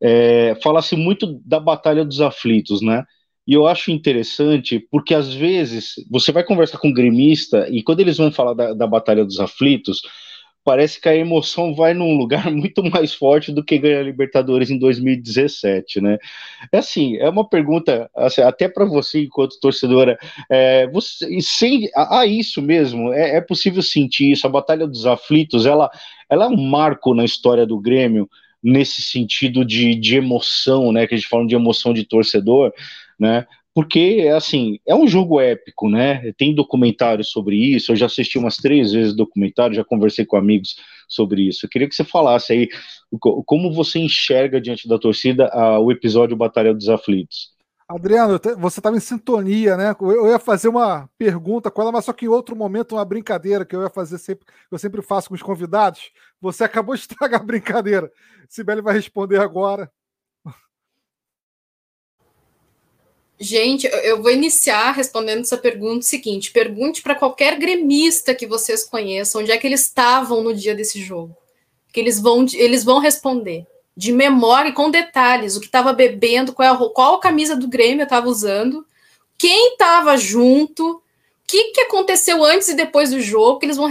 [0.00, 3.04] é, fala-se muito da Batalha dos Aflitos, né?
[3.46, 8.00] E eu acho interessante porque às vezes você vai conversar com um gremista e quando
[8.00, 10.02] eles vão falar da, da Batalha dos Aflitos,
[10.64, 14.78] parece que a emoção vai num lugar muito mais forte do que ganhar Libertadores em
[14.78, 16.18] 2017, né?
[16.72, 20.18] É assim, é uma pergunta assim, até para você enquanto torcedora,
[20.48, 24.46] é, você, sem, há isso mesmo, é, é, possível sentir isso.
[24.46, 25.90] A Batalha dos Aflitos, ela,
[26.28, 28.28] ela é um marco na história do Grêmio
[28.62, 31.06] nesse sentido de, de emoção, né?
[31.06, 32.72] Que a gente fala de emoção de torcedor,
[33.18, 33.46] né?
[33.74, 36.32] Porque assim é um jogo épico, né?
[36.36, 37.92] Tem documentários sobre isso.
[37.92, 40.76] Eu já assisti umas três vezes documentário, já conversei com amigos
[41.08, 41.66] sobre isso.
[41.66, 42.68] Eu queria que você falasse aí
[43.46, 47.50] como você enxerga diante da torcida a, o episódio Batalha dos Aflitos.
[47.88, 49.96] Adriano, você estava em sintonia, né?
[50.00, 53.66] Eu ia fazer uma pergunta com ela, mas só que em outro momento, uma brincadeira
[53.66, 56.12] que eu ia fazer sempre, eu sempre faço com os convidados.
[56.40, 58.08] Você acabou de estragar a brincadeira.
[58.48, 59.90] Sibeli vai responder agora.
[63.42, 69.40] Gente, eu vou iniciar respondendo essa pergunta seguinte: pergunte para qualquer gremista que vocês conheçam
[69.40, 71.34] onde é que eles estavam no dia desse jogo.
[71.90, 76.52] Que eles vão, eles vão responder de memória e com detalhes o que estava bebendo,
[76.52, 78.86] qual, a, qual camisa do Grêmio estava usando,
[79.38, 81.02] quem estava junto, o
[81.46, 83.88] que, que aconteceu antes e depois do jogo, que eles vão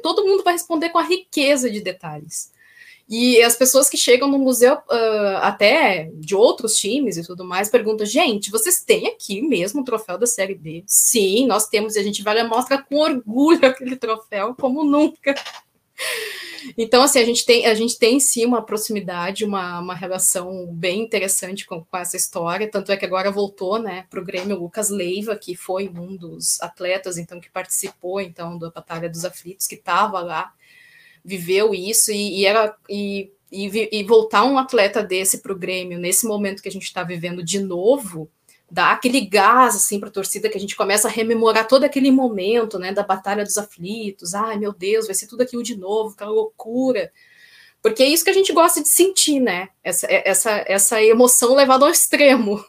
[0.00, 2.52] todo mundo vai responder com a riqueza de detalhes.
[3.08, 7.68] E as pessoas que chegam no museu, uh, até de outros times e tudo mais,
[7.68, 10.84] perguntam: gente, vocês têm aqui mesmo o troféu da Série B?
[10.86, 15.34] Sim, nós temos, e a gente vai lá mostra com orgulho aquele troféu, como nunca.
[16.78, 21.00] Então, assim, a gente tem, a gente tem sim uma proximidade, uma, uma relação bem
[21.00, 22.70] interessante com, com essa história.
[22.70, 26.60] Tanto é que agora voltou né, para o Grêmio Lucas Leiva, que foi um dos
[26.60, 30.52] atletas então que participou então da Batalha dos Aflitos, que estava lá
[31.24, 35.98] viveu isso e, e era e, e, e, voltar um atleta desse para o Grêmio
[35.98, 38.30] nesse momento que a gente está vivendo de novo
[38.70, 42.10] dá aquele gás assim para a torcida que a gente começa a rememorar todo aquele
[42.10, 46.14] momento né da batalha dos aflitos ai meu Deus vai ser tudo aquilo de novo
[46.14, 47.10] aquela loucura.
[47.82, 51.84] Porque é isso que a gente gosta de sentir né essa essa essa emoção levada
[51.84, 52.64] ao extremo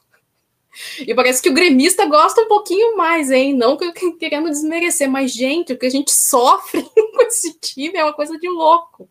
[1.00, 3.54] e parece que o gremista gosta um pouquinho mais, hein?
[3.54, 3.78] Não
[4.20, 8.38] querendo desmerecer, mas, gente, o que a gente sofre com esse time é uma coisa
[8.38, 9.10] de louco.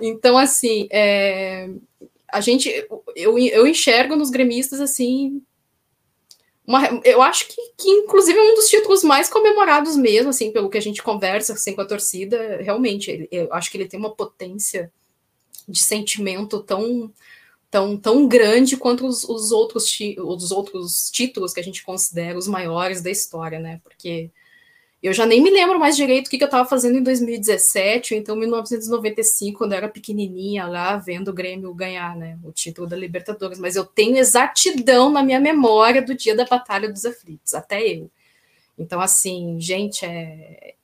[0.00, 1.68] Então, assim, é,
[2.28, 2.68] a gente,
[3.16, 5.42] eu, eu enxergo nos gremistas, assim,
[6.66, 10.70] uma, eu acho que, que, inclusive, é um dos títulos mais comemorados mesmo, assim, pelo
[10.70, 14.14] que a gente conversa assim, com a torcida, realmente, eu acho que ele tem uma
[14.14, 14.92] potência
[15.68, 17.12] de sentimento tão
[17.70, 19.86] tão, tão grande quanto os, os, outros,
[20.18, 23.80] os outros títulos que a gente considera os maiores da história, né?
[23.84, 24.30] Porque
[25.02, 28.12] eu já nem me lembro mais direito o que, que eu estava fazendo em 2017,
[28.12, 32.86] ou então 1995, quando eu era pequenininha lá, vendo o Grêmio ganhar né, o título
[32.86, 33.58] da Libertadores.
[33.58, 38.10] Mas eu tenho exatidão na minha memória do dia da Batalha dos Aflitos, até eu.
[38.76, 40.74] Então, assim, gente, é,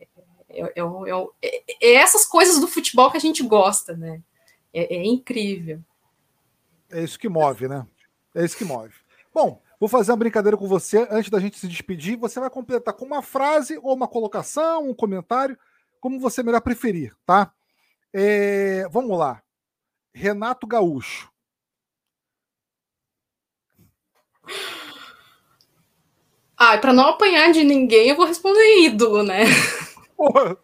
[0.49, 0.81] é, é,
[1.43, 4.21] é, é essas coisas do futebol que a gente gosta, né?
[4.73, 5.81] é incrível.
[6.91, 7.87] É isso que move, né?
[8.35, 8.95] É isso que move.
[9.35, 12.17] Bom, Vou fazer uma brincadeira com você antes da gente se despedir.
[12.17, 15.59] Você vai completar com uma frase ou uma colocação, um comentário,
[16.01, 17.53] como você melhor preferir, tá?
[18.13, 19.43] É, vamos lá.
[20.15, 21.31] Renato Gaúcho.
[26.57, 29.41] Ah, para não apanhar de ninguém, eu vou responder ídolo, né?
[30.17, 30.57] Porra,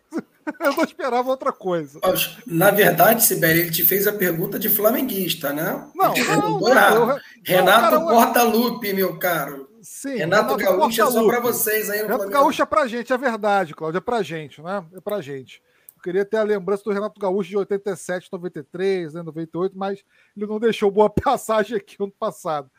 [0.61, 2.01] eu não esperava outra coisa.
[2.47, 5.89] Na verdade, Sibeli, ele te fez a pergunta de flamenguista, né?
[5.95, 9.69] Não, não, não, não, Renato não, Portaluppi, meu caro.
[9.83, 12.41] Sim, Renato, Renato Gaúcho é só para vocês aí no Renato Flamengo.
[12.41, 14.85] Gaúcho é pra gente, é verdade, Cláudio, é pra gente, né?
[14.95, 15.63] É pra gente.
[15.97, 20.05] Eu queria ter a lembrança do Renato Gaúcho de 87, 93, né, 98, mas
[20.37, 22.71] ele não deixou boa passagem aqui ano passado.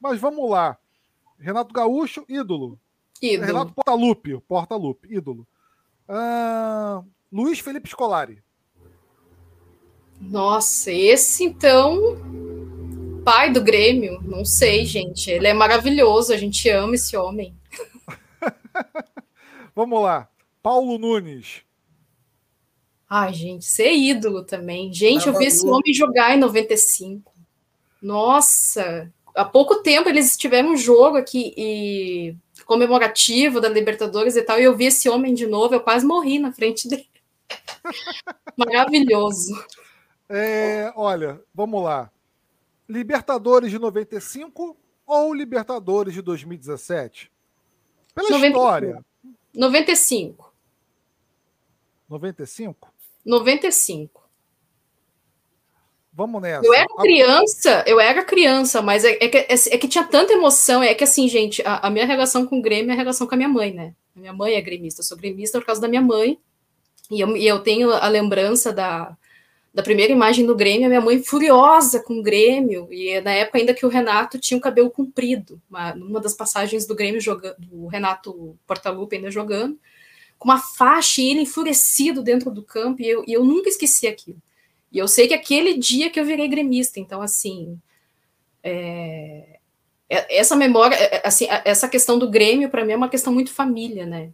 [0.00, 0.76] Mas vamos lá.
[1.38, 2.78] Renato Gaúcho, ídolo.
[3.20, 3.46] Ídolo.
[3.46, 5.46] Renato Portaluppi, Portaluppi, ídolo.
[6.12, 7.02] Uh,
[7.32, 8.42] Luiz Felipe Scolari.
[10.20, 12.18] Nossa, esse então.
[13.24, 15.30] Pai do Grêmio, não sei, gente.
[15.30, 17.56] Ele é maravilhoso, a gente ama esse homem.
[19.74, 20.28] Vamos lá.
[20.62, 21.62] Paulo Nunes.
[23.08, 24.92] Ai, gente, ser ídolo também.
[24.92, 27.32] Gente, eu vi esse homem jogar em 95.
[28.02, 34.58] Nossa, há pouco tempo eles tiveram um jogo aqui e comemorativo da Libertadores e tal,
[34.58, 37.06] e eu vi esse homem de novo, eu quase morri na frente dele.
[38.56, 39.52] Maravilhoso.
[40.28, 42.10] É, olha, vamos lá.
[42.88, 44.76] Libertadores de 95
[45.06, 47.30] ou Libertadores de 2017?
[48.14, 48.58] Pela 95.
[48.58, 49.04] história.
[49.54, 50.52] 95.
[52.08, 52.92] 95?
[53.24, 54.21] 95.
[56.12, 56.66] Vamos nessa.
[56.66, 60.34] Eu era criança, eu era criança, mas é, é, que, é, é que, tinha tanta
[60.34, 60.82] emoção.
[60.82, 63.34] É que assim, gente, a, a, minha relação com o Grêmio é a relação com
[63.34, 63.94] a minha mãe, né?
[64.14, 66.38] A minha mãe é gremista, eu sou gremista por causa da minha mãe.
[67.10, 69.16] E eu, e eu tenho a lembrança da,
[69.72, 73.58] da primeira imagem do Grêmio, a minha mãe furiosa com o Grêmio, e na época
[73.58, 77.56] ainda que o Renato tinha o cabelo comprido, uma, numa das passagens do Grêmio jogando,
[77.70, 79.78] o Renato Portaluppi ainda jogando,
[80.38, 84.06] com uma faixa e ele enfurecido dentro do campo, e eu, e eu nunca esqueci
[84.06, 84.38] aquilo.
[84.92, 87.80] E eu sei que aquele dia que eu virei gremista, então, assim,
[88.62, 89.58] é,
[90.08, 93.32] é essa memória, é, é, assim, essa questão do Grêmio, para mim, é uma questão
[93.32, 94.30] muito família, né?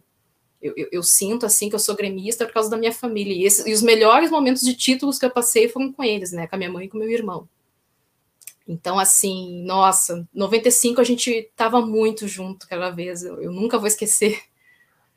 [0.61, 3.33] Eu, eu, eu, sinto, assim, que eu sou gremista por causa da minha família.
[3.33, 6.45] E, esse, e, os melhores momentos de títulos que eu passei foram com eles, né?
[6.47, 7.47] Com a minha mãe e com meu irmão.
[8.67, 13.23] Então, assim, nossa, 95 a gente tava muito junto aquela vez.
[13.23, 14.41] Eu, eu nunca vou esquecer.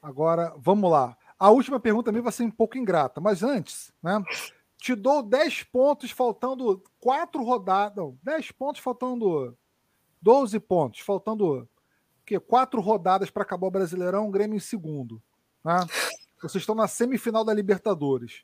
[0.00, 1.16] Agora, vamos lá.
[1.36, 4.22] A última pergunta também vai ser um pouco ingrata, mas antes, né?
[4.82, 7.96] Te dou 10 pontos faltando 4 rodadas.
[7.96, 9.56] Não, 10 pontos faltando
[10.20, 11.68] 12 pontos, faltando
[12.26, 15.22] que 4 rodadas para acabar o Brasileirão, o Grêmio em segundo.
[15.64, 15.76] Né?
[16.42, 18.42] Vocês estão na semifinal da Libertadores.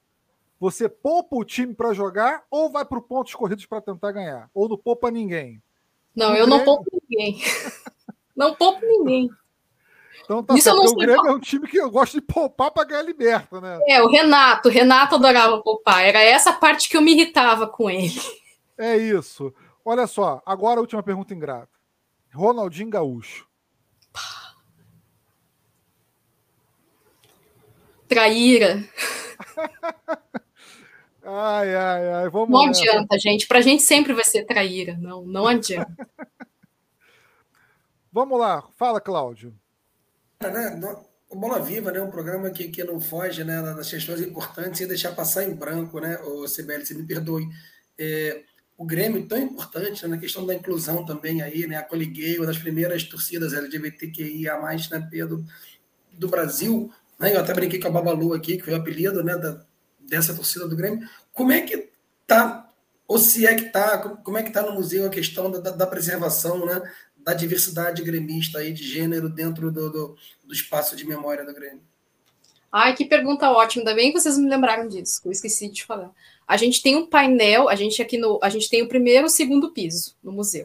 [0.60, 4.48] Você poupa o time para jogar ou vai para pontos corridos para tentar ganhar?
[4.54, 5.60] Ou não poupa ninguém?
[6.14, 6.50] Não, eu Grêmio...
[6.58, 7.42] não poupo ninguém.
[8.36, 9.28] não poupo ninguém.
[10.24, 10.92] Então tá Isso certo.
[10.92, 13.78] O Grêmio é um time que eu gosto de poupar para ganhar liberta, né?
[13.88, 14.68] É, o Renato.
[14.68, 16.04] O Renato adorava poupar.
[16.04, 18.20] Era essa parte que eu me irritava com ele.
[18.76, 19.52] É isso.
[19.84, 21.68] Olha só, agora a última pergunta ingrata.
[22.32, 23.46] Ronaldinho Gaúcho.
[28.06, 28.84] Traíra.
[31.22, 32.30] ai, ai, ai.
[32.30, 32.82] Vamos não nessa.
[32.82, 33.46] adianta, gente.
[33.46, 34.96] Pra gente sempre vai ser traíra.
[34.98, 36.08] Não, não adianta.
[38.10, 38.64] Vamos lá.
[38.76, 39.54] Fala, Cláudio
[40.46, 40.96] né?
[41.28, 42.00] O Bola Viva, né?
[42.00, 45.98] Um programa que, que não foge né, das questões importantes e deixar passar em branco,
[46.00, 46.16] né?
[46.18, 47.48] O CBL, se me perdoe.
[47.98, 48.42] É,
[48.76, 51.76] o Grêmio tão importante né, na questão da inclusão também aí, né?
[51.76, 54.56] A Coliguei, uma das primeiras torcidas LGBTQIA+,
[54.90, 55.44] né, Pedro,
[56.12, 56.90] do Brasil.
[57.18, 57.34] Né?
[57.34, 59.60] Eu até brinquei com a Babalu aqui, que foi o apelido né, da,
[59.98, 61.06] dessa torcida do Grêmio.
[61.32, 61.90] Como é que
[62.26, 62.70] tá,
[63.08, 65.86] ou se é que tá, como é que tá no museu a questão da, da
[65.86, 66.80] preservação, né?
[67.18, 71.82] Da diversidade gremista aí de gênero dentro do, do, do espaço de memória do Grêmio?
[72.70, 76.12] Ai, que pergunta ótima, ainda bem que vocês me lembraram disso, eu esqueci de falar.
[76.46, 79.28] A gente tem um painel, a gente aqui no, a gente tem o primeiro e
[79.28, 80.64] o segundo piso no museu.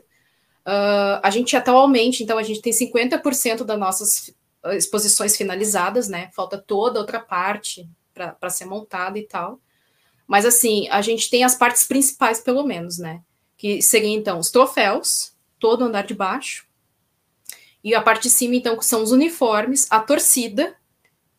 [0.65, 4.33] Uh, a gente atualmente, então, a gente tem 50% das nossas
[4.71, 6.29] exposições finalizadas, né?
[6.33, 9.59] Falta toda outra parte para ser montada e tal.
[10.25, 13.21] Mas assim, a gente tem as partes principais, pelo menos, né?
[13.57, 15.32] Que seriam então os troféus,
[15.63, 16.67] todo o andar de baixo.
[17.81, 20.75] E a parte de cima, então, são os uniformes, a torcida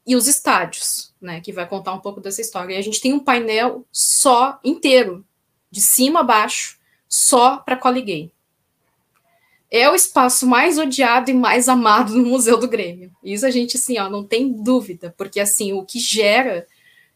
[0.06, 1.42] e os estádios, né?
[1.42, 2.74] Que vai contar um pouco dessa história.
[2.74, 5.26] E a gente tem um painel só, inteiro,
[5.70, 8.32] de cima a baixo, só para Colligay.
[9.70, 13.12] É o espaço mais odiado e mais amado no Museu do Grêmio.
[13.22, 16.66] Isso a gente, assim, ó, não tem dúvida, porque, assim, o que gera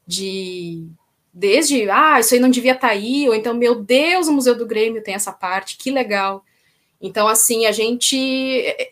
[0.06, 0.86] de
[1.32, 4.56] desde, ah, isso aí não devia estar tá aí, ou então, meu Deus, o Museu
[4.56, 6.44] do Grêmio tem essa parte, que legal.
[7.00, 8.16] Então, assim, a gente.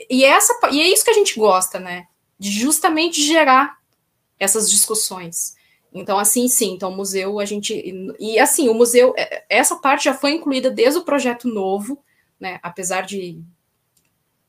[0.09, 2.07] E, essa, e é isso que a gente gosta, né?
[2.39, 3.79] De justamente gerar
[4.39, 5.57] essas discussões.
[5.93, 7.75] Então, assim, sim, então o museu, a gente.
[8.19, 11.99] E assim, o museu, é, essa parte já foi incluída desde o projeto novo,
[12.39, 12.61] né?
[12.63, 13.41] Apesar de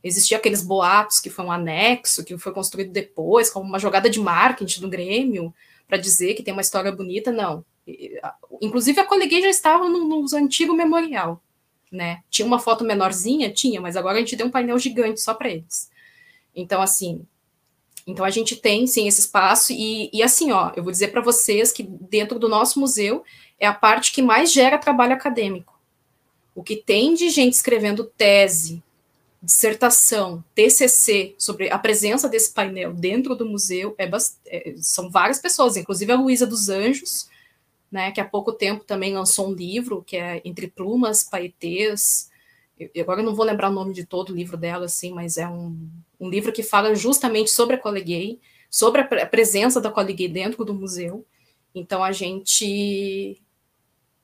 [0.03, 4.19] existir aqueles boatos que foi um anexo, que foi construído depois, como uma jogada de
[4.19, 5.53] marketing do Grêmio,
[5.87, 7.65] para dizer que tem uma história bonita, não.
[8.61, 11.41] Inclusive, a Coleguei já estava no, no antigo memorial
[11.91, 12.21] né?
[12.29, 13.51] Tinha uma foto menorzinha?
[13.51, 15.89] Tinha, mas agora a gente deu um painel gigante só para eles.
[16.55, 17.25] Então, assim,
[18.05, 21.21] então a gente tem sim esse espaço, e, e assim, ó, eu vou dizer para
[21.21, 23.23] vocês que dentro do nosso museu
[23.59, 25.77] é a parte que mais gera trabalho acadêmico.
[26.55, 28.81] O que tem de gente escrevendo tese,
[29.43, 34.09] dissertação, TCC sobre a presença desse painel dentro do museu é,
[34.47, 37.29] é são várias pessoas, inclusive a Luísa dos Anjos,
[37.91, 42.29] né, que há pouco tempo também lançou um livro, que é Entre Plumas, Paetês,
[42.79, 45.37] eu, agora eu não vou lembrar o nome de todo o livro dela, assim, mas
[45.37, 45.89] é um,
[46.19, 48.39] um livro que fala justamente sobre a Coleguei,
[48.69, 51.25] sobre a, a presença da Coleguei dentro do museu,
[51.73, 53.41] então a gente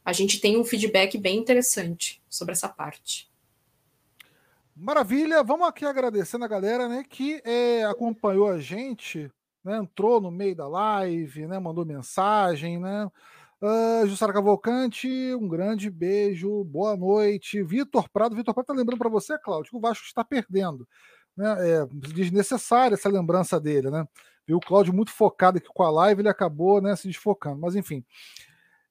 [0.05, 3.31] a gente tem um feedback bem interessante sobre essa parte.
[4.75, 9.31] Maravilha, vamos aqui agradecendo a galera né, que é, acompanhou a gente,
[9.63, 13.09] né, entrou no meio da live, né, mandou mensagem, né,
[13.63, 17.63] Uh, Jussara Cavalcante, um grande beijo, boa noite.
[17.63, 20.85] Vitor Prado, Vitor Prado está lembrando para você, Cláudio, que o Vasco está perdendo.
[21.33, 21.55] Né?
[21.69, 24.05] É desnecessária essa lembrança dele, né?
[24.45, 27.61] Viu o Cláudio muito focado aqui com a live, ele acabou né, se desfocando.
[27.61, 28.03] Mas enfim.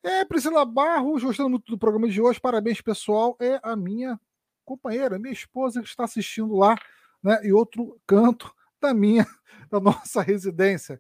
[0.02, 3.36] É, Priscila Barros, gostando muito do programa de hoje, parabéns, pessoal.
[3.38, 4.18] É a minha
[4.64, 6.76] companheira, minha esposa que está assistindo lá,
[7.22, 7.38] né?
[7.44, 8.50] E outro canto
[8.80, 9.26] da minha,
[9.70, 10.98] da nossa residência.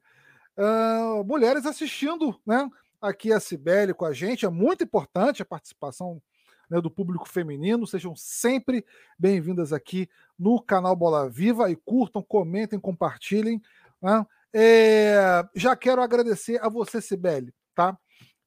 [0.58, 2.68] Uh, mulheres assistindo, né?
[3.02, 4.46] Aqui a Cibele com a gente.
[4.46, 6.22] É muito importante a participação
[6.70, 7.86] né, do público feminino.
[7.86, 8.86] Sejam sempre
[9.18, 10.08] bem-vindas aqui
[10.38, 13.60] no canal Bola Viva e curtam, comentem, compartilhem.
[14.00, 14.24] Né?
[14.54, 17.98] É, já quero agradecer a você, Cibele, tá?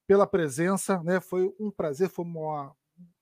[0.06, 1.20] Pela presença, né?
[1.20, 2.72] Foi um prazer, foi uma,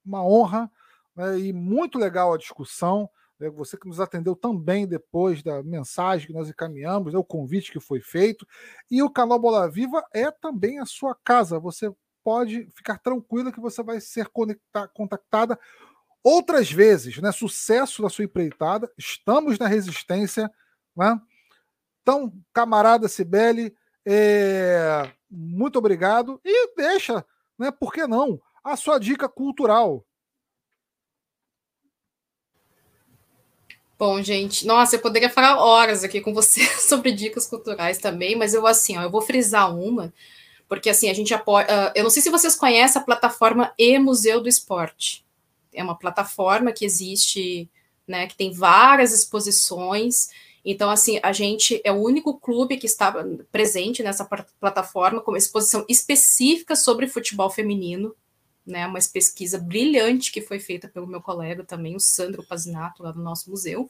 [0.05, 0.71] uma honra
[1.17, 1.39] né?
[1.41, 3.11] e muito legal a discussão.
[3.39, 7.73] Né, você que nos atendeu também depois da mensagem que nós encaminhamos, né, o convite
[7.73, 8.47] que foi feito.
[8.91, 11.59] E o canal Bola Viva é também a sua casa.
[11.59, 11.93] Você
[12.23, 14.29] pode ficar tranquila que você vai ser
[14.95, 15.59] contactada
[16.23, 17.19] outras vezes.
[17.19, 17.31] Né?
[17.33, 18.91] Sucesso da sua empreitada.
[18.97, 20.51] Estamos na resistência.
[20.97, 21.21] Né?
[22.03, 26.41] Então, camarada Cibele, é, muito obrigado.
[26.45, 27.25] E deixa,
[27.59, 30.05] né, por que não, a sua dica cultural.
[33.97, 38.53] Bom, gente, nossa, eu poderia falar horas aqui com você sobre dicas culturais também, mas
[38.53, 40.13] eu assim, ó, eu vou frisar uma,
[40.69, 41.67] porque assim, a gente apoia.
[41.67, 45.25] Uh, eu não sei se vocês conhecem a plataforma E Museu do Esporte.
[45.73, 47.69] É uma plataforma que existe,
[48.07, 50.29] né, que tem várias exposições.
[50.65, 53.15] Então, assim, a gente é o único clube que está
[53.53, 54.25] presente nessa
[54.61, 58.15] plataforma com uma exposição específica sobre futebol feminino
[58.67, 63.13] né, uma pesquisa brilhante que foi feita pelo meu colega também, o Sandro Pazinato, lá
[63.13, 63.89] do nosso museu.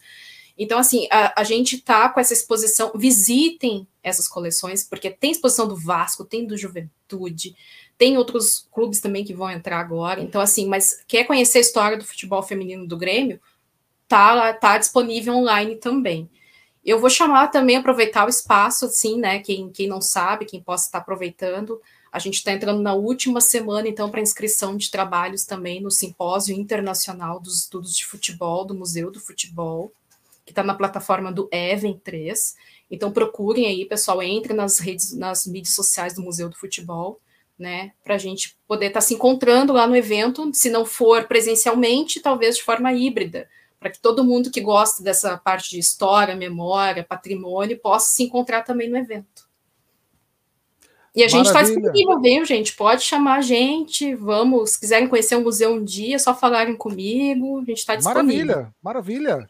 [0.56, 5.66] Então, assim, a, a gente tá com essa exposição, visitem essas coleções, porque tem exposição
[5.66, 7.56] do Vasco, tem do Juventude,
[7.98, 10.22] tem outros clubes também que vão entrar agora.
[10.22, 13.40] Então, assim, mas quer conhecer a história do futebol feminino do Grêmio?
[14.06, 16.30] Tá, tá disponível online também.
[16.84, 19.38] Eu vou chamar também, aproveitar o espaço, assim, né?
[19.40, 21.80] Quem, quem não sabe, quem possa estar aproveitando,
[22.14, 26.54] a gente está entrando na última semana, então, para inscrição de trabalhos também no Simpósio
[26.54, 29.90] Internacional dos Estudos de Futebol, do Museu do Futebol,
[30.46, 32.54] que está na plataforma do Even 3.
[32.88, 37.18] Então, procurem aí, pessoal, entre nas redes, nas mídias sociais do Museu do Futebol,
[37.58, 41.26] né, para a gente poder estar tá se encontrando lá no evento, se não for
[41.26, 43.48] presencialmente, talvez de forma híbrida,
[43.80, 48.62] para que todo mundo que gosta dessa parte de história, memória, patrimônio, possa se encontrar
[48.62, 49.43] também no evento.
[51.14, 52.74] E a gente está disponível, viu, gente?
[52.74, 56.76] Pode chamar a gente, vamos, se quiserem conhecer o museu um dia, é só falarem
[56.76, 58.46] comigo, a gente está disponível.
[58.46, 59.48] Maravilha, maravilha.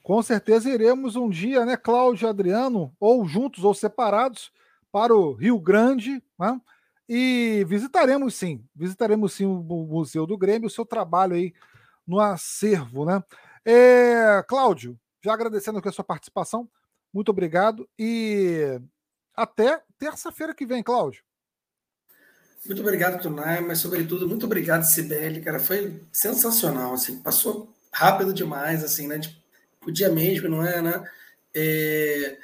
[0.00, 4.52] Com certeza iremos um dia, né, Cláudio e Adriano, ou juntos ou separados,
[4.92, 6.60] para o Rio Grande, né?
[7.08, 11.52] E visitaremos sim, visitaremos sim o Museu do Grêmio, o seu trabalho aí
[12.06, 13.22] no acervo, né?
[13.64, 16.68] É, Cláudio, já agradecendo aqui a sua participação,
[17.12, 18.80] muito obrigado e
[19.34, 21.22] até terça-feira que vem, Cláudio.
[22.66, 28.82] Muito obrigado, Tunai, mas sobretudo muito obrigado, Sibeli, cara, foi sensacional, assim, passou rápido demais,
[28.82, 29.40] assim, né, tipo,
[29.80, 31.04] podia mesmo, não é, né,
[31.54, 32.38] é,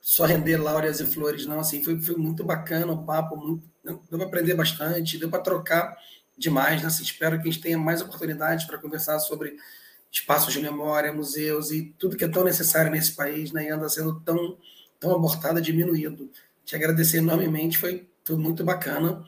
[0.00, 4.18] só render láureas e flores, não, assim, foi, foi muito bacana o papo, muito, deu
[4.18, 5.96] para aprender bastante, deu para trocar
[6.38, 9.56] demais, né, assim, espero que a gente tenha mais oportunidades para conversar sobre
[10.12, 13.88] espaços de memória, museus e tudo que é tão necessário nesse país, né, e anda
[13.88, 14.56] sendo tão,
[15.00, 16.30] tão abortado, diminuído.
[16.66, 19.24] Te agradecer enormemente, foi, foi muito bacana.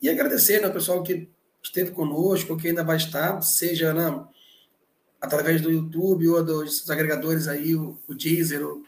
[0.00, 1.28] E agradecer né, ao pessoal que
[1.62, 4.22] esteve conosco, que ainda vai estar, seja né,
[5.18, 8.84] através do YouTube ou dos agregadores aí, o, o Deezer o,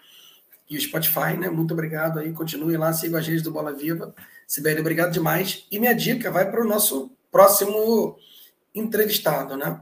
[0.68, 1.48] e o Spotify, né?
[1.48, 4.14] Muito obrigado aí, continue lá, siga a gente do Bola Viva.
[4.46, 5.66] Sibeli, obrigado demais.
[5.70, 8.18] E minha dica vai para o nosso próximo
[8.74, 9.80] entrevistado, né?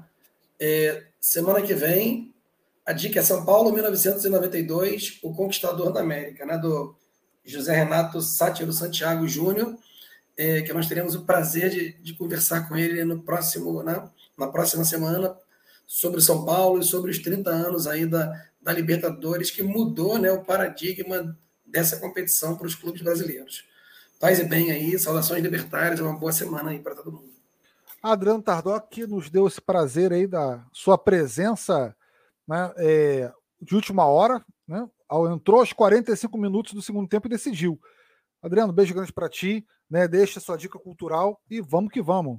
[0.60, 2.32] É, semana que vem,
[2.86, 6.56] a dica é São Paulo, 1992, o Conquistador da América, né?
[6.58, 6.94] Do
[7.44, 9.76] José Renato Sátiro Santiago Júnior,
[10.36, 14.08] é, que nós teremos o prazer de, de conversar com ele no próximo, né?
[14.36, 15.36] na próxima semana,
[15.86, 20.32] sobre São Paulo e sobre os 30 anos aí da, da Libertadores, que mudou né,
[20.32, 23.64] o paradigma dessa competição para os clubes brasileiros.
[24.18, 27.34] Paz e bem aí, saudações libertárias, uma boa semana aí para todo mundo.
[28.02, 31.94] Adriano Tardoc que nos deu esse prazer aí da sua presença
[32.46, 34.88] né, é, de última hora, né?
[35.32, 37.78] Entrou aos 45 minutos do segundo tempo e decidiu.
[38.42, 40.06] Adriano, beijo grande para ti, né?
[40.08, 42.38] Deixa sua dica cultural e vamos que vamos.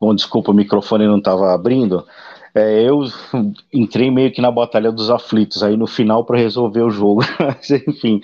[0.00, 2.06] Bom, desculpa, o microfone não estava abrindo.
[2.54, 3.00] É, eu
[3.72, 7.22] entrei meio que na batalha dos aflitos aí no final para resolver o jogo.
[7.38, 8.20] Mas, enfim,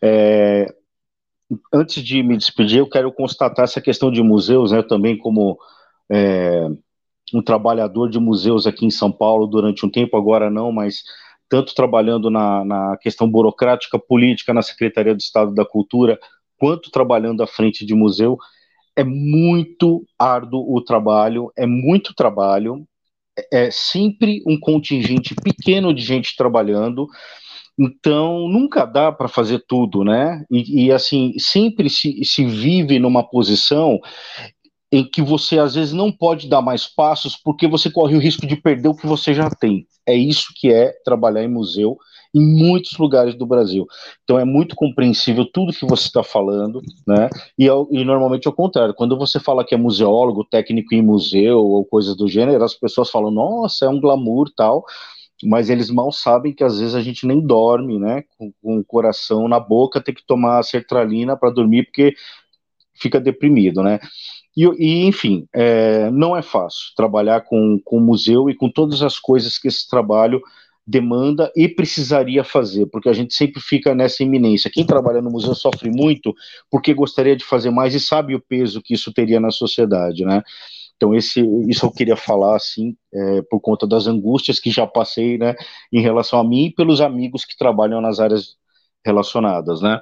[0.00, 0.74] é,
[1.72, 4.82] antes de me despedir, eu quero constatar essa questão de museus, né?
[4.82, 5.58] Também como
[6.10, 6.68] é,
[7.34, 11.02] um trabalhador de museus aqui em São Paulo durante um tempo, agora não, mas
[11.48, 16.18] tanto trabalhando na, na questão burocrática política na Secretaria do Estado da Cultura,
[16.58, 18.38] quanto trabalhando à frente de museu
[18.96, 22.86] é muito árduo o trabalho, é muito trabalho,
[23.36, 27.06] é, é sempre um contingente pequeno de gente trabalhando,
[27.78, 30.44] então nunca dá para fazer tudo, né?
[30.50, 33.98] E, e, assim, sempre se, se vive numa posição
[34.92, 38.46] em que você às vezes não pode dar mais passos porque você corre o risco
[38.46, 39.86] de perder o que você já tem.
[40.06, 41.96] É isso que é trabalhar em museu
[42.34, 43.86] em muitos lugares do Brasil.
[44.22, 47.28] Então é muito compreensível tudo que você está falando, né?
[47.58, 48.94] E, e normalmente é o contrário.
[48.94, 53.10] Quando você fala que é museólogo, técnico em museu ou coisas do gênero, as pessoas
[53.10, 54.84] falam, nossa, é um glamour tal
[55.42, 58.24] mas eles mal sabem que às vezes a gente nem dorme, né?
[58.38, 62.14] Com, com o coração na boca, tem que tomar sertralina para dormir porque
[62.94, 63.98] fica deprimido, né?
[64.56, 69.18] E, e enfim, é, não é fácil trabalhar com, com museu e com todas as
[69.18, 70.40] coisas que esse trabalho
[70.86, 74.70] demanda e precisaria fazer, porque a gente sempre fica nessa iminência.
[74.70, 76.34] Quem trabalha no museu sofre muito
[76.70, 80.42] porque gostaria de fazer mais e sabe o peso que isso teria na sociedade, né?
[81.02, 85.36] Então, esse, isso eu queria falar, assim, é, por conta das angústias que já passei,
[85.36, 85.56] né,
[85.92, 88.54] em relação a mim e pelos amigos que trabalham nas áreas
[89.04, 90.00] relacionadas, né.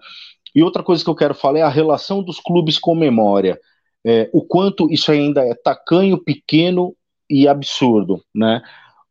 [0.55, 3.59] E outra coisa que eu quero falar é a relação dos clubes com memória,
[4.06, 6.94] é, o quanto isso ainda é tacanho, pequeno
[7.31, 8.60] e absurdo, né.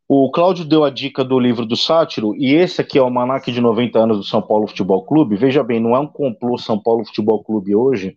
[0.08, 3.50] O Cláudio deu a dica do livro do Sátiro, e esse aqui é o Almanac
[3.50, 5.34] de 90 anos do São Paulo Futebol Clube.
[5.34, 8.16] Veja bem, não é um complô São Paulo Futebol Clube hoje.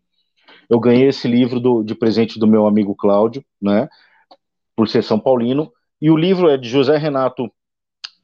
[0.69, 3.87] Eu ganhei esse livro do, de presente do meu amigo Cláudio, né?
[4.75, 5.71] Por ser São Paulino.
[6.01, 7.51] E o livro é de José Renato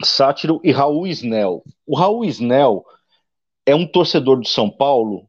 [0.03, 1.64] Sátiro e Raul Snell.
[1.86, 2.84] O Raul Snell
[3.66, 5.28] é um torcedor de São Paulo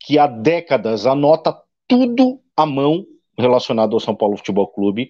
[0.00, 1.56] que há décadas anota
[1.88, 3.04] tudo à mão
[3.38, 5.08] relacionado ao São Paulo Futebol Clube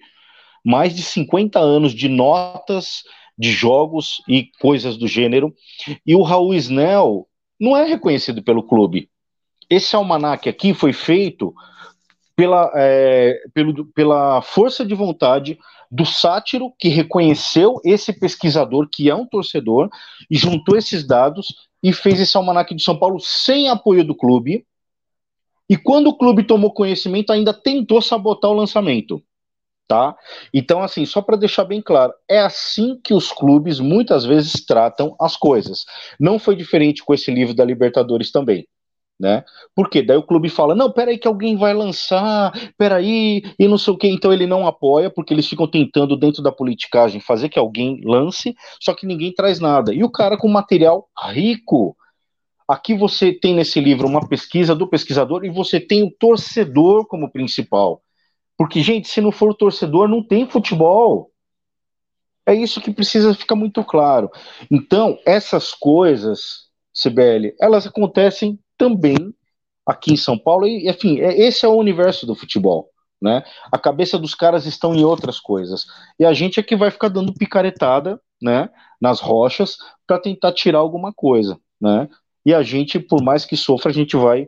[0.65, 3.03] mais de 50 anos de notas
[3.37, 5.53] de jogos e coisas do gênero.
[6.05, 7.27] E o Raul Snell
[7.59, 9.09] não é reconhecido pelo clube.
[9.69, 11.53] Esse almanac aqui foi feito
[12.35, 15.57] pela, é, pelo, pela força de vontade
[15.89, 19.89] do sátiro que reconheceu esse pesquisador, que é um torcedor,
[20.29, 21.47] e juntou esses dados
[21.81, 24.65] e fez esse almanac de São Paulo sem apoio do clube.
[25.69, 29.23] E quando o clube tomou conhecimento, ainda tentou sabotar o lançamento
[29.87, 30.15] tá?
[30.53, 35.15] Então, assim, só para deixar bem claro, é assim que os clubes muitas vezes tratam
[35.19, 35.85] as coisas.
[36.19, 38.67] Não foi diferente com esse livro da Libertadores também.
[39.17, 39.45] Né?
[39.73, 43.93] Porque daí o clube fala: não, peraí, que alguém vai lançar, peraí, e não sei
[43.93, 47.57] o que, então ele não apoia, porque eles ficam tentando, dentro da politicagem, fazer que
[47.57, 49.93] alguém lance, só que ninguém traz nada.
[49.93, 51.95] E o cara com material rico.
[52.67, 57.31] Aqui você tem nesse livro uma pesquisa do pesquisador e você tem o torcedor como
[57.31, 58.01] principal.
[58.57, 61.31] Porque, gente, se não for torcedor, não tem futebol.
[62.45, 64.29] É isso que precisa ficar muito claro.
[64.69, 69.33] Então, essas coisas, CBL, elas acontecem também
[69.85, 72.89] aqui em São Paulo, e, enfim, é, esse é o universo do futebol.
[73.21, 73.43] Né?
[73.71, 75.85] A cabeça dos caras estão em outras coisas.
[76.19, 78.69] E a gente é que vai ficar dando picaretada né,
[78.99, 81.57] nas rochas para tentar tirar alguma coisa.
[81.79, 82.09] Né?
[82.45, 84.47] E a gente, por mais que sofra, a gente vai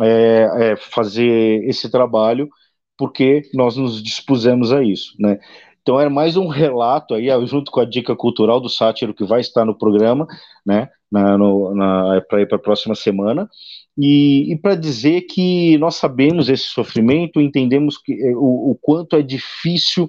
[0.00, 2.48] é, é, fazer esse trabalho
[2.96, 5.38] porque nós nos dispusemos a isso, né?
[5.82, 9.40] Então era mais um relato aí, junto com a dica cultural do sátiro que vai
[9.40, 10.26] estar no programa,
[10.64, 10.88] né?
[11.14, 13.48] Na, na, para ir para a próxima semana.
[13.96, 19.14] E, e para dizer que nós sabemos esse sofrimento, entendemos que, é, o, o quanto
[19.14, 20.08] é difícil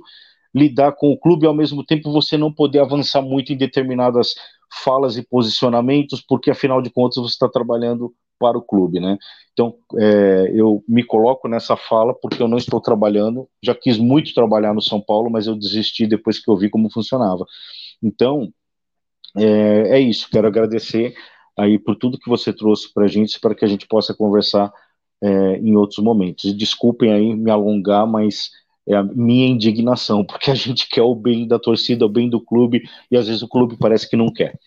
[0.54, 4.34] lidar com o clube e ao mesmo tempo você não poder avançar muito em determinadas
[4.84, 9.18] falas e posicionamentos, porque afinal de contas você está trabalhando para o clube, né?
[9.54, 14.34] Então é, eu me coloco nessa fala porque eu não estou trabalhando, já quis muito
[14.34, 17.46] trabalhar no São Paulo, mas eu desisti depois que eu vi como funcionava.
[18.02, 18.52] Então
[19.36, 21.16] é, é isso, quero agradecer
[21.58, 24.72] aí por tudo que você trouxe para a gente, para que a gente possa conversar
[25.22, 26.56] é, em outros momentos.
[26.58, 28.52] Desculpem aí me alongar, mas
[28.88, 32.44] é a minha indignação, porque a gente quer o bem da torcida, o bem do
[32.44, 34.58] clube, e às vezes o clube parece que não quer.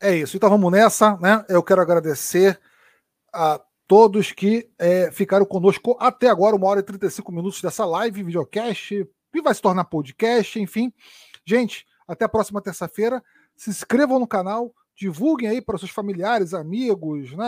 [0.00, 1.44] É isso, então vamos nessa, né?
[1.48, 2.60] Eu quero agradecer
[3.32, 8.22] a todos que é, ficaram conosco até agora, uma hora e 35 minutos dessa live,
[8.22, 10.92] videocast, que vai se tornar podcast, enfim.
[11.46, 13.22] Gente, até a próxima terça-feira.
[13.56, 17.46] Se inscrevam no canal, divulguem aí para seus familiares, amigos, né,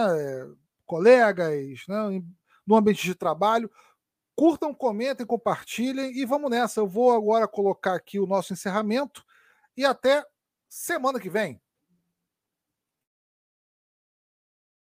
[0.87, 2.23] colegas, né,
[2.67, 3.71] no ambiente de trabalho.
[4.35, 6.81] Curtam, comentem, compartilhem e vamos nessa.
[6.81, 9.25] Eu vou agora colocar aqui o nosso encerramento
[9.77, 10.25] e até
[10.69, 11.61] semana que vem.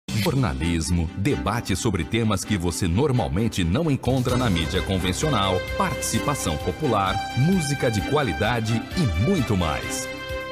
[0.09, 7.91] Jornalismo, debate sobre temas que você normalmente não encontra na mídia convencional, participação popular, música
[7.91, 10.09] de qualidade e muito mais.